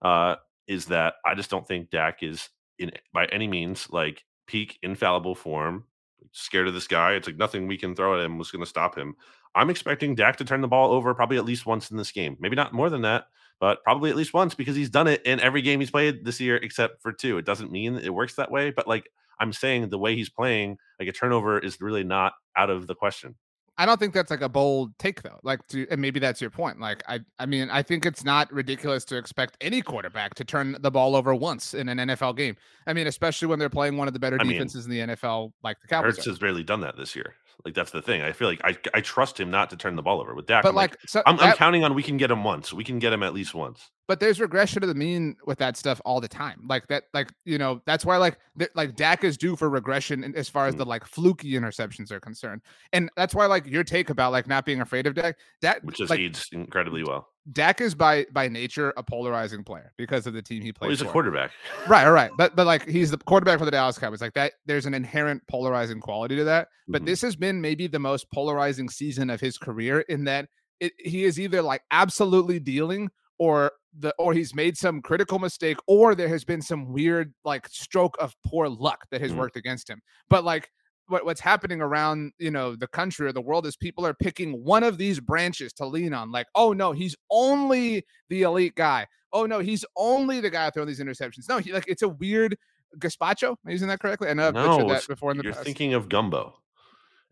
[0.02, 0.36] uh,
[0.66, 5.34] is that I just don't think Dak is in by any means like peak infallible
[5.34, 5.84] form.
[6.32, 7.12] Scared of this guy.
[7.12, 9.16] It's like nothing we can throw at him was going to stop him.
[9.54, 12.36] I'm expecting Dak to turn the ball over probably at least once in this game.
[12.38, 13.24] Maybe not more than that,
[13.58, 16.40] but probably at least once because he's done it in every game he's played this
[16.40, 17.36] year except for two.
[17.36, 19.10] It doesn't mean it works that way, but like
[19.40, 22.94] I'm saying, the way he's playing, like a turnover is really not out of the
[22.94, 23.34] question.
[23.80, 25.40] I don't think that's like a bold take though.
[25.42, 26.78] Like to and maybe that's your point.
[26.78, 30.76] Like I I mean, I think it's not ridiculous to expect any quarterback to turn
[30.80, 32.56] the ball over once in an NFL game.
[32.86, 34.98] I mean, especially when they're playing one of the better I mean, defenses in the
[34.98, 36.16] NFL like the Cowboys.
[36.16, 37.34] Hurts has barely done that this year.
[37.64, 38.20] Like that's the thing.
[38.20, 40.62] I feel like I I trust him not to turn the ball over with Dak.
[40.62, 42.74] But I'm like, so I'm, I'm counting on we can get him once.
[42.74, 43.90] We can get him at least once.
[44.10, 46.60] But there's regression to the mean with that stuff all the time.
[46.68, 50.34] Like that, like you know, that's why like th- like Dak is due for regression
[50.34, 50.78] as far as Mm.
[50.78, 52.60] the like fluky interceptions are concerned,
[52.92, 55.98] and that's why like your take about like not being afraid of Dak, that Which
[55.98, 57.28] just like aids incredibly well.
[57.52, 60.88] Dak is by by nature a polarizing player because of the team he plays.
[60.88, 61.52] Well, he's a quarterback.
[61.86, 62.32] Right, all right.
[62.36, 64.20] But but like he's the quarterback for the Dallas Cowboys.
[64.20, 66.66] Like that, there's an inherent polarizing quality to that.
[66.88, 67.06] But Mhm.
[67.06, 70.48] this has been maybe the most polarizing season of his career in that
[70.80, 73.08] it, he is either like absolutely dealing
[73.40, 77.66] or the or he's made some critical mistake or there has been some weird like
[77.68, 79.36] stroke of poor luck that has Mhm.
[79.38, 80.00] worked against him.
[80.28, 80.70] But like
[81.08, 84.52] what, what's happening around you know the country or the world is people are picking
[84.62, 89.06] one of these branches to lean on like oh no he's only the elite guy
[89.32, 92.56] oh no he's only the guy throwing these interceptions no he like it's a weird
[92.98, 95.42] gazpacho am I using that correctly i know i've No, butchered that before in the
[95.44, 96.54] You're past thinking of gumbo.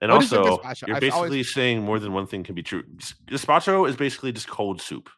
[0.01, 2.85] And What also, you're I've always- basically saying more than one thing can be true.
[3.27, 5.11] Gazpacho is basically just cold soup.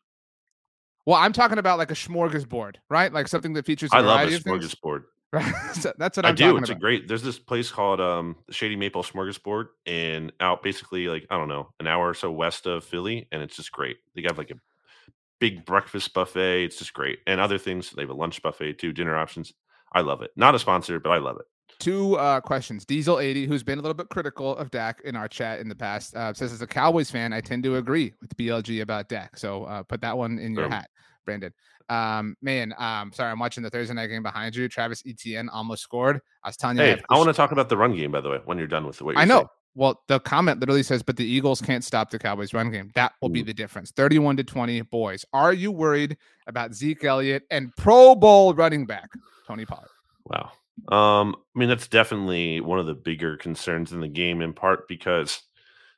[1.07, 4.21] Well i'm talking about like a smorgasbord right like something that features a I love
[4.21, 4.75] a variety of things.
[4.75, 5.05] smorgasbord.
[5.33, 5.55] Right?
[5.75, 6.57] So that's what I i'm do.
[6.57, 7.07] It's a great.
[7.07, 11.69] There's this place called um Shady Maple Smorgasbord, and out basically like I don't know
[11.79, 13.99] an hour or so west of Philly, and it's just great.
[14.17, 14.57] They have like a
[15.39, 16.65] big breakfast buffet.
[16.65, 17.93] It's just great, and other things.
[17.93, 19.53] They have a lunch buffet too, dinner options.
[19.93, 20.33] I love it.
[20.35, 21.47] Not a sponsor, but I love it.
[21.81, 22.85] Two uh, questions.
[22.85, 25.75] Diesel eighty, who's been a little bit critical of Dak in our chat in the
[25.75, 29.37] past, uh, says as a Cowboys fan, I tend to agree with BLG about Dak.
[29.37, 30.73] So uh, put that one in your Boom.
[30.73, 30.91] hat,
[31.25, 31.53] Brandon.
[31.89, 34.69] Um, man, um, sorry, I'm watching the Thursday night game behind you.
[34.69, 36.21] Travis Etienne almost scored.
[36.45, 38.21] I was telling you, Hey, have I want to talk about the run game by
[38.21, 38.39] the way.
[38.45, 39.39] When you're done with what you're I know.
[39.39, 39.47] saying.
[39.77, 42.91] Well, the comment literally says, "But the Eagles can't stop the Cowboys' run game.
[42.97, 43.93] That will be the difference.
[43.93, 45.25] Thirty-one to twenty, boys.
[45.33, 46.17] Are you worried
[46.49, 49.09] about Zeke Elliott and Pro Bowl running back
[49.47, 49.89] Tony Pollard?
[50.27, 50.51] Wow.
[50.89, 54.89] Um, I mean, that's definitely one of the bigger concerns in the game, in part
[54.89, 55.43] because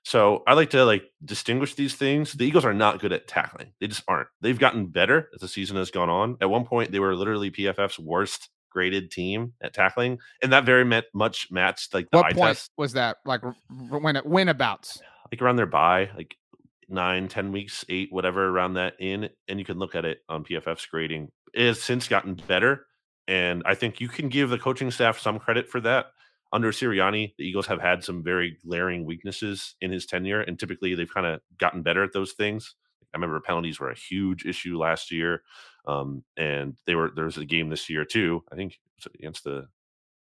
[0.05, 2.33] so I like to like distinguish these things.
[2.33, 3.72] The Eagles are not good at tackling.
[3.80, 4.28] They just aren't.
[4.41, 6.37] They've gotten better as the season has gone on.
[6.41, 10.85] At one point, they were literally PFF's worst graded team at tackling, and that very
[10.85, 13.18] met, much matched like the What point test, was that?
[13.24, 15.01] Like when it when abouts?
[15.30, 16.37] like around their bye, like
[16.89, 20.45] nine, ten weeks, eight, whatever around that in, and you can look at it on
[20.45, 21.30] PFF's grading.
[21.55, 22.87] It has since gotten better,
[23.29, 26.07] and I think you can give the coaching staff some credit for that.
[26.53, 30.95] Under Sirianni, the Eagles have had some very glaring weaknesses in his tenure, and typically
[30.95, 32.75] they've kind of gotten better at those things.
[33.14, 35.43] I remember penalties were a huge issue last year,
[35.87, 38.43] um, and they were there was a game this year too.
[38.51, 38.79] I think
[39.14, 39.66] against the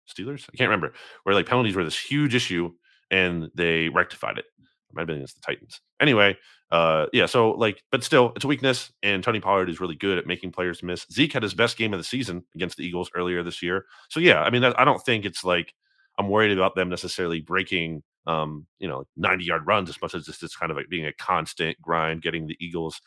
[0.09, 0.49] Steelers.
[0.53, 2.73] I can't remember where like penalties were this huge issue,
[3.11, 4.47] and they rectified it.
[4.93, 5.81] Might have been against the Titans.
[6.01, 6.37] Anyway,
[6.71, 7.27] uh, yeah.
[7.27, 10.53] So like, but still, it's a weakness, and Tony Pollard is really good at making
[10.53, 11.07] players miss.
[11.13, 13.85] Zeke had his best game of the season against the Eagles earlier this year.
[14.09, 15.75] So yeah, I mean, I I don't think it's like
[16.19, 20.27] I'm worried about them necessarily breaking, um, you know, 90 yard runs as much as
[20.27, 23.01] just it's kind of like being a constant grind, getting the Eagles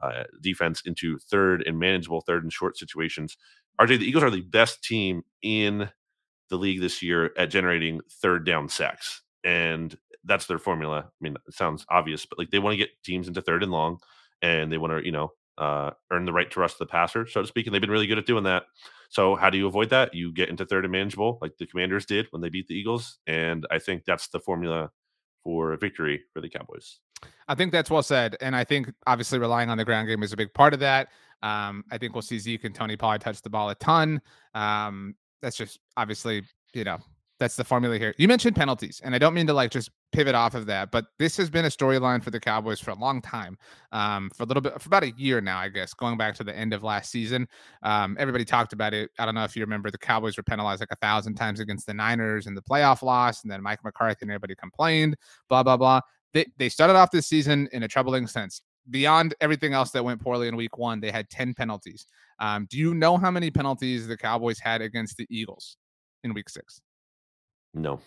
[0.00, 3.36] uh, defense into third and manageable third and short situations.
[3.80, 5.88] RJ, the Eagles are the best team in
[6.48, 9.22] the league this year at generating third down sacks.
[9.44, 9.96] And
[10.26, 11.06] that's their formula.
[11.06, 13.72] I mean, it sounds obvious, but like they want to get teams into third and
[13.72, 13.98] long
[14.42, 17.40] and they want to, you know, uh, earn the right to rush the passer, so
[17.40, 17.66] to speak.
[17.66, 18.64] And they've been really good at doing that.
[19.08, 20.14] So how do you avoid that?
[20.14, 23.18] You get into third and manageable, like the commanders did when they beat the Eagles.
[23.26, 24.90] And I think that's the formula
[25.42, 26.98] for victory for the Cowboys.
[27.48, 30.32] I think that's well said, and I think obviously relying on the ground game is
[30.32, 31.08] a big part of that.
[31.42, 34.20] Um, I think we'll see Zeke and Tony Pollard touch the ball a ton.
[34.54, 36.42] Um, that's just obviously,
[36.74, 36.98] you know,
[37.38, 38.14] that's the formula here.
[38.18, 41.06] You mentioned penalties, and I don't mean to like just pivot off of that, but
[41.18, 43.58] this has been a storyline for the Cowboys for a long time.
[43.92, 46.44] Um, for a little bit, for about a year now, I guess, going back to
[46.44, 47.46] the end of last season.
[47.82, 49.10] Um, everybody talked about it.
[49.18, 51.86] I don't know if you remember, the Cowboys were penalized like a thousand times against
[51.86, 55.16] the Niners in the playoff loss, and then Mike McCarthy and everybody complained.
[55.48, 56.00] Blah blah blah.
[56.32, 60.20] They they started off this season in a troubling sense beyond everything else that went
[60.20, 62.06] poorly in week one, they had 10 penalties.
[62.38, 65.76] Um, do you know how many penalties the Cowboys had against the Eagles
[66.24, 66.80] in week six?
[67.76, 68.00] No.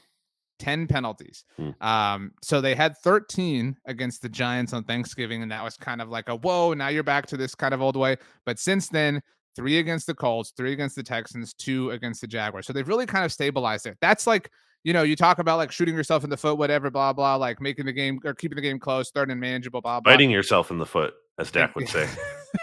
[0.60, 1.46] 10 penalties.
[1.56, 1.70] Hmm.
[1.80, 6.10] Um, so they had 13 against the Giants on Thanksgiving, and that was kind of
[6.10, 8.18] like a whoa, now you're back to this kind of old way.
[8.46, 9.22] But since then,
[9.56, 12.68] three against the Colts, three against the Texans, two against the Jaguars.
[12.68, 13.98] So they've really kind of stabilized it.
[14.02, 14.52] That's like,
[14.84, 17.62] you know, you talk about like shooting yourself in the foot, whatever, blah, blah, like
[17.62, 20.12] making the game or keeping the game close, third and manageable, blah, blah.
[20.12, 22.08] Biting yourself in the foot, as Dak would say.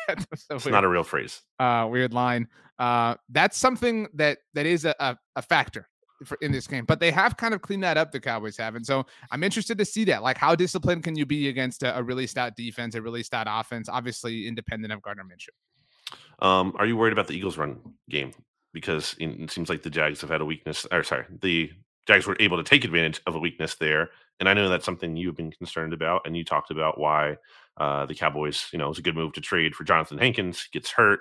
[0.09, 1.43] So It's weird not a real phrase.
[1.61, 2.49] uh, weird line.
[2.79, 5.89] Uh, that's something that that is a, a, a factor
[6.25, 6.85] for, in this game.
[6.85, 8.13] But they have kind of cleaned that up.
[8.13, 10.23] The Cowboys have, and so I'm interested to see that.
[10.23, 13.47] Like, how disciplined can you be against a, a really stout defense, a really stout
[13.49, 13.89] offense?
[13.89, 16.45] Obviously, independent of Gardner Minshew.
[16.45, 18.33] Um, are you worried about the Eagles' run game?
[18.73, 21.71] Because it seems like the Jags have had a weakness, or sorry, the
[22.07, 24.11] Jags were able to take advantage of a weakness there.
[24.39, 27.39] And I know that's something you've been concerned about, and you talked about why
[27.79, 30.69] uh, the Cowboys, you know, it was a good move to trade for Johnathan Hankins.
[30.73, 31.21] Gets hurt.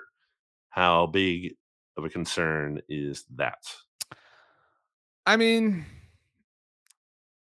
[0.68, 1.54] How big
[1.96, 3.64] of a concern is that?
[5.26, 5.84] I mean,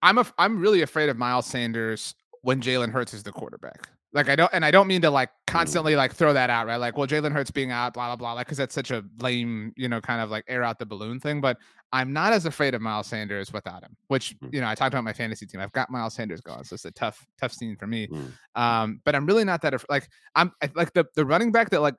[0.03, 3.89] I'm a, I'm really afraid of Miles Sanders when Jalen Hurts is the quarterback.
[4.13, 6.77] Like I don't, and I don't mean to like constantly like throw that out, right?
[6.77, 9.73] Like, well, Jalen Hurts being out, blah blah blah, like because that's such a lame,
[9.77, 11.41] you know, kind of like air out the balloon thing.
[11.41, 11.57] But
[11.93, 13.97] I'm not as afraid of Miles Sanders without him.
[14.07, 14.55] Which Mm.
[14.55, 15.61] you know, I talked about my fantasy team.
[15.61, 18.07] I've got Miles Sanders gone, so it's a tough, tough scene for me.
[18.07, 18.31] Mm.
[18.55, 21.71] Um, but I'm really not that af- like I'm I- like the the running back
[21.71, 21.97] that like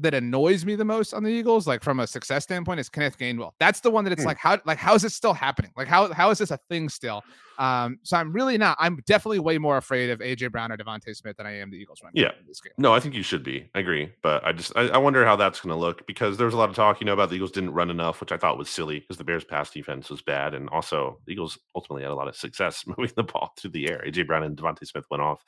[0.00, 3.18] that annoys me the most on the Eagles, like from a success standpoint, is Kenneth
[3.18, 3.52] Gainwell.
[3.58, 4.28] That's the one that it's Hmm.
[4.28, 5.72] like how like how is it still happening?
[5.76, 7.22] Like how how is this a thing still?
[7.58, 8.76] Um, so I'm really not.
[8.78, 11.76] I'm definitely way more afraid of AJ Brown or DeVonta Smith than I am the
[11.76, 12.30] Eagles running Yeah.
[12.46, 12.72] this game.
[12.78, 13.68] No, I think you should be.
[13.74, 16.44] I agree, but I just I, I wonder how that's going to look because there
[16.46, 18.36] was a lot of talk, you know, about the Eagles didn't run enough, which I
[18.36, 22.02] thought was silly because the Bears' pass defense was bad, and also the Eagles ultimately
[22.04, 24.04] had a lot of success moving the ball through the air.
[24.06, 25.42] AJ Brown and DeVonta Smith went off,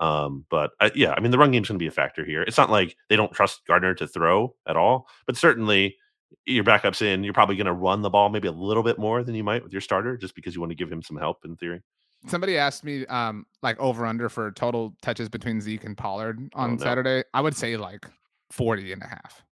[0.00, 2.24] um, but I, yeah, I mean the run game is going to be a factor
[2.24, 2.42] here.
[2.42, 5.96] It's not like they don't trust Gardner to throw at all, but certainly
[6.44, 9.22] your backups in, you're probably going to run the ball maybe a little bit more
[9.22, 11.44] than you might with your starter, just because you want to give him some help
[11.44, 11.80] in theory.
[12.26, 16.70] Somebody asked me um like over under for total touches between Zeke and Pollard on
[16.70, 16.82] Oh, no.
[16.82, 17.24] Saturday.
[17.32, 18.06] I would say like
[18.50, 19.44] 40 and a half.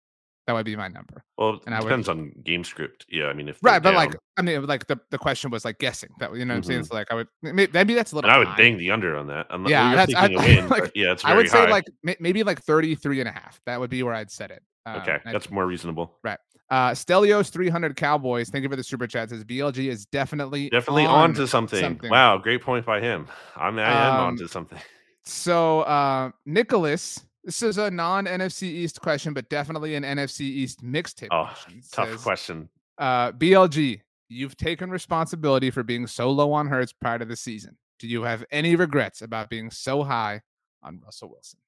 [0.48, 1.24] That would be my number.
[1.40, 3.06] Well, And I it would- depends on game script.
[3.10, 5.80] Yeah, I mean if Right, but like I mean like the, the question was like
[5.80, 6.10] guessing.
[6.20, 6.80] That you know what I'm saying?
[6.82, 6.84] Mhm.
[6.84, 8.58] It's like I would maybe that's a little and I would high.
[8.58, 9.48] bang the under on that.
[9.50, 11.72] I'm, Yeah, you're that's- I- win, like, yeah, it's I would say high.
[11.72, 11.86] like
[12.20, 13.60] maybe like 33 and a half.
[13.66, 14.62] That would be where I'd set it.
[14.86, 16.20] Um, okay, that's more reasonable.
[16.24, 16.38] Right.
[16.70, 18.50] Uh Stelios 300 Cowboys.
[18.50, 19.30] Thank you for the super chat.
[19.32, 21.32] Says BLG is definitely Definitely on.
[21.32, 21.80] on to something.
[21.80, 22.10] something.
[22.12, 23.28] Wow, great point by him.
[23.56, 24.80] I'm, I am Um, on to something.
[25.24, 30.84] So uh Nicholas, this is a non NFC East question, but definitely an NFC East
[30.84, 31.82] mixtape Oh, question.
[31.92, 32.70] Tough Says, question.
[32.98, 37.78] Uh BLG, you've taken responsibility for being so low on Hurts prior to the season.
[38.00, 40.42] Do you have any regrets about being so high
[40.84, 41.60] on Russell Wilson?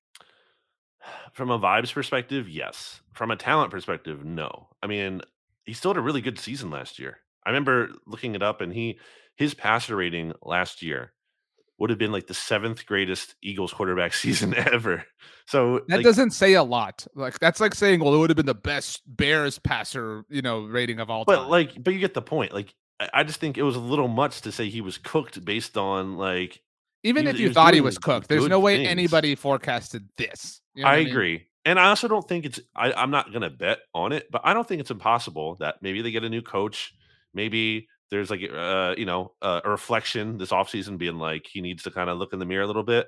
[1.33, 3.01] From a vibes perspective, yes.
[3.13, 4.69] From a talent perspective, no.
[4.81, 5.21] I mean,
[5.65, 7.19] he still had a really good season last year.
[7.45, 8.99] I remember looking it up, and he
[9.35, 11.13] his passer rating last year
[11.79, 15.03] would have been like the seventh greatest Eagles quarterback season ever.
[15.47, 17.05] So That like, doesn't say a lot.
[17.15, 20.61] Like that's like saying, well, it would have been the best Bears passer, you know,
[20.65, 21.49] rating of all but time.
[21.49, 22.53] like, but you get the point.
[22.53, 25.43] Like, I, I just think it was a little much to say he was cooked
[25.45, 26.61] based on like
[27.03, 28.89] even he if was- he you thought he was cooked, there's no way things.
[28.89, 30.61] anybody forecasted this.
[30.73, 31.07] You know I what mean?
[31.09, 31.47] agree.
[31.63, 34.53] And I also don't think it's I, I'm not gonna bet on it, but I
[34.53, 36.93] don't think it's impossible that maybe they get a new coach.
[37.33, 41.83] Maybe there's like uh, you know, uh, a reflection this offseason being like he needs
[41.83, 43.07] to kind of look in the mirror a little bit.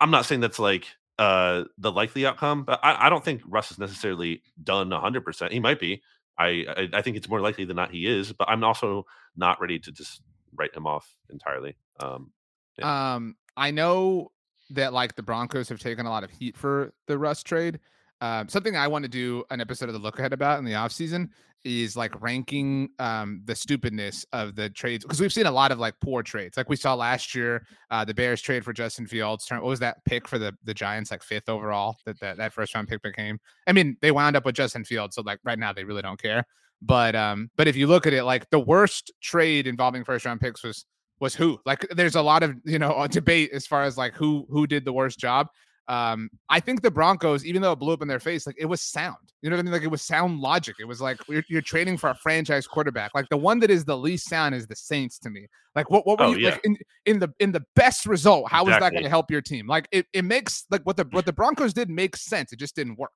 [0.00, 0.86] I'm not saying that's like
[1.18, 5.52] uh the likely outcome, but I, I don't think Russ is necessarily done hundred percent.
[5.52, 6.02] He might be.
[6.38, 9.60] I, I I think it's more likely than not he is, but I'm also not
[9.60, 10.22] ready to just
[10.54, 11.76] write him off entirely.
[12.00, 12.32] Um
[12.80, 14.30] Um, I know
[14.70, 17.80] that like the Broncos have taken a lot of heat for the Russ trade.
[18.20, 20.72] Um, something I want to do an episode of the look ahead about in the
[20.72, 21.28] offseason
[21.64, 25.78] is like ranking um the stupidness of the trades because we've seen a lot of
[25.78, 26.56] like poor trades.
[26.56, 29.46] Like we saw last year, uh the Bears trade for Justin Fields.
[29.50, 32.74] What was that pick for the the Giants, like fifth overall that that, that first
[32.74, 33.38] round pick became.
[33.66, 36.20] I mean, they wound up with Justin Fields, so like right now they really don't
[36.20, 36.44] care.
[36.80, 40.40] But um, but if you look at it, like the worst trade involving first round
[40.40, 40.86] picks was
[41.20, 41.58] was who.
[41.66, 44.84] Like there's a lot of you know debate as far as like who who did
[44.84, 45.48] the worst job.
[45.88, 48.66] Um, I think the Broncos, even though it blew up in their face, like it
[48.66, 49.16] was sound.
[49.40, 49.72] You know what I mean?
[49.72, 50.76] Like it was sound logic.
[50.78, 53.12] It was like you're, you're trading for a franchise quarterback.
[53.14, 55.46] Like the one that is the least sound is the Saints to me.
[55.74, 56.50] Like what what were Oh, you yeah.
[56.50, 56.76] like in,
[57.06, 58.50] in the in the best result?
[58.50, 59.66] How is that going to help your team?
[59.66, 62.52] Like it, it makes like what the what the Broncos did makes sense.
[62.52, 63.12] It just didn't work.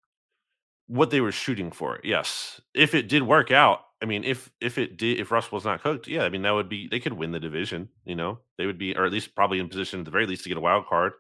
[0.87, 2.01] what they were shooting for.
[2.05, 5.65] Yes, if it did work out, I mean, if if it did, if Russ was
[5.65, 7.89] not cooked, yeah, I mean that would be they could win the division.
[8.05, 10.43] You know, they would be, or at least probably in position at the very least
[10.45, 11.13] to get a wild card.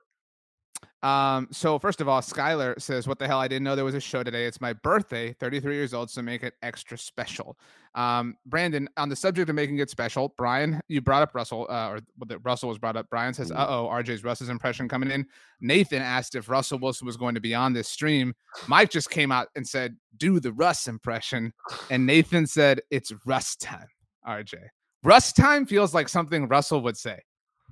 [1.02, 3.40] Um, so first of all, Skylar says, "What the hell?
[3.40, 4.46] I didn't know there was a show today.
[4.46, 7.58] It's my birthday, 33 years old, so make it extra special."
[7.96, 11.88] Um, Brandon, on the subject of making it special, Brian, you brought up Russell, uh,
[11.88, 13.10] or that Russell was brought up.
[13.10, 13.58] Brian says, Mhm.
[13.58, 15.26] "Uh oh, RJ's Russell's impression coming in."
[15.60, 18.34] Nathan asked if Russell Wilson was going to be on this stream.
[18.68, 21.52] Mike just came out and said, "Do the Russ impression,"
[21.90, 23.88] and Nathan said, "It's Russ time."
[24.26, 24.56] RJ,
[25.02, 27.22] Russ time feels like something Russell would say.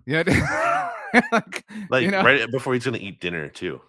[0.05, 0.25] Yeah,
[1.33, 3.81] like, Like you know, right before he's gonna eat dinner too.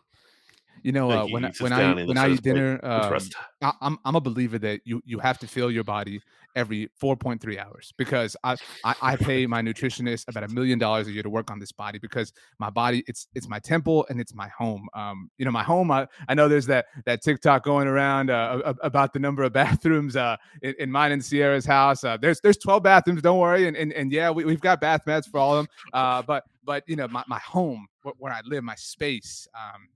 [0.84, 3.30] you know, Like, uh, he when I, when I when I eat dinner, um, Russ
[3.30, 6.22] time." I, I'm I'm a believer that you you have to fill your body
[6.55, 11.11] every 4.3 hours because I, I I pay my nutritionist about a million dollars a
[11.11, 14.33] year to work on this body because my body it's it's my temple and it's
[14.33, 14.87] my home.
[14.93, 15.91] Um, you know, my home.
[15.91, 20.15] I, I know there's that that TikTok going around uh, about the number of bathrooms
[20.15, 22.03] uh in, in mine and Ciara's house.
[22.03, 23.21] Uh, there's there's 12 bathrooms.
[23.21, 23.67] Don't worry.
[23.67, 25.75] And and, and yeah, we, we've got bath mats for all of them.
[25.93, 29.47] Uh, but but you know, my my home where, where I live, my space.
[29.55, 29.87] Um,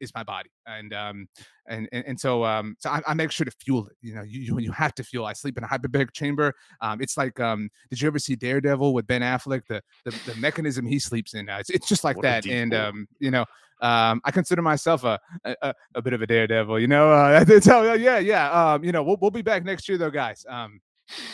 [0.00, 0.50] is my body.
[0.66, 1.28] And um
[1.66, 4.22] and and, and so um so I, I make sure to fuel it you know
[4.22, 7.38] you, you you have to fuel i sleep in a hyperbaric chamber um it's like
[7.40, 11.34] um did you ever see daredevil with ben affleck the the, the mechanism he sleeps
[11.34, 11.48] in?
[11.48, 13.44] Uh, it's, it's just like What that and um you know
[13.82, 17.66] um i consider myself a a, a- bit of a daredevil you know uh that's
[17.66, 20.80] how, yeah yeah um you know we'll, we'll be back next year though guys um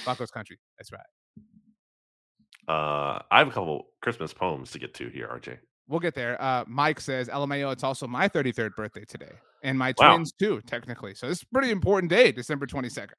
[0.05, 1.01] Broncos country that's right.
[2.67, 5.59] Uh, I have a couple Christmas poems to get to here, RJ.
[5.87, 6.41] We'll get there.
[6.41, 9.33] Uh, Mike says, LMAO, it's also my 33rd birthday today,
[9.63, 10.15] and my Wow.
[10.15, 11.15] twins too, technically.
[11.15, 13.13] So this is a pretty important day, December 22nd.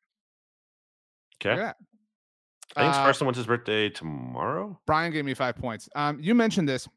[1.43, 1.61] Okay.
[1.61, 4.79] I think Uh, Carson wants his birthday tomorrow.
[4.87, 5.87] Brian gave me five points.
[5.95, 6.87] Um, you mentioned this.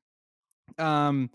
[0.79, 1.31] Um,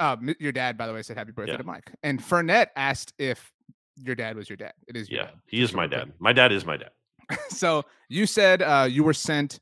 [0.00, 1.58] uh, your dad, by the way, said happy birthday Yeah.
[1.58, 1.92] to Mike.
[2.02, 3.52] And Fernette asked if
[3.96, 4.74] your dad was your dad.
[4.86, 5.40] It is your Yeah, dad.
[5.46, 6.12] he is my dad.
[6.18, 6.90] My dad is my dad.
[7.50, 9.58] So you said uh, you were sent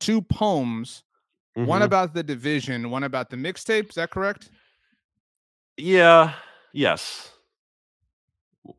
[0.00, 1.04] two poems,
[1.54, 1.84] one Mhm.
[1.84, 3.90] about the division, one about the mixtape.
[3.90, 4.50] Is that correct?
[5.76, 6.34] Yeah.
[6.72, 7.30] Yes.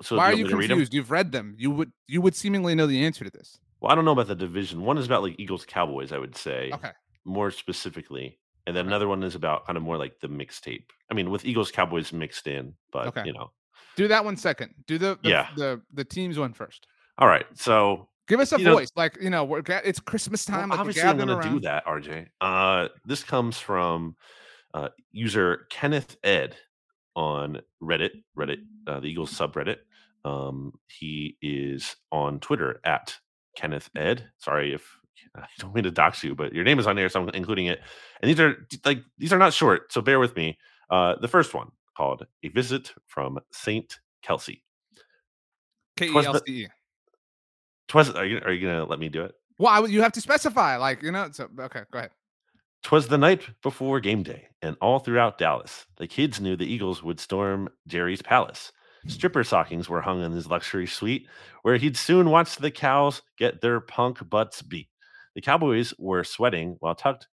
[0.02, 0.70] So Why are you me to read 'em?
[0.78, 0.94] confused?
[0.94, 1.56] You've read them.
[1.58, 3.60] You would you would seemingly know the answer to this.
[3.82, 4.82] Well, I don't know about the division.
[4.82, 6.92] One is about like Eagles Cowboys, I would say, Okay.
[7.26, 8.40] more specifically.
[8.66, 8.92] And then Okay.
[8.92, 10.86] another one is about kind of more like the mixtape.
[11.12, 13.26] I mean, with Eagles Cowboys mixed in, but Okay.
[13.26, 13.52] you know.
[13.98, 14.74] Do that one second.
[14.88, 15.50] Do the the, Yeah.
[15.58, 16.88] the the teams one first.
[17.18, 17.46] All right.
[17.58, 20.70] So Give us a You know- voice, like you know, we're it's Christmas well, time.
[20.70, 22.28] like obviously I'm gonna do that, RJ.
[22.42, 24.16] Uh this comes from
[24.74, 26.56] uh user Kenneth Ed
[27.16, 29.78] on Reddit, Reddit, uh, the Eagles subreddit.
[30.26, 33.16] Um, he is on Twitter at
[33.58, 34.30] Kenneth Ed.
[34.38, 34.84] Sorry if
[35.36, 37.66] I don't mean to dox you, but your name is on there, so I'm including
[37.68, 37.82] it.
[38.22, 40.58] And these are like these are not short, so bear with me.
[40.90, 44.62] Uh, the first one called "A Visit from Saint Kelce."
[45.98, 46.68] K E L C E.
[47.94, 49.36] Twas are you are you gonna let me do it?
[49.60, 51.30] Well, I you have to specify, like you know.
[51.32, 52.10] So okay, go ahead.
[52.82, 57.04] Twas the night before game day, and all throughout Dallas, the kids knew the Eagles
[57.04, 58.72] would storm Jerry's palace.
[59.06, 61.28] Stripper stockings were hung in his luxury suite,
[61.62, 64.90] where he'd soon watch the cows get their punk butts beat.
[65.36, 67.28] The Cowboys were sweating while tucked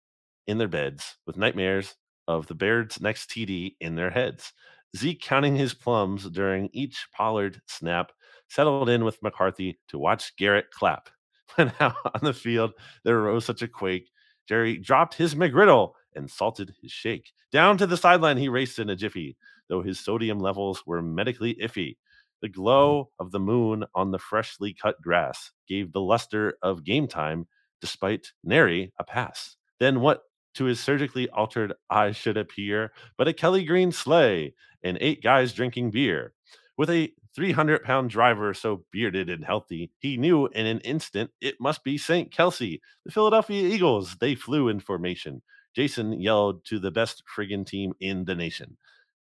[0.45, 1.95] in their beds with nightmares
[2.28, 4.51] of the Bears' next TD in their heads.
[4.97, 8.12] Zeke counting his plums during each Pollard snap,
[8.50, 11.10] settled in with McCarthy to watch Garrett clap.
[11.56, 12.74] When out on the field,
[13.04, 14.12] there rose such a quake
[14.50, 17.34] Jerry dropped his McGriddle and salted his shake.
[17.52, 19.38] Down to the sideline he raced in a jiffy,
[19.68, 21.97] though his sodium levels were medically iffy.
[22.41, 23.26] The glow mm-hmm.
[23.26, 27.47] of the moon on the freshly cut grass gave the luster of game time,
[27.80, 29.56] despite nary a pass.
[29.80, 30.24] Then what
[30.56, 35.54] to his surgically altered eyes should appear but a Kelly Green sleigh and eight guys
[35.54, 36.34] drinking beer.
[36.76, 41.55] With a 300 pound driver so bearded and healthy, he knew in an instant it
[41.59, 42.32] must be St.
[42.32, 45.41] Kelce, the Philadelphia Eagles, they flew in formation.
[45.75, 48.75] Jason yelled to the best friggin' team in the nation.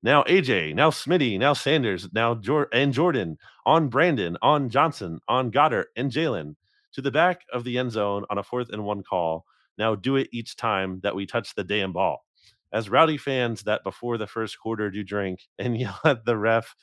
[0.04, 5.52] Now AJ, now Smitty, now Sanders, now Jor- and Jordan, on Brandon, on Johnson, on
[5.52, 6.56] Goedert, and Jalen.
[6.94, 9.46] To the back of the end zone on a fourth and one call.
[9.78, 12.24] Now do it each time that we touch the damn ball.
[12.72, 16.74] As rowdy fans that before the first quarter do drink and yell at the ref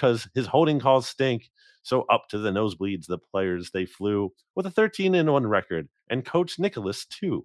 [0.00, 1.50] because his holding calls stink,
[1.82, 5.88] so up to the nosebleeds, the players they flew with a 13 and 1 record,
[6.08, 7.44] and Coach Nicholas too.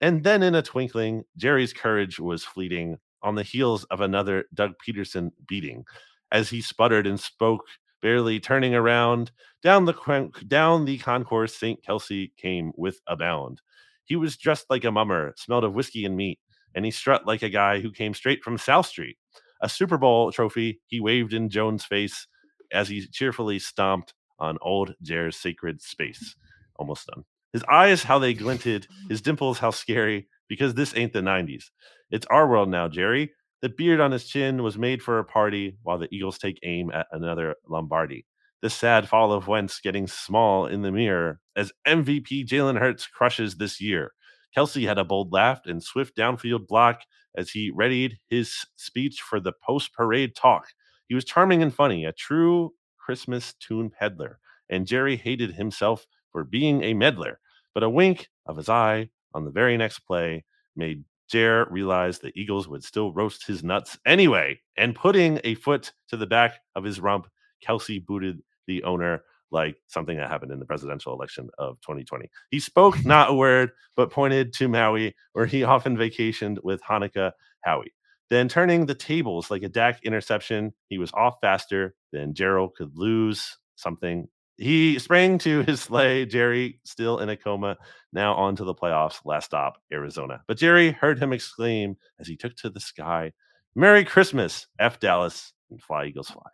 [0.00, 4.74] And then in a twinkling, Jerry's courage was fleeting on the heels of another Doug
[4.86, 5.84] Pederson beating.
[6.30, 7.64] As he sputtered and spoke,
[8.02, 9.32] barely turning around,
[9.64, 11.82] down the down the concourse, St.
[11.84, 13.60] Kelce came with a bound.
[14.04, 16.38] He was dressed like a mummer, smelled of whiskey and meat,
[16.76, 19.16] and he strut like a guy who came straight from South Street.
[19.60, 22.26] A Super Bowl trophy he waved in Jones' face
[22.72, 26.36] as he cheerfully stomped on old Jer's sacred space.
[26.76, 27.24] Almost done.
[27.52, 31.64] His eyes, how they glinted, his dimples, how scary, because this ain't the 90s.
[32.10, 33.32] It's our world now, Jerry.
[33.62, 36.90] The beard on his chin was made for a party while the Eagles take aim
[36.92, 38.26] at another Lombardi.
[38.62, 43.56] The sad fall of Wentz getting small in the mirror as MVP Jalen Hurts crushes
[43.56, 44.12] this year.
[44.56, 47.02] Kelce had a bold laugh and swift downfield block
[47.36, 50.68] as he readied his speech for the post parade talk.
[51.08, 54.38] He was charming and funny, a true Christmas tune peddler,
[54.70, 57.38] and Jerry hated himself for being a meddler.
[57.74, 60.44] But a wink of his eye on the very next play
[60.74, 64.60] made Jer realize the Eagles would still roast his nuts anyway.
[64.76, 67.28] And putting a foot to the back of his rump,
[67.64, 72.28] Kelce booted the owner like something that happened in the presidential election of 2020.
[72.50, 77.32] He spoke not a word, but pointed to Maui, where he often vacationed with Hanukkah
[77.62, 77.94] Howie.
[78.28, 82.90] Then turning the tables like a Dak interception, he was off faster than Gerald could
[82.94, 84.26] lose something.
[84.56, 87.76] He sprang to his sleigh, Jerry still in a coma,
[88.12, 90.40] now on to the playoffs, last stop, Arizona.
[90.48, 93.32] But Jerry heard him exclaim as he took to the sky,
[93.76, 96.50] Merry Christmas, F Dallas, and fly Eagles fly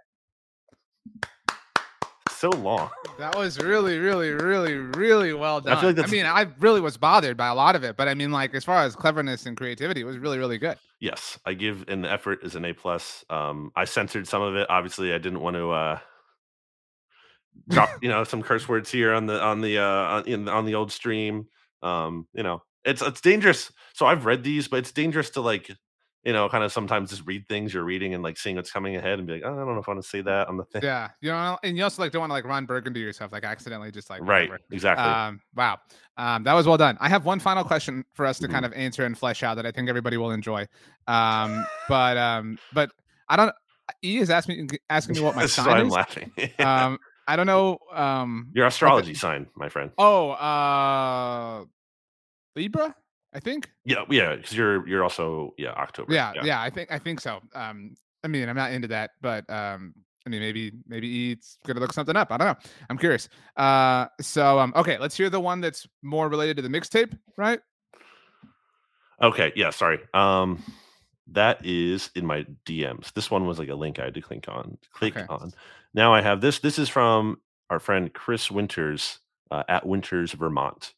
[2.42, 2.90] so long.
[3.18, 5.76] That was really, really, really, really well done.
[5.76, 8.08] I feel like I mean, I really was bothered by a lot of it, but
[8.08, 10.76] I mean, like as far as cleverness and creativity, it was really, really good.
[10.98, 13.24] Yes, I give an effort as an A plus.
[13.30, 14.66] Um, I censored some of it.
[14.68, 15.98] Obviously, I didn't want to uh,
[17.68, 20.64] drop you know some curse words here on the on the uh, on, in, on
[20.64, 21.46] the old stream.
[21.80, 23.70] Um, you know, it's it's dangerous.
[23.92, 25.70] So I've read these, but it's dangerous to like
[26.24, 28.96] you know kind of sometimes just read things you're reading and like seeing what's coming
[28.96, 30.56] ahead and be like, oh, I don't know if I want to say that on
[30.56, 30.82] the thing.
[30.84, 33.44] Yeah, you know, and you also like don't want to like Ron Burgundy yourself, like
[33.44, 34.60] accidentally just like right, whatever.
[34.70, 35.04] exactly.
[35.10, 35.78] Um, wow,
[36.16, 36.96] um, that was well done.
[37.00, 38.52] I have one final question for us to Mhm.
[38.52, 40.66] kind of answer and flesh out that I think everybody will enjoy.
[41.08, 42.90] Um, but um, but
[43.28, 43.52] I don't.
[44.04, 45.92] E is asking me asking me what my sign I'm is.
[45.92, 46.30] laughing.
[46.60, 46.98] Um,
[47.28, 47.78] I don't know.
[47.92, 49.90] Um, Your astrology sign, my friend.
[49.98, 51.64] oh, uh,
[52.56, 52.94] Libra,
[53.34, 53.70] I think.
[53.84, 56.12] Yeah, yeah, because you're you're also yeah October.
[56.12, 57.40] Yeah, yeah, I think I think so.
[57.54, 59.94] Um, I mean, I'm not into that, but um,
[60.26, 62.30] I mean, maybe maybe it's gonna look something up.
[62.30, 62.70] I don't know.
[62.90, 63.28] I'm curious.
[63.56, 67.60] Uh, so um, okay, let's hear the one that's more related to the mixtape, right?
[69.20, 70.00] Okay, yeah, sorry.
[70.14, 70.62] Um
[71.28, 73.12] that is in my DMs.
[73.14, 74.76] This one was like a link I had to click on.
[74.92, 75.26] Click Okay.
[75.28, 75.52] on.
[75.94, 76.58] Now I have this.
[76.58, 79.20] This is from our friend Chris Winters
[79.50, 80.92] uh, at Winters, Vermont.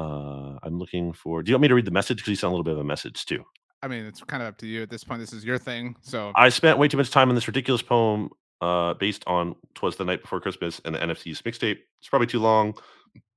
[0.00, 1.42] Uh, I'm looking for.
[1.42, 2.18] Do you want me to read the message?
[2.18, 3.44] Because you sent a little bit of a message too.
[3.82, 5.20] I mean, it's kind of up to you at this point.
[5.20, 8.30] This is your thing, so I spent way too much time on this ridiculous poem
[8.62, 11.78] uh, based on "Twas the Night Before Christmas" and the NFT's mixtape.
[11.98, 12.74] It's probably too long,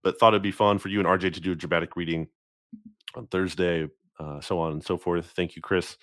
[0.03, 2.28] but thought it'd be fun for you and RJ to do a dramatic reading
[3.16, 3.89] on Thursday,
[4.20, 5.34] uh, so on and so forth.
[5.36, 5.97] Thank you, Chris.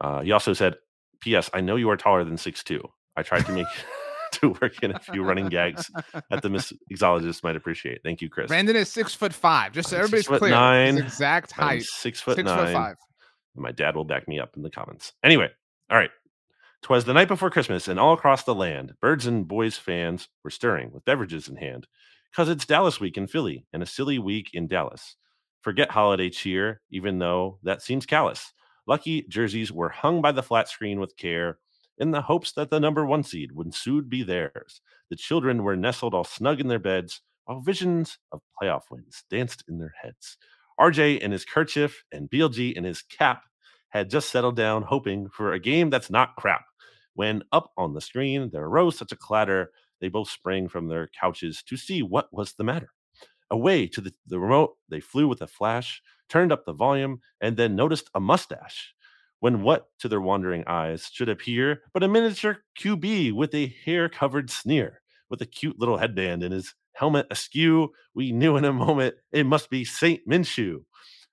[0.00, 0.76] Uh, he also said,
[1.20, 1.50] "P.S.
[1.52, 2.88] I know you are taller than six two.
[3.16, 3.66] I tried to make
[4.52, 8.00] to work in a few running gags that the mixologist might appreciate.
[8.02, 8.48] Thank you, Chris.
[8.48, 9.72] Brandon is six foot five.
[9.72, 10.96] Just so I'm everybody's clear, nine.
[10.96, 12.66] his exact I'm height, six foot six nine.
[12.66, 12.96] foot five.
[13.54, 15.12] My dad will back me up in the comments.
[15.22, 15.48] Anyway,
[15.90, 16.10] all right.
[16.82, 20.50] Twas the night before Christmas, and all across the land, birds and boys fans were
[20.50, 21.86] stirring with beverages in hand.
[22.34, 25.16] Cause it's Dallas week in Philly and a silly week in Dallas.
[25.60, 28.52] Forget holiday cheer, even though that seems callous.
[28.86, 31.58] Lucky jerseys were hung by the flat screen with care
[31.98, 34.80] in the hopes that the number one seed would soon be theirs.
[35.10, 39.64] The children were nestled all snug in their beds, while visions of playoff wins danced
[39.68, 40.36] in their heads.
[40.80, 43.42] RJ in his kerchief and BLG in his cap
[43.90, 46.64] had just settled down, hoping for a game that's not crap.
[47.14, 49.70] When up on the screen there arose such a clatter,
[50.00, 52.90] they both sprang from their couches to see what was the matter.
[53.50, 57.56] Away to the, the remote, they flew with a flash, turned up the volume, and
[57.56, 58.94] then noticed a mustache.
[59.42, 64.08] When what to their wandering eyes should appear but a miniature QB with a hair
[64.08, 68.72] covered sneer, with a cute little headband and his helmet askew, we knew in a
[68.72, 70.84] moment it must be Saint Minshew.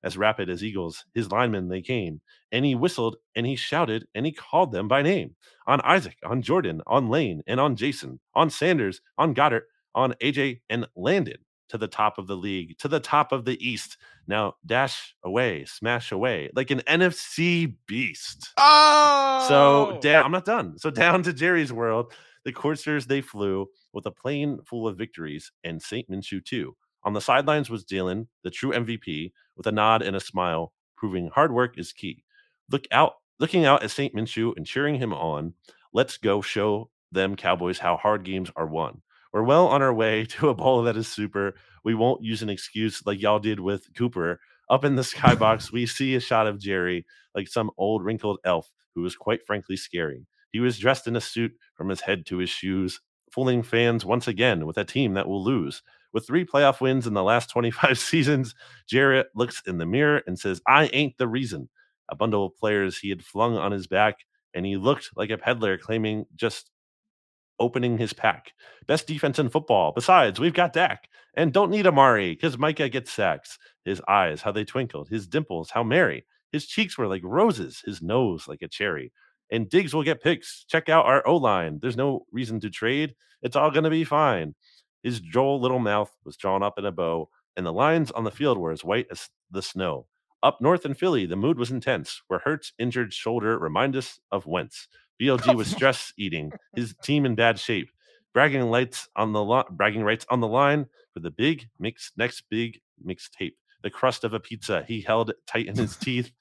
[0.03, 2.19] As rapid as eagles, his linemen they came,
[2.51, 5.35] and he whistled and he shouted and he called them by name
[5.67, 10.61] on Isaac, on Jordan, on Lane, and on Jason, on Sanders, on Goedert, on AJ,
[10.67, 11.37] and Landon
[11.69, 13.97] to the top of the league, to the top of the East.
[14.29, 18.49] Now dash away, smash away like an NFC beast.
[18.57, 20.77] Oh, So down, I'm not done.
[20.77, 22.13] So down to Jerry's world,
[22.45, 26.75] the coursers they flew with a plane full of victories and Saint Minshew too.
[27.03, 31.29] On the sidelines was Dylan, the true MVP, with a nod and a smile, proving
[31.29, 32.23] hard work is key.
[32.69, 35.53] Look out, looking out at Saint Minshew and cheering him on.
[35.91, 39.01] Let's go show them Cowboys how hard games are won.
[39.31, 41.55] We're well on our way to a bowl that is super.
[41.83, 44.39] We won't use an excuse like y'all did with Cooper.
[44.69, 47.05] Up in the skybox, we see a shot of Jerry
[47.35, 50.25] like some old wrinkled elf who was quite frankly scary.
[50.51, 52.99] He was dressed in a suit from his head to his shoes,
[53.31, 55.83] fooling fans once again with a team that will lose.
[56.11, 58.55] With three playoff wins in the last 25 seasons,
[58.87, 61.69] Jarrett looks in the mirror and says, I ain't the reason.
[62.09, 64.25] a bundle of players he had flung on his back,
[64.55, 66.71] and he looked like a peddler claiming just
[67.59, 68.53] opening his pack.
[68.87, 69.91] Best defense in football.
[69.93, 73.57] Besides, we've got Dak and don't need Amari because Micah gets sacks.
[73.85, 75.09] His eyes, how they twinkled.
[75.09, 76.25] His dimples, how merry.
[76.51, 77.81] His cheeks were like roses.
[77.85, 79.11] His nose like a cherry.
[79.51, 80.65] And Diggs will get picks.
[80.65, 81.79] Check out our O line.
[81.81, 83.15] There's no reason to trade.
[83.41, 84.55] It's all going to be fine.
[85.03, 88.31] His droll little mouth was drawn up in a bow, and the lines on the
[88.31, 90.07] field were as white as the snow.
[90.43, 94.45] Up north in Philly, the mood was intense, where Hurts' injured shoulder reminded us of
[94.45, 94.87] Wentz.
[95.19, 97.89] BLG was stress eating, his team in bad shape,
[98.33, 102.43] bragging lights on the lo- bragging rights on the line for the big mix next
[102.49, 103.53] big mixtape.
[103.83, 106.31] The crust of a pizza he held tight in his teeth,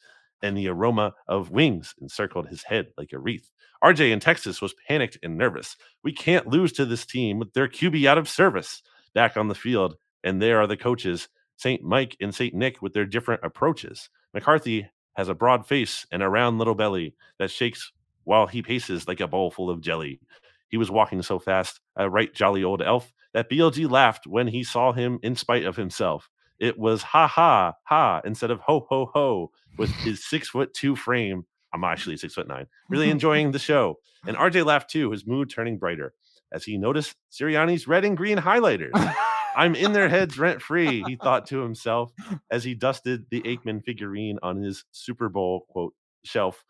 [0.43, 3.51] and the aroma of wings encircled his head like a wreath.
[3.83, 5.77] RJ in Texas was panicked and nervous.
[6.03, 8.83] We can't lose to this team with their QB out of service.
[9.15, 11.83] Back on the field, and there are the coaches, St.
[11.83, 12.55] Mike and St.
[12.55, 14.11] Nick, with their different approaches.
[14.35, 17.91] McCarthy has a broad face and a round little belly that shakes
[18.29, 20.21] while he paces like a bowl full of jelly.
[20.69, 24.63] He was walking so fast, a right jolly old elf, that BLG laughed when he
[24.63, 26.29] saw him in spite of himself.
[26.59, 30.95] It was ha ha ha instead of ho ho ho with his six foot two
[30.95, 31.47] frame.
[31.73, 32.67] I'm actually six foot nine.
[32.91, 33.99] Really enjoying the show.
[34.27, 36.13] And RJ laughed too, his mood turning brighter
[36.53, 38.93] as he noticed Sirianni's red and green highlighters.
[39.57, 42.13] I'm in their heads rent free, he thought to himself
[42.51, 46.63] as he dusted the Aikman figurine on his Super Bowl quote shelf.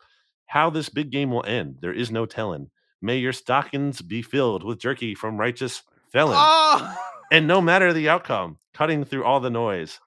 [0.49, 2.71] How this big game will end, there is no telling.
[3.03, 6.35] May your stockings be filled with jerky from righteous felon.
[6.35, 6.97] Oh!
[7.31, 9.99] And no matter the outcome, cutting through all the noise,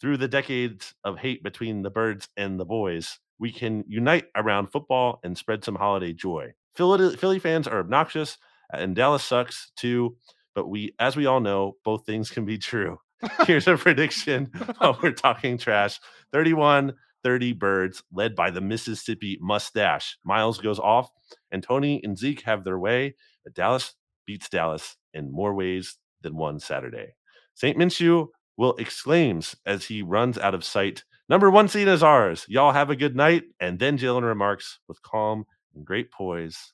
[0.00, 4.68] through the decades of hate between the birds and the boys, we can unite around
[4.68, 6.54] football and spread some holiday joy.
[6.76, 8.38] Philly, Philly fans are obnoxious,
[8.72, 10.16] and Dallas sucks too.
[10.54, 13.00] But we, as we all know, both things can be true.
[13.44, 15.98] Here's a prediction while we're talking trash
[16.32, 16.94] 31
[17.24, 20.18] 30 birds, led by the Mississippi mustache.
[20.24, 21.10] Miles goes off,
[21.50, 23.16] and Tony and Zeke have their way.
[23.42, 23.94] But Dallas
[24.26, 27.14] beats Dallas in more ways than one Saturday.
[27.54, 27.76] St.
[27.76, 31.04] Minshew will exclaims as he runs out of sight.
[31.28, 32.44] Number one seed is ours.
[32.48, 33.44] Y'all have a good night.
[33.58, 36.72] And then Jalen remarks with calm and great poise,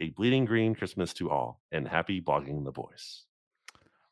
[0.00, 3.26] a bleeding green Christmas to all, and happy blogging the boys.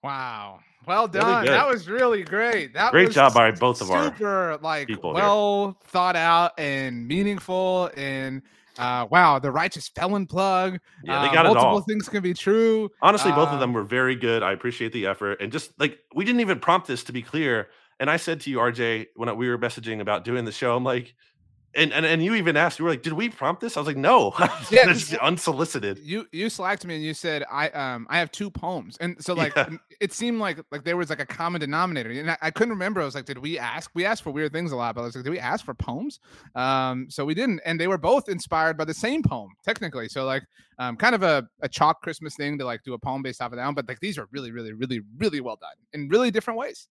[0.02, 0.60] Wow.
[0.86, 1.44] Well done.
[1.44, 1.52] good.
[1.52, 2.72] that was really great.
[2.74, 5.22] That Great job by both of our super like people here.
[5.22, 8.40] well thought out and meaningful and
[8.78, 10.78] uh wow, the righteous felon plug.
[11.04, 11.80] Yeah, they uh, got it multiple all.
[11.82, 12.88] things can be true.
[13.02, 14.42] Honestly, both of Um, them were very good.
[14.42, 15.40] I appreciate the effort.
[15.42, 17.68] And just like we didn't even prompt this to be clear.
[18.00, 20.84] And I said to you, RJ, when we were messaging about doing the show, I'm
[20.84, 21.14] like,
[21.78, 23.76] and and, and you even asked, you were like, did we prompt this?
[23.76, 24.32] I was like, no,
[24.70, 25.98] Yeah, it's unsolicited.
[25.98, 28.96] You you slacked me and you said I um I have two poems.
[29.00, 29.70] And so like Yeah.
[30.00, 32.10] it seemed like like there was like a common denominator.
[32.10, 33.00] And I, I couldn't remember.
[33.00, 33.90] I was like did we ask?
[33.94, 35.74] We asked for weird things a lot but I was like did we ask for
[35.74, 36.20] poems?
[36.54, 37.60] Um so we didn't.
[37.64, 40.08] And they were both inspired by the same poem technically.
[40.08, 40.42] So like
[40.78, 43.52] um kind of a, a chalk Christmas thing to like do a poem based off
[43.52, 43.74] of that one.
[43.74, 46.88] But like these are really really really really well done in really different ways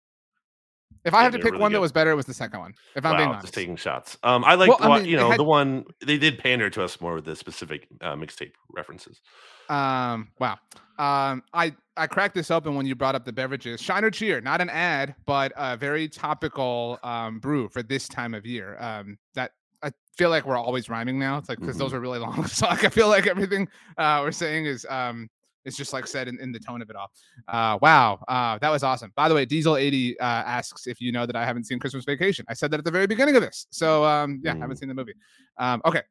[1.04, 2.60] if I Yeah, have to pick really one that was better it was the second
[2.60, 4.18] one if I'm being Wow, honest just taking shots.
[4.22, 6.82] Um, I like Well, I mean, you know had- the one they did pander to
[6.82, 9.20] us more with the specific uh, mixtape references.
[9.68, 10.58] Um, wow.
[10.98, 13.80] Um, I I cracked this open when you brought up the beverages.
[13.80, 18.46] Shiner Cheer, not an ad, but a very topical um brew for this time of
[18.46, 18.76] year.
[18.80, 21.36] Um, that I feel like we're always rhyming now.
[21.38, 22.44] It's like because those are really long.
[22.48, 23.68] So like, I feel like everything
[23.98, 25.28] uh we're saying is um
[25.66, 27.10] it's just like said in, in the tone of it all.
[27.48, 28.18] Uh, wow.
[28.28, 29.12] Uh, that was awesome.
[29.16, 32.04] By the way, Diesel eighty uh, asks if you know that I haven't seen Christmas
[32.04, 32.46] Vacation.
[32.48, 33.66] I said that at the very beginning of this.
[33.70, 34.80] So um, yeah, I haven't Mm.
[34.80, 35.14] seen the movie.
[35.58, 36.02] Um, okay.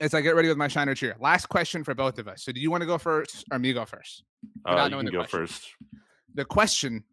[0.00, 2.42] As I get ready with my Shiner Cheer, last question for both of us.
[2.42, 4.24] So, do you want to go first or me go first?
[4.66, 5.38] Uh, you can go question.
[5.38, 5.68] first.
[6.34, 7.04] The question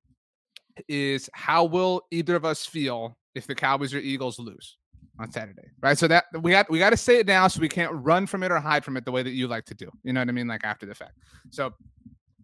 [0.88, 4.78] is how will either of us feel if the Cowboys or Eagles lose
[5.20, 5.70] on Saturday?
[5.82, 5.98] Right.
[5.98, 8.44] So that we got we got to say it now so we can't run from
[8.44, 9.90] it or hide from it the way that you like to do.
[10.04, 10.48] You know what I mean?
[10.48, 11.18] Like after the fact.
[11.50, 11.74] So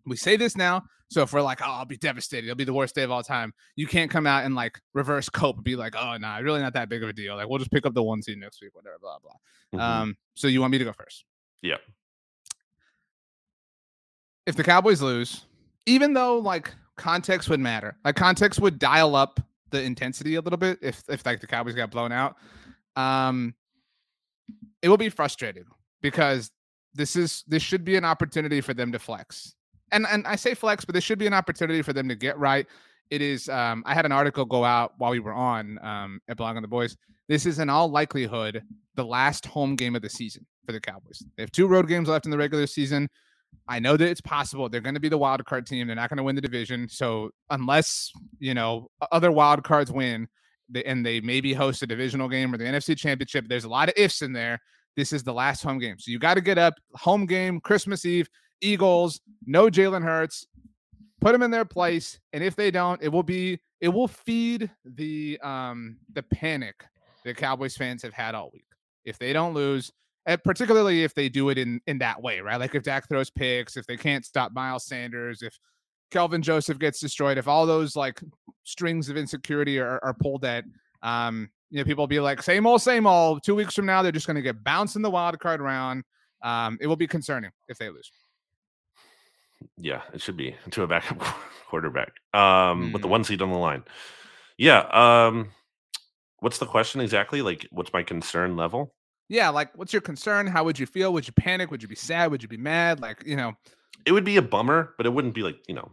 [0.05, 0.83] we say this now.
[1.07, 3.23] So if we're like, oh, I'll be devastated, it'll be the worst day of all
[3.23, 3.53] time.
[3.75, 6.89] You can't come out and like reverse cope be like, oh, nah, really not that
[6.89, 7.35] big of a deal.
[7.35, 9.79] Like we'll just pick up the one seed next week, whatever, blah blah.
[9.79, 9.83] Mhm.
[9.83, 11.25] Um, so you want me to go first?
[11.61, 11.77] Yeah.
[14.45, 15.45] If the Cowboys lose,
[15.85, 19.39] even though like context would matter, like context would dial up
[19.71, 22.35] the intensity a little bit if if like the Cowboys got blown out.
[22.95, 23.53] Um,
[24.81, 25.65] it will be frustrating
[26.01, 26.51] because
[26.93, 29.55] this is this should be an opportunity for them to flex.
[29.91, 32.37] And and I say flex, but this should be an opportunity for them to get
[32.37, 32.65] right.
[33.09, 36.37] It is um I had an article go out while we were on um at
[36.37, 36.97] Blogging the Boys.
[37.27, 38.63] This is in all likelihood
[38.95, 41.23] the last home game of the season for the Cowboys.
[41.35, 43.09] They have two road games left in the regular season.
[43.67, 45.87] I know that it's possible they're going to be the wild card team.
[45.87, 46.87] They're not going to win the division.
[46.87, 50.27] So unless you know other wild cards win,
[50.85, 53.45] and they maybe host a divisional game or the NFC Championship.
[53.47, 54.59] There's a lot of ifs in there.
[54.95, 56.75] This is the last home game, so you got to get up.
[56.95, 58.29] Home game, Christmas Eve,
[58.61, 59.19] Eagles.
[59.45, 60.47] No Jalen Hurts.
[61.21, 64.69] Put them in their place, and if they don't, it will be it will feed
[64.83, 66.85] the um the panic
[67.23, 68.65] that Cowboys fans have had all week.
[69.03, 69.91] If they don't lose,
[70.25, 72.59] and particularly if they do it in in that way, right?
[72.59, 75.57] Like if Dak throws picks, if they can't stop Miles Sanders, if
[76.11, 78.21] Kelvin Joseph gets destroyed, if all those like
[78.63, 80.63] strings of insecurity are, are pulled at,
[81.01, 83.43] um, you know, people will be like, same old, same old.
[83.43, 86.03] Two weeks from now, they're just going to get bounced in the wild card round.
[86.43, 88.09] Um, it will be concerning if they lose.
[89.77, 91.19] Yeah, it should be to a backup
[91.69, 93.11] quarterback um, with the Mm.
[93.11, 93.83] one seed on the line.
[94.57, 94.79] Yeah.
[94.91, 95.49] Um,
[96.39, 97.41] what's the question exactly?
[97.41, 98.93] Like, what's my concern level?
[99.27, 100.45] Yeah, like, what's your concern?
[100.45, 101.11] How would you feel?
[101.13, 101.71] Would you panic?
[101.71, 102.29] Would you be sad?
[102.31, 102.99] Would you be mad?
[102.99, 103.53] Like, you know,
[104.05, 105.91] It would be a bummer, but it wouldn't be like you know.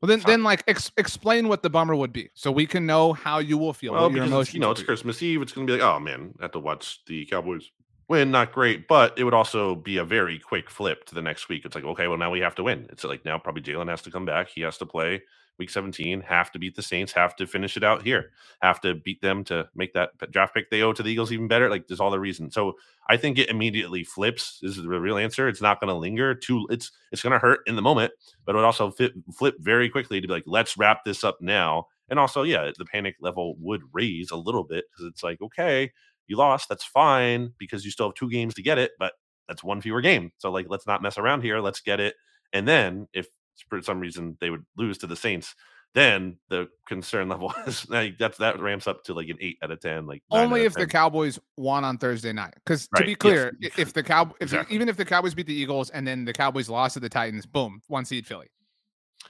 [0.00, 3.12] well, then, then like, ex- explain what the bummer would be, so we can know
[3.12, 3.92] how you will feel.
[3.92, 4.82] Well, because you know it's.
[4.82, 5.42] Christmas Eve.
[5.42, 7.70] It's going to be like, oh man, I have to watch the Cowboys
[8.08, 8.30] win.
[8.30, 11.64] Not great, but it would also be a very quick flip to the next week.
[11.64, 12.86] It's like, okay, well now we have to win.
[12.90, 14.48] It's like now probably Jalen has to come back.
[14.48, 15.22] He has to play
[15.58, 16.20] week 17.
[16.22, 17.12] Have to beat the Saints.
[17.12, 18.30] Have to finish it out here.
[18.60, 21.48] Have to beat them to make that draft pick they owe to the Eagles even
[21.48, 21.68] better.
[21.68, 22.50] Like there's all the reason.
[22.50, 22.74] So
[23.08, 24.58] I think it immediately flips.
[24.60, 25.48] This is the real answer.
[25.48, 26.34] It's not going to linger.
[26.34, 26.66] Too.
[26.70, 28.12] It's it's going to hurt in the moment,
[28.44, 31.38] but it would also fit, flip very quickly to be like, let's wrap this up
[31.40, 31.86] now.
[32.08, 35.92] And also, yeah, the panic level would raise a little bit because it's like, okay,
[36.26, 36.68] you lost.
[36.68, 39.14] That's fine because you still have two games to get it, but
[39.48, 40.32] that's one fewer game.
[40.38, 41.60] So, like, let's not mess around here.
[41.60, 42.16] Let's get it.
[42.52, 43.28] And then if
[43.68, 45.54] for some reason they would lose to the Saints,
[45.94, 49.70] then the concern level is like, that's that ramps up to like an eight out
[49.70, 50.06] of 10.
[50.06, 52.54] Like, Only if the Cowboys won on Thursday night.
[52.64, 54.74] Because to be clear, i- if the cow, if Exactly.
[54.74, 57.44] even if the Cowboys beat the Eagles and then the Cowboys lost to the Titans,
[57.46, 58.48] boom, one seed Philly,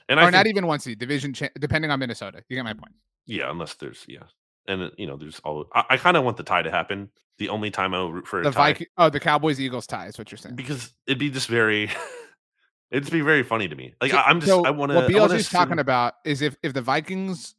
[0.09, 2.41] and or I not think, even one seed division, cha- depending on Minnesota.
[2.49, 2.93] You get my point.
[3.25, 4.23] yeah, unless there's, yeah.
[4.67, 7.09] And, you know, there's all, I, I kind of want the tie to happen.
[7.39, 8.71] The only time I will root for a The tie.
[8.71, 10.55] Viking, oh, the Cowboys Eagles tie is what you're saying.
[10.55, 11.89] because it'd be just very
[12.91, 15.09] it'd be very funny to me like So- i'm just so i want to What
[15.09, 17.55] BLG's talking about is if if the Vikings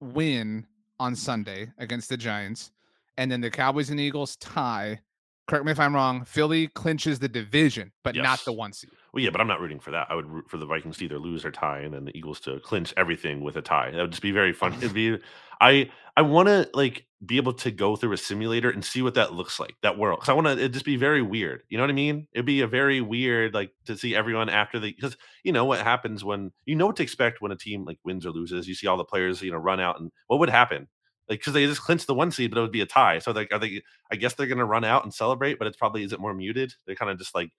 [0.00, 0.66] win
[0.98, 2.70] on Sunday against the Giants,
[3.18, 5.00] and then the Cowboys and Eagles tie.
[5.46, 6.24] Correct me if I'm wrong.
[6.24, 8.90] Philly clinches the division, but not the one seed.
[9.12, 11.04] Well yeah but i'm not rooting for that i would root for the vikings to
[11.04, 14.00] either lose or tie and then the eagles to clinch everything with a tie that
[14.00, 15.18] would just be very funny it'd be
[15.60, 19.14] i i want to like be able to go through a simulator and see what
[19.14, 21.78] that looks like that world because i want to it'd just be very weird you
[21.78, 24.92] know what i mean it'd be a very weird like to see everyone after the
[24.92, 27.98] because you know what happens when you know what to expect when a team like
[28.04, 30.50] wins or loses you see all the players you know run out and what would
[30.50, 30.86] happen
[31.28, 33.18] like because they just clinched the one seed, but it would be a tie.
[33.18, 33.82] So like, are they?
[34.12, 36.72] I guess they're gonna run out and celebrate, but it's probably is it more muted?
[36.86, 37.50] They're kind of just like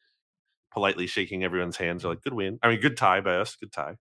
[0.71, 2.01] politely shaking everyone's hands.
[2.03, 3.55] They're like, "Good win." I mean, good tie by us.
[3.55, 3.95] Good tie.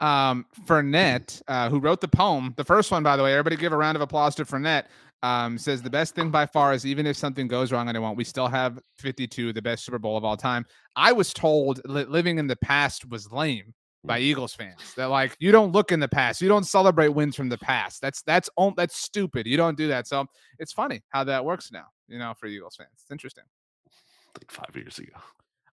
[0.00, 3.72] um, Fournette, uh, who wrote the poem, the first one, by the way, everybody give
[3.72, 4.84] a round of applause to Fournette.
[5.22, 8.00] Um, says the best thing by far is even if something goes wrong and it
[8.00, 10.66] won't, we still have 52, the best Super Bowl of all time.
[10.96, 13.72] I was told li- living in the past was lame
[14.04, 14.94] by Eagles fans.
[14.96, 18.02] That like you don't look in the past, you don't celebrate wins from the past.
[18.02, 19.46] That's that's that's stupid.
[19.46, 20.06] You don't do that.
[20.06, 20.26] So
[20.58, 21.86] it's funny how that works now.
[22.06, 23.44] You know, for Eagles fans, it's interesting.
[24.38, 25.12] Like five years ago.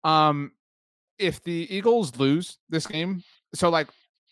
[0.07, 0.51] Um,
[1.19, 3.87] if the Eagles lose this game, so like,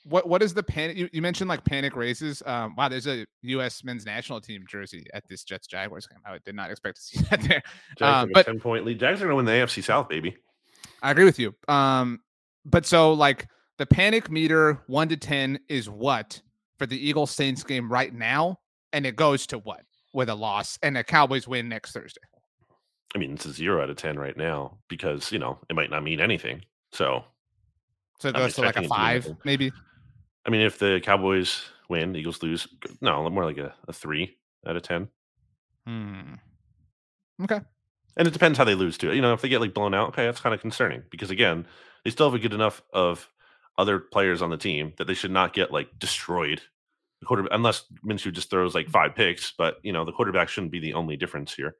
[0.05, 0.95] what what is the panic?
[0.97, 2.43] You, you mentioned like panic races.
[2.45, 3.83] Um, wow, there's a U.S.
[3.83, 6.19] men's national team jersey at this Jets Jaguars game.
[6.25, 7.63] I did not expect to see that there.
[8.01, 8.99] Um, but- ten point lead.
[8.99, 10.37] Jags are gonna win the AFC South, baby.
[11.01, 11.53] I agree with you.
[11.67, 12.21] Um,
[12.65, 13.47] but so like
[13.77, 16.39] the panic meter one to ten is what
[16.77, 18.59] for the Eagles Saints game right now,
[18.93, 19.81] and it goes to what
[20.13, 22.21] with a loss and the Cowboys win next Thursday.
[23.13, 25.91] I mean, it's a zero out of ten right now because you know it might
[25.91, 26.63] not mean anything.
[26.91, 27.23] So
[28.19, 29.71] So it goes to like a expecting it to be five, maybe.
[30.45, 32.67] I mean, if the Cowboys win, Eagles lose.
[33.01, 35.07] No, more like a, a three out of ten.
[35.85, 36.35] Hmm.
[37.43, 37.59] Okay.
[38.17, 39.15] And it depends how they lose to it.
[39.15, 41.67] You know, if they get like blown out, okay, that's kind of concerning because again,
[42.03, 43.29] they still have a good enough of
[43.77, 46.61] other players on the team that they should not get like destroyed.
[47.19, 50.71] The quarterback, unless Minshew just throws like five picks, but you know, the quarterback shouldn't
[50.71, 51.75] be the only difference here.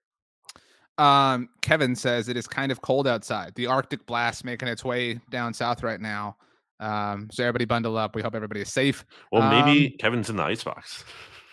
[0.97, 3.53] Um, Kevin says it is kind of cold outside.
[3.55, 6.37] The Arctic blast making its way down south right now.
[6.79, 8.15] Um, so everybody bundle up.
[8.15, 9.05] We hope everybody is safe.
[9.31, 11.03] Well, maybe Um, Kevin's in the icebox.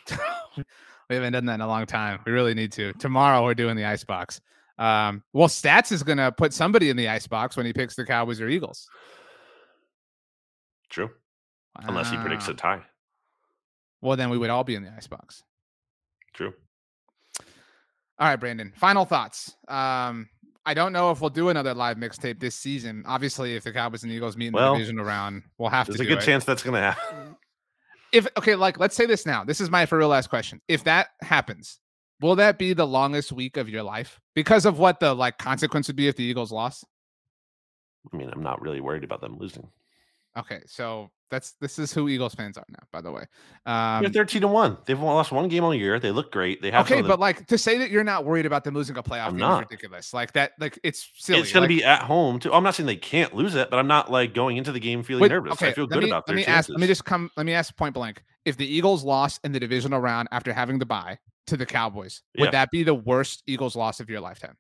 [1.08, 2.20] we haven't done that in a long time.
[2.24, 2.92] We really need to.
[2.94, 4.40] Tomorrow we're doing the icebox.
[4.78, 8.40] Um, well, Stats is gonna put somebody in the icebox when he picks the Cowboys
[8.40, 8.88] or Eagles.
[10.88, 11.10] True.
[11.76, 12.82] Unless he predicts a tie.
[14.00, 15.42] Well, then we would all be in the icebox.
[16.34, 16.52] True.
[18.18, 18.72] All right, Brandon.
[18.76, 19.54] Final thoughts.
[19.68, 20.28] Um,
[20.64, 23.02] I don't know if we'll do another live mixtape this season.
[23.06, 25.96] Obviously, if the Cowboys and Eagles meet in Well, the divisional round, we'll have There's
[25.98, 26.26] to There's a good it.
[26.26, 27.36] chance that's gonna happen.
[28.12, 29.44] if okay, like let's say this now.
[29.44, 30.60] This is my for real last question.
[30.68, 31.80] If that happens,
[32.20, 35.88] will that be the longest week of your life because of what the like consequence
[35.88, 36.84] would be if the Eagles lost?
[38.12, 39.68] I mean, I'm not really worried about them losing.
[40.38, 42.78] Okay, so that's this is who Eagles fans are now.
[42.90, 43.24] By the way,
[43.66, 44.78] They're um, 13 to one.
[44.86, 45.98] They've lost one game all year.
[46.00, 46.62] They look great.
[46.62, 49.02] They have okay, but like to say that you're not worried about them losing a
[49.02, 49.64] playoff I'm game not.
[49.64, 50.14] is ridiculous.
[50.14, 51.40] Like that, like it's silly.
[51.40, 52.52] it's going Like, to be at home too.
[52.52, 55.02] I'm not saying they can't lose it, but I'm not like going into the game
[55.02, 55.60] feeling Wait, nervous.
[55.60, 56.58] I feel good me, about let their me chances.
[56.58, 56.70] ask.
[56.70, 57.30] Let me just come.
[57.36, 58.22] Let me ask point blank.
[58.46, 62.22] If the Eagles lost in the divisional round after having the bye to the Cowboys,
[62.38, 62.50] would Yeah.
[62.52, 64.56] that be the worst Eagles loss of your lifetime?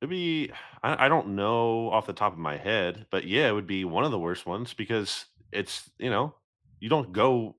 [0.00, 0.50] It'd be
[0.82, 3.84] I, I don't know off the top of my head, but yeah, it would be
[3.84, 6.34] one of the worst ones because it's you know
[6.78, 7.56] you don't go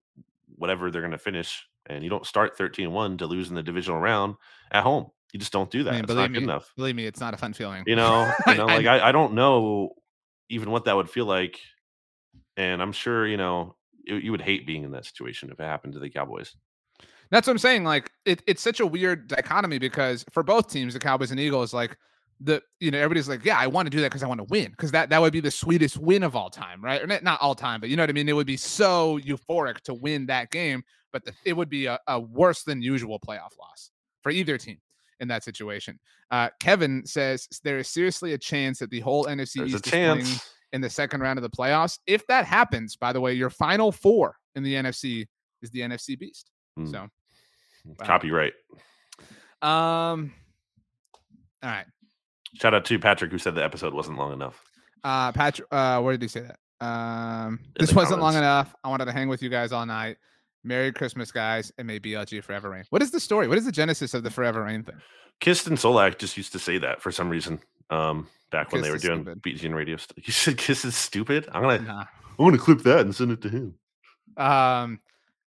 [0.56, 4.00] whatever they're going to finish, and you don't start 13-1 to lose in the divisional
[4.00, 4.36] round
[4.72, 5.08] at home.
[5.34, 5.92] You just don't do that.
[5.92, 6.74] I mean, it's not believe good me, enough.
[6.76, 7.84] believe me, it's not a fun feeling.
[7.86, 9.94] You know, you know, like I, I don't know
[10.50, 11.60] even what that would feel like,
[12.58, 15.64] and I'm sure you know you, you would hate being in that situation if it
[15.64, 16.56] happened to the Cowboys.
[17.30, 17.84] That's what I'm saying.
[17.84, 21.74] Like it, it's such a weird dichotomy because for both teams, the Cowboys and Eagles,
[21.74, 21.98] like
[22.44, 24.46] the you know everybody's like, yeah, I want to do that because I want to
[24.46, 27.02] win because that that would be the sweetest win of all time, right?
[27.02, 28.28] Or not, not all time, but you know what I mean.
[28.30, 32.00] It would be so euphoric to win that game, but the, it would be a,
[32.08, 33.92] a worse than usual playoff loss
[34.24, 34.78] for either team
[35.20, 36.00] in that situation.
[36.32, 39.86] Uh, Kevin says there is seriously a chance that the whole NFC There's a East
[39.86, 40.50] is playing chance.
[40.74, 42.00] in the second round of the playoffs.
[42.08, 45.28] If that happens, by the way, your final four in the NFC
[45.62, 46.50] is the NFC Beast.
[46.80, 47.08] Mm, So.
[47.86, 48.06] Wow.
[48.06, 48.54] Copyright.
[49.62, 50.34] Um.
[51.64, 51.86] All right.
[52.56, 54.61] Shout out to Patrick who said the episode wasn't long enough.
[55.03, 55.68] Uh, Patrick.
[55.72, 56.86] Uh, where did he say that?
[56.86, 58.73] Um, In this wasn't long enough.
[58.84, 60.18] I wanted to hang with you guys all night.
[60.64, 62.84] Merry Christmas, guys, and may BLG forever reign.
[62.91, 63.48] What is the story?
[63.48, 64.95] What is the genesis of the forever reign thing?
[65.40, 67.60] Kist and Solak just used to say that for some reason.
[67.90, 69.41] Um, back when they were doing stupid.
[69.41, 70.18] BGN radio stuff.
[70.26, 71.48] You said Kist is stupid.
[71.52, 72.06] I'm gonna Nah.
[72.38, 73.76] I'm gonna clip that and send it to him.
[74.38, 74.99] Um,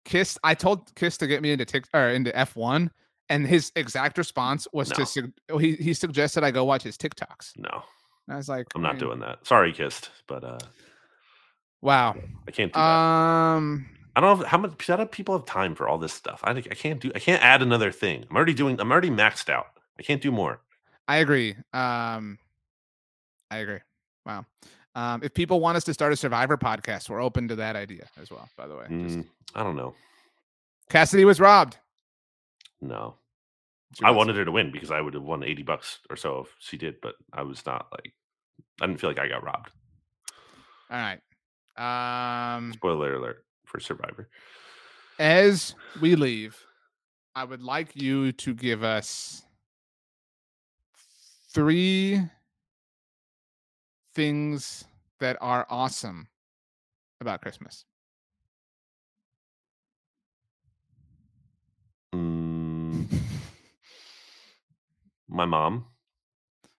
[0.05, 0.37] Kist.
[0.43, 2.89] I told Kist to get me into Tik or into F one,
[3.31, 4.95] and his exact response was No.
[4.97, 7.57] to sug- he he suggested I go watch his TikToks.
[7.57, 7.83] No,
[8.27, 9.45] And I was like, I'm I not mean, doing that.
[9.47, 10.59] Sorry, Kist, but uh
[11.81, 12.15] Wow.
[12.47, 12.83] I can't do that.
[12.85, 13.87] Um.
[14.15, 16.41] I don't know how much how do people have time for all this stuff.
[16.43, 18.25] I, I can't do I can't add another thing.
[18.29, 19.67] I'm already doing I'm already maxed out.
[19.97, 20.59] I can't do more.
[21.07, 21.55] I agree.
[21.73, 22.37] Um,
[23.49, 23.79] I agree.
[24.25, 24.45] Wow.
[24.95, 28.07] Um, if people want us to start a Survivor podcast, we're open to that idea
[28.21, 28.47] as well.
[28.57, 29.25] By the way, Just- Mm,
[29.55, 29.95] I don't know.
[30.89, 31.77] Cassidy was robbed.
[32.81, 33.15] No.
[33.93, 36.39] She I wanted her to win because I would have won 80 bucks or so
[36.39, 38.13] if she did, but I was not like
[38.81, 39.71] I didn't feel like I got robbed.
[40.89, 40.97] All
[41.77, 42.55] right.
[42.57, 44.29] Um, Spoiler alert for Survivor.
[45.19, 46.65] as we leave,
[47.35, 49.43] I would like you to give us
[51.53, 52.21] three
[54.13, 54.83] things
[55.19, 56.27] that are awesome
[57.21, 57.85] about Christmas.
[65.31, 65.85] My mom,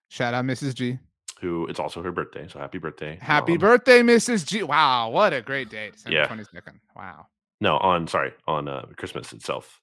[0.09, 0.75] Shout out Mrs.
[0.75, 0.99] G.
[1.41, 3.17] who it's also her birthday, so happy birthday.
[3.21, 3.59] Happy Mom.
[3.59, 4.45] birthday, Mrs.
[4.45, 4.63] G.
[4.63, 5.89] Wow, what a great day.
[5.91, 6.27] December Yeah.
[6.27, 6.79] 22nd.
[6.95, 7.27] Wow.
[7.59, 9.81] No, on sorry, on uh, Christmas itself.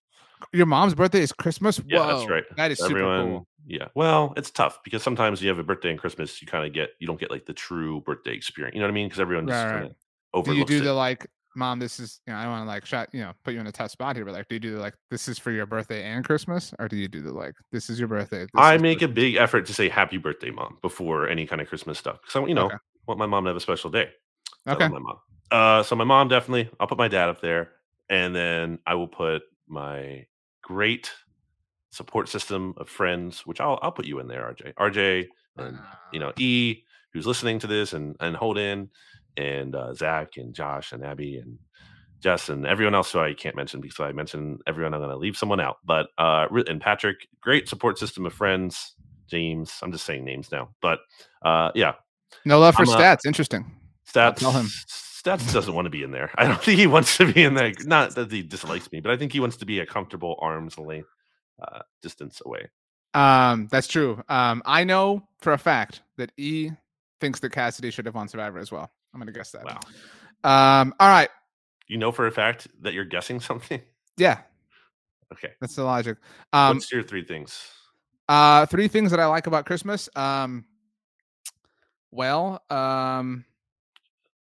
[0.52, 1.80] Your mom's birthday is Christmas?
[1.86, 2.44] Yeah, that's right.
[2.56, 3.46] That is super Everyone, cool.
[3.66, 3.88] yeah.
[3.94, 6.90] Well, it's tough because sometimes you have a birthday and Christmas, you kind of get
[6.98, 8.74] you don't get like the true birthday experience.
[8.74, 9.08] You know what I mean?
[9.08, 9.92] Because everyone just Right, kind right.
[10.32, 10.84] of Do you do it.
[10.84, 11.26] the like,
[11.56, 13.60] mom, this is, you know, I don't want to like shot, you know, put you
[13.60, 15.50] in a tough spot here, but like, do you do the like, this is for
[15.50, 16.72] your birthday and Christmas?
[16.78, 18.46] Or do you do the like, this is your birthday?
[18.56, 21.98] I make a big effort to say happy birthday, mom, before any kind of Christmas
[21.98, 22.18] stuff.
[22.28, 22.76] So you know, Okay.
[23.06, 24.10] want my mom to have a special day.
[24.68, 24.88] Okay.
[24.88, 25.16] my mom.
[25.50, 26.70] Uh, so my mom definitely.
[26.78, 27.72] I'll put my dad up there,
[28.08, 30.26] and then I will put my
[30.62, 31.10] great
[31.90, 34.74] support system of friends, which I'll I'll put you in there, RJ.
[34.74, 35.78] RJ, and
[36.12, 36.82] you know E,
[37.12, 38.90] who's listening to this, and and Holden,
[39.40, 41.58] and uh, Zach, and Josh, and Abby, and
[42.20, 44.94] Jess, and everyone else who I can't mention because I mentioned everyone.
[44.94, 48.94] I'm going to leave someone out, but uh, and Patrick, great support system of friends.
[49.28, 50.98] James, I'm just saying names now, but
[51.44, 51.92] uh, yeah,
[52.44, 53.24] No love for I'm a- stats.
[53.24, 53.64] Interesting.
[54.12, 54.36] Stats.
[54.36, 54.66] tell him.
[54.66, 56.30] Stats doesn't want to be in there.
[56.38, 57.72] I don't think he wants to be in there.
[57.84, 60.78] Not that he dislikes me, but I think he wants to be a comfortable arm's
[60.78, 61.08] length
[61.62, 62.68] uh, distance away.
[63.14, 64.22] Um, that's true.
[64.28, 66.70] Um, I know for a fact that E
[67.20, 68.90] thinks that Cassidy should have won Survivor as well.
[69.12, 69.64] I'm gonna guess that.
[69.64, 69.80] Wow.
[70.80, 71.28] Um, all right.
[71.88, 73.80] You know for a fact that you're guessing something.
[74.16, 74.40] Yeah,
[75.32, 75.52] Okay.
[75.60, 76.18] that's the logic.
[76.52, 77.60] Um, What's your three things?
[78.28, 80.08] Uh, three things that I like about Christmas.
[80.14, 80.64] Um,
[82.12, 83.44] well, um,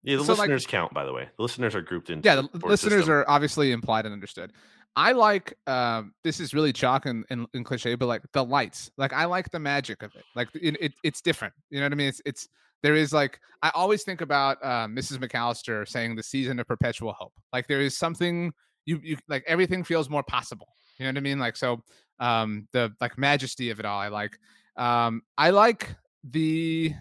[0.03, 0.93] Yeah, the so, like- listeners count.
[0.93, 2.21] By the way, the listeners are grouped in.
[2.23, 3.13] yeah, the listeners system.
[3.13, 4.53] are obviously implied and understood.
[4.95, 8.91] I like um, this is really chalk and, and, and cliche, but like the lights,
[8.97, 10.23] like I like the magic of it.
[10.35, 11.53] Like it, it it's different.
[11.69, 12.07] You know what I mean?
[12.07, 12.49] It's it's
[12.83, 15.17] there is like I always think about uh, Mrs.
[15.17, 17.33] McCallister saying the season of perpetual hope.
[17.51, 18.53] Like there is something
[18.85, 20.67] you you like everything feels more possible.
[20.97, 21.39] You know what I mean?
[21.39, 21.83] Like so
[22.19, 23.99] um the like majesty of it all.
[23.99, 24.37] I like
[24.77, 26.93] um I like the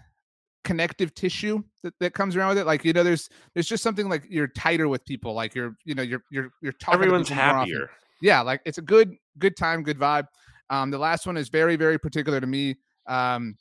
[0.63, 2.65] connective tissue that, that comes around with it.
[2.65, 5.33] Like, you know, there's there's just something like you're tighter with people.
[5.33, 7.89] Like you're, you know, you're you're you're talking Everyone's happier.
[8.21, 10.27] Yeah, like it's a good good time, good vibe.
[10.69, 12.75] Um, the last one is very very particular to me.
[13.07, 13.55] Um,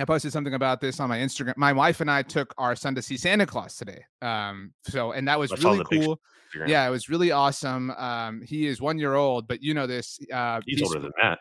[0.00, 1.56] I posted something about this on my Instagram.
[1.56, 4.02] My wife and I took our son to see Santa Claus today.
[4.22, 6.20] Um, so and that was saw really cool.
[6.66, 7.90] Yeah, it was really awesome.
[7.92, 10.18] Um, he is one year old, but you know this.
[10.32, 11.38] Uh, he's, older than that.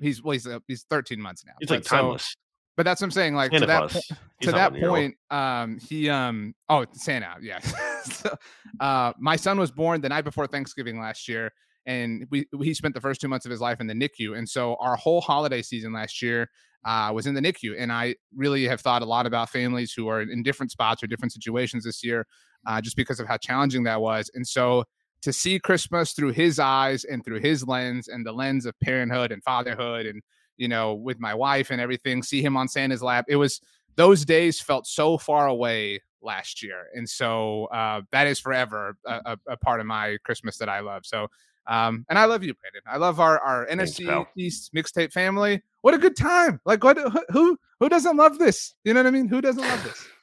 [0.00, 1.52] he's well, he's, uh, he's 13 months now.
[1.60, 2.36] He's but like so- timeless.
[2.76, 3.34] but that's what I'm saying.
[3.34, 4.96] Like Santa to that po- to that one year old.
[4.96, 7.58] point, um, he um, oh Santa, yeah.
[8.04, 8.34] so,
[8.80, 11.52] uh, my son was born the night before Thanksgiving last year,
[11.86, 14.48] and we he spent the first two months of his life in the NICU, and
[14.48, 16.48] so our whole holiday season last year
[16.84, 20.08] uh, was in the NICU, and I really have thought a lot about families who
[20.08, 22.26] are in different spots or different situations this year,
[22.66, 24.84] uh, just because of how challenging that was, and so.
[25.22, 29.30] To see Christmas through his eyes and through his lens and the lens of parenthood
[29.30, 30.20] and fatherhood and
[30.56, 33.24] you know, with my wife and everything, see him on Santa's lap.
[33.28, 33.60] It was
[33.96, 36.86] those days felt so far away last year.
[36.94, 40.80] And so uh, that is forever a, a, a part of my Christmas that I
[40.80, 41.04] love.
[41.04, 41.28] So,
[41.66, 42.82] um, and I love you, Brandon.
[42.86, 44.26] I love our, our Thanks, NFC pal.
[44.36, 45.62] East mixtape family.
[45.82, 46.60] What a good time.
[46.64, 46.98] Like what,
[47.30, 48.74] who- who, doesn't love this?
[48.84, 49.26] You know what I mean?
[49.28, 50.04] Who doesn't love this?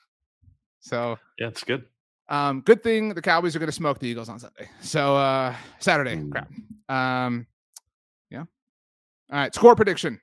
[0.82, 1.84] So, Yeah, it's good.
[2.30, 4.70] um, good thing the Cowboys are going to smoke the Eagles on Sunday.
[4.82, 6.32] So uh, Saturday, Mm.
[6.32, 6.50] crap.
[6.88, 7.46] Um,
[8.32, 8.40] yeah.
[8.40, 8.46] All
[9.40, 10.20] right, score prediction.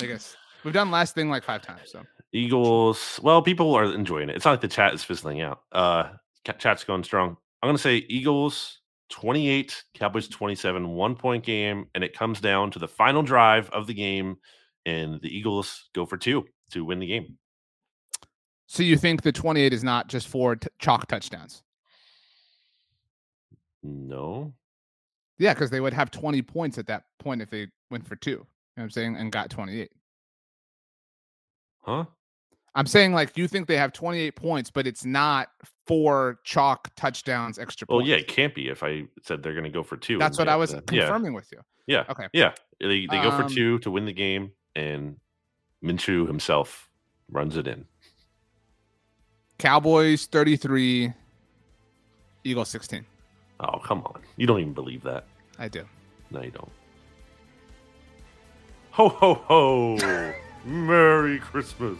[0.00, 0.34] I guess
[0.64, 1.82] we've done last thing like five times.
[1.92, 2.02] So
[2.32, 3.20] Eagles.
[3.22, 4.36] Well, people are enjoying it.
[4.36, 5.60] It's not like the chat is fizzling out.
[5.72, 6.04] Uh,
[6.58, 7.36] chat's going strong.
[7.62, 8.79] I'm gonna say Eagles
[9.10, 13.86] 28, Cowboys 27, one point game, and it comes down to the final drive of
[13.86, 14.36] the game,
[14.86, 17.36] and the Eagles go for two to win the game.
[18.66, 21.62] So you think the 28 is not just four t- chalk touchdowns?
[23.82, 24.52] No,
[25.38, 28.30] Yeah, because they would have 20 points at that point if they went for two.
[28.30, 28.44] You know
[28.76, 29.16] what I'm saying?
[29.16, 29.90] And got 28.
[31.80, 32.04] huh?
[32.74, 35.48] I'm saying like you think they have 28 points, but it's not
[35.86, 38.10] four chalk touchdowns extra Well, points.
[38.10, 40.18] yeah, it can't be if I said they're gonna go for two.
[40.18, 41.58] That's what I was the- confirming with you.
[41.86, 42.28] Yeah, Okay.
[42.32, 42.88] yeah, yeah.
[42.88, 45.16] They, they go for Um, two to win the game, and
[45.84, 46.88] Minshew himself
[47.28, 47.86] runs it in.
[49.58, 51.12] Cowboys 33,
[52.44, 53.04] Eagles 16.
[53.60, 54.22] Oh, come on!
[54.36, 55.26] You don't even believe that.
[55.58, 55.84] I do.
[56.30, 56.70] No, you don't.
[58.92, 60.34] Ho ho ho!
[60.64, 61.98] Merry Christmas.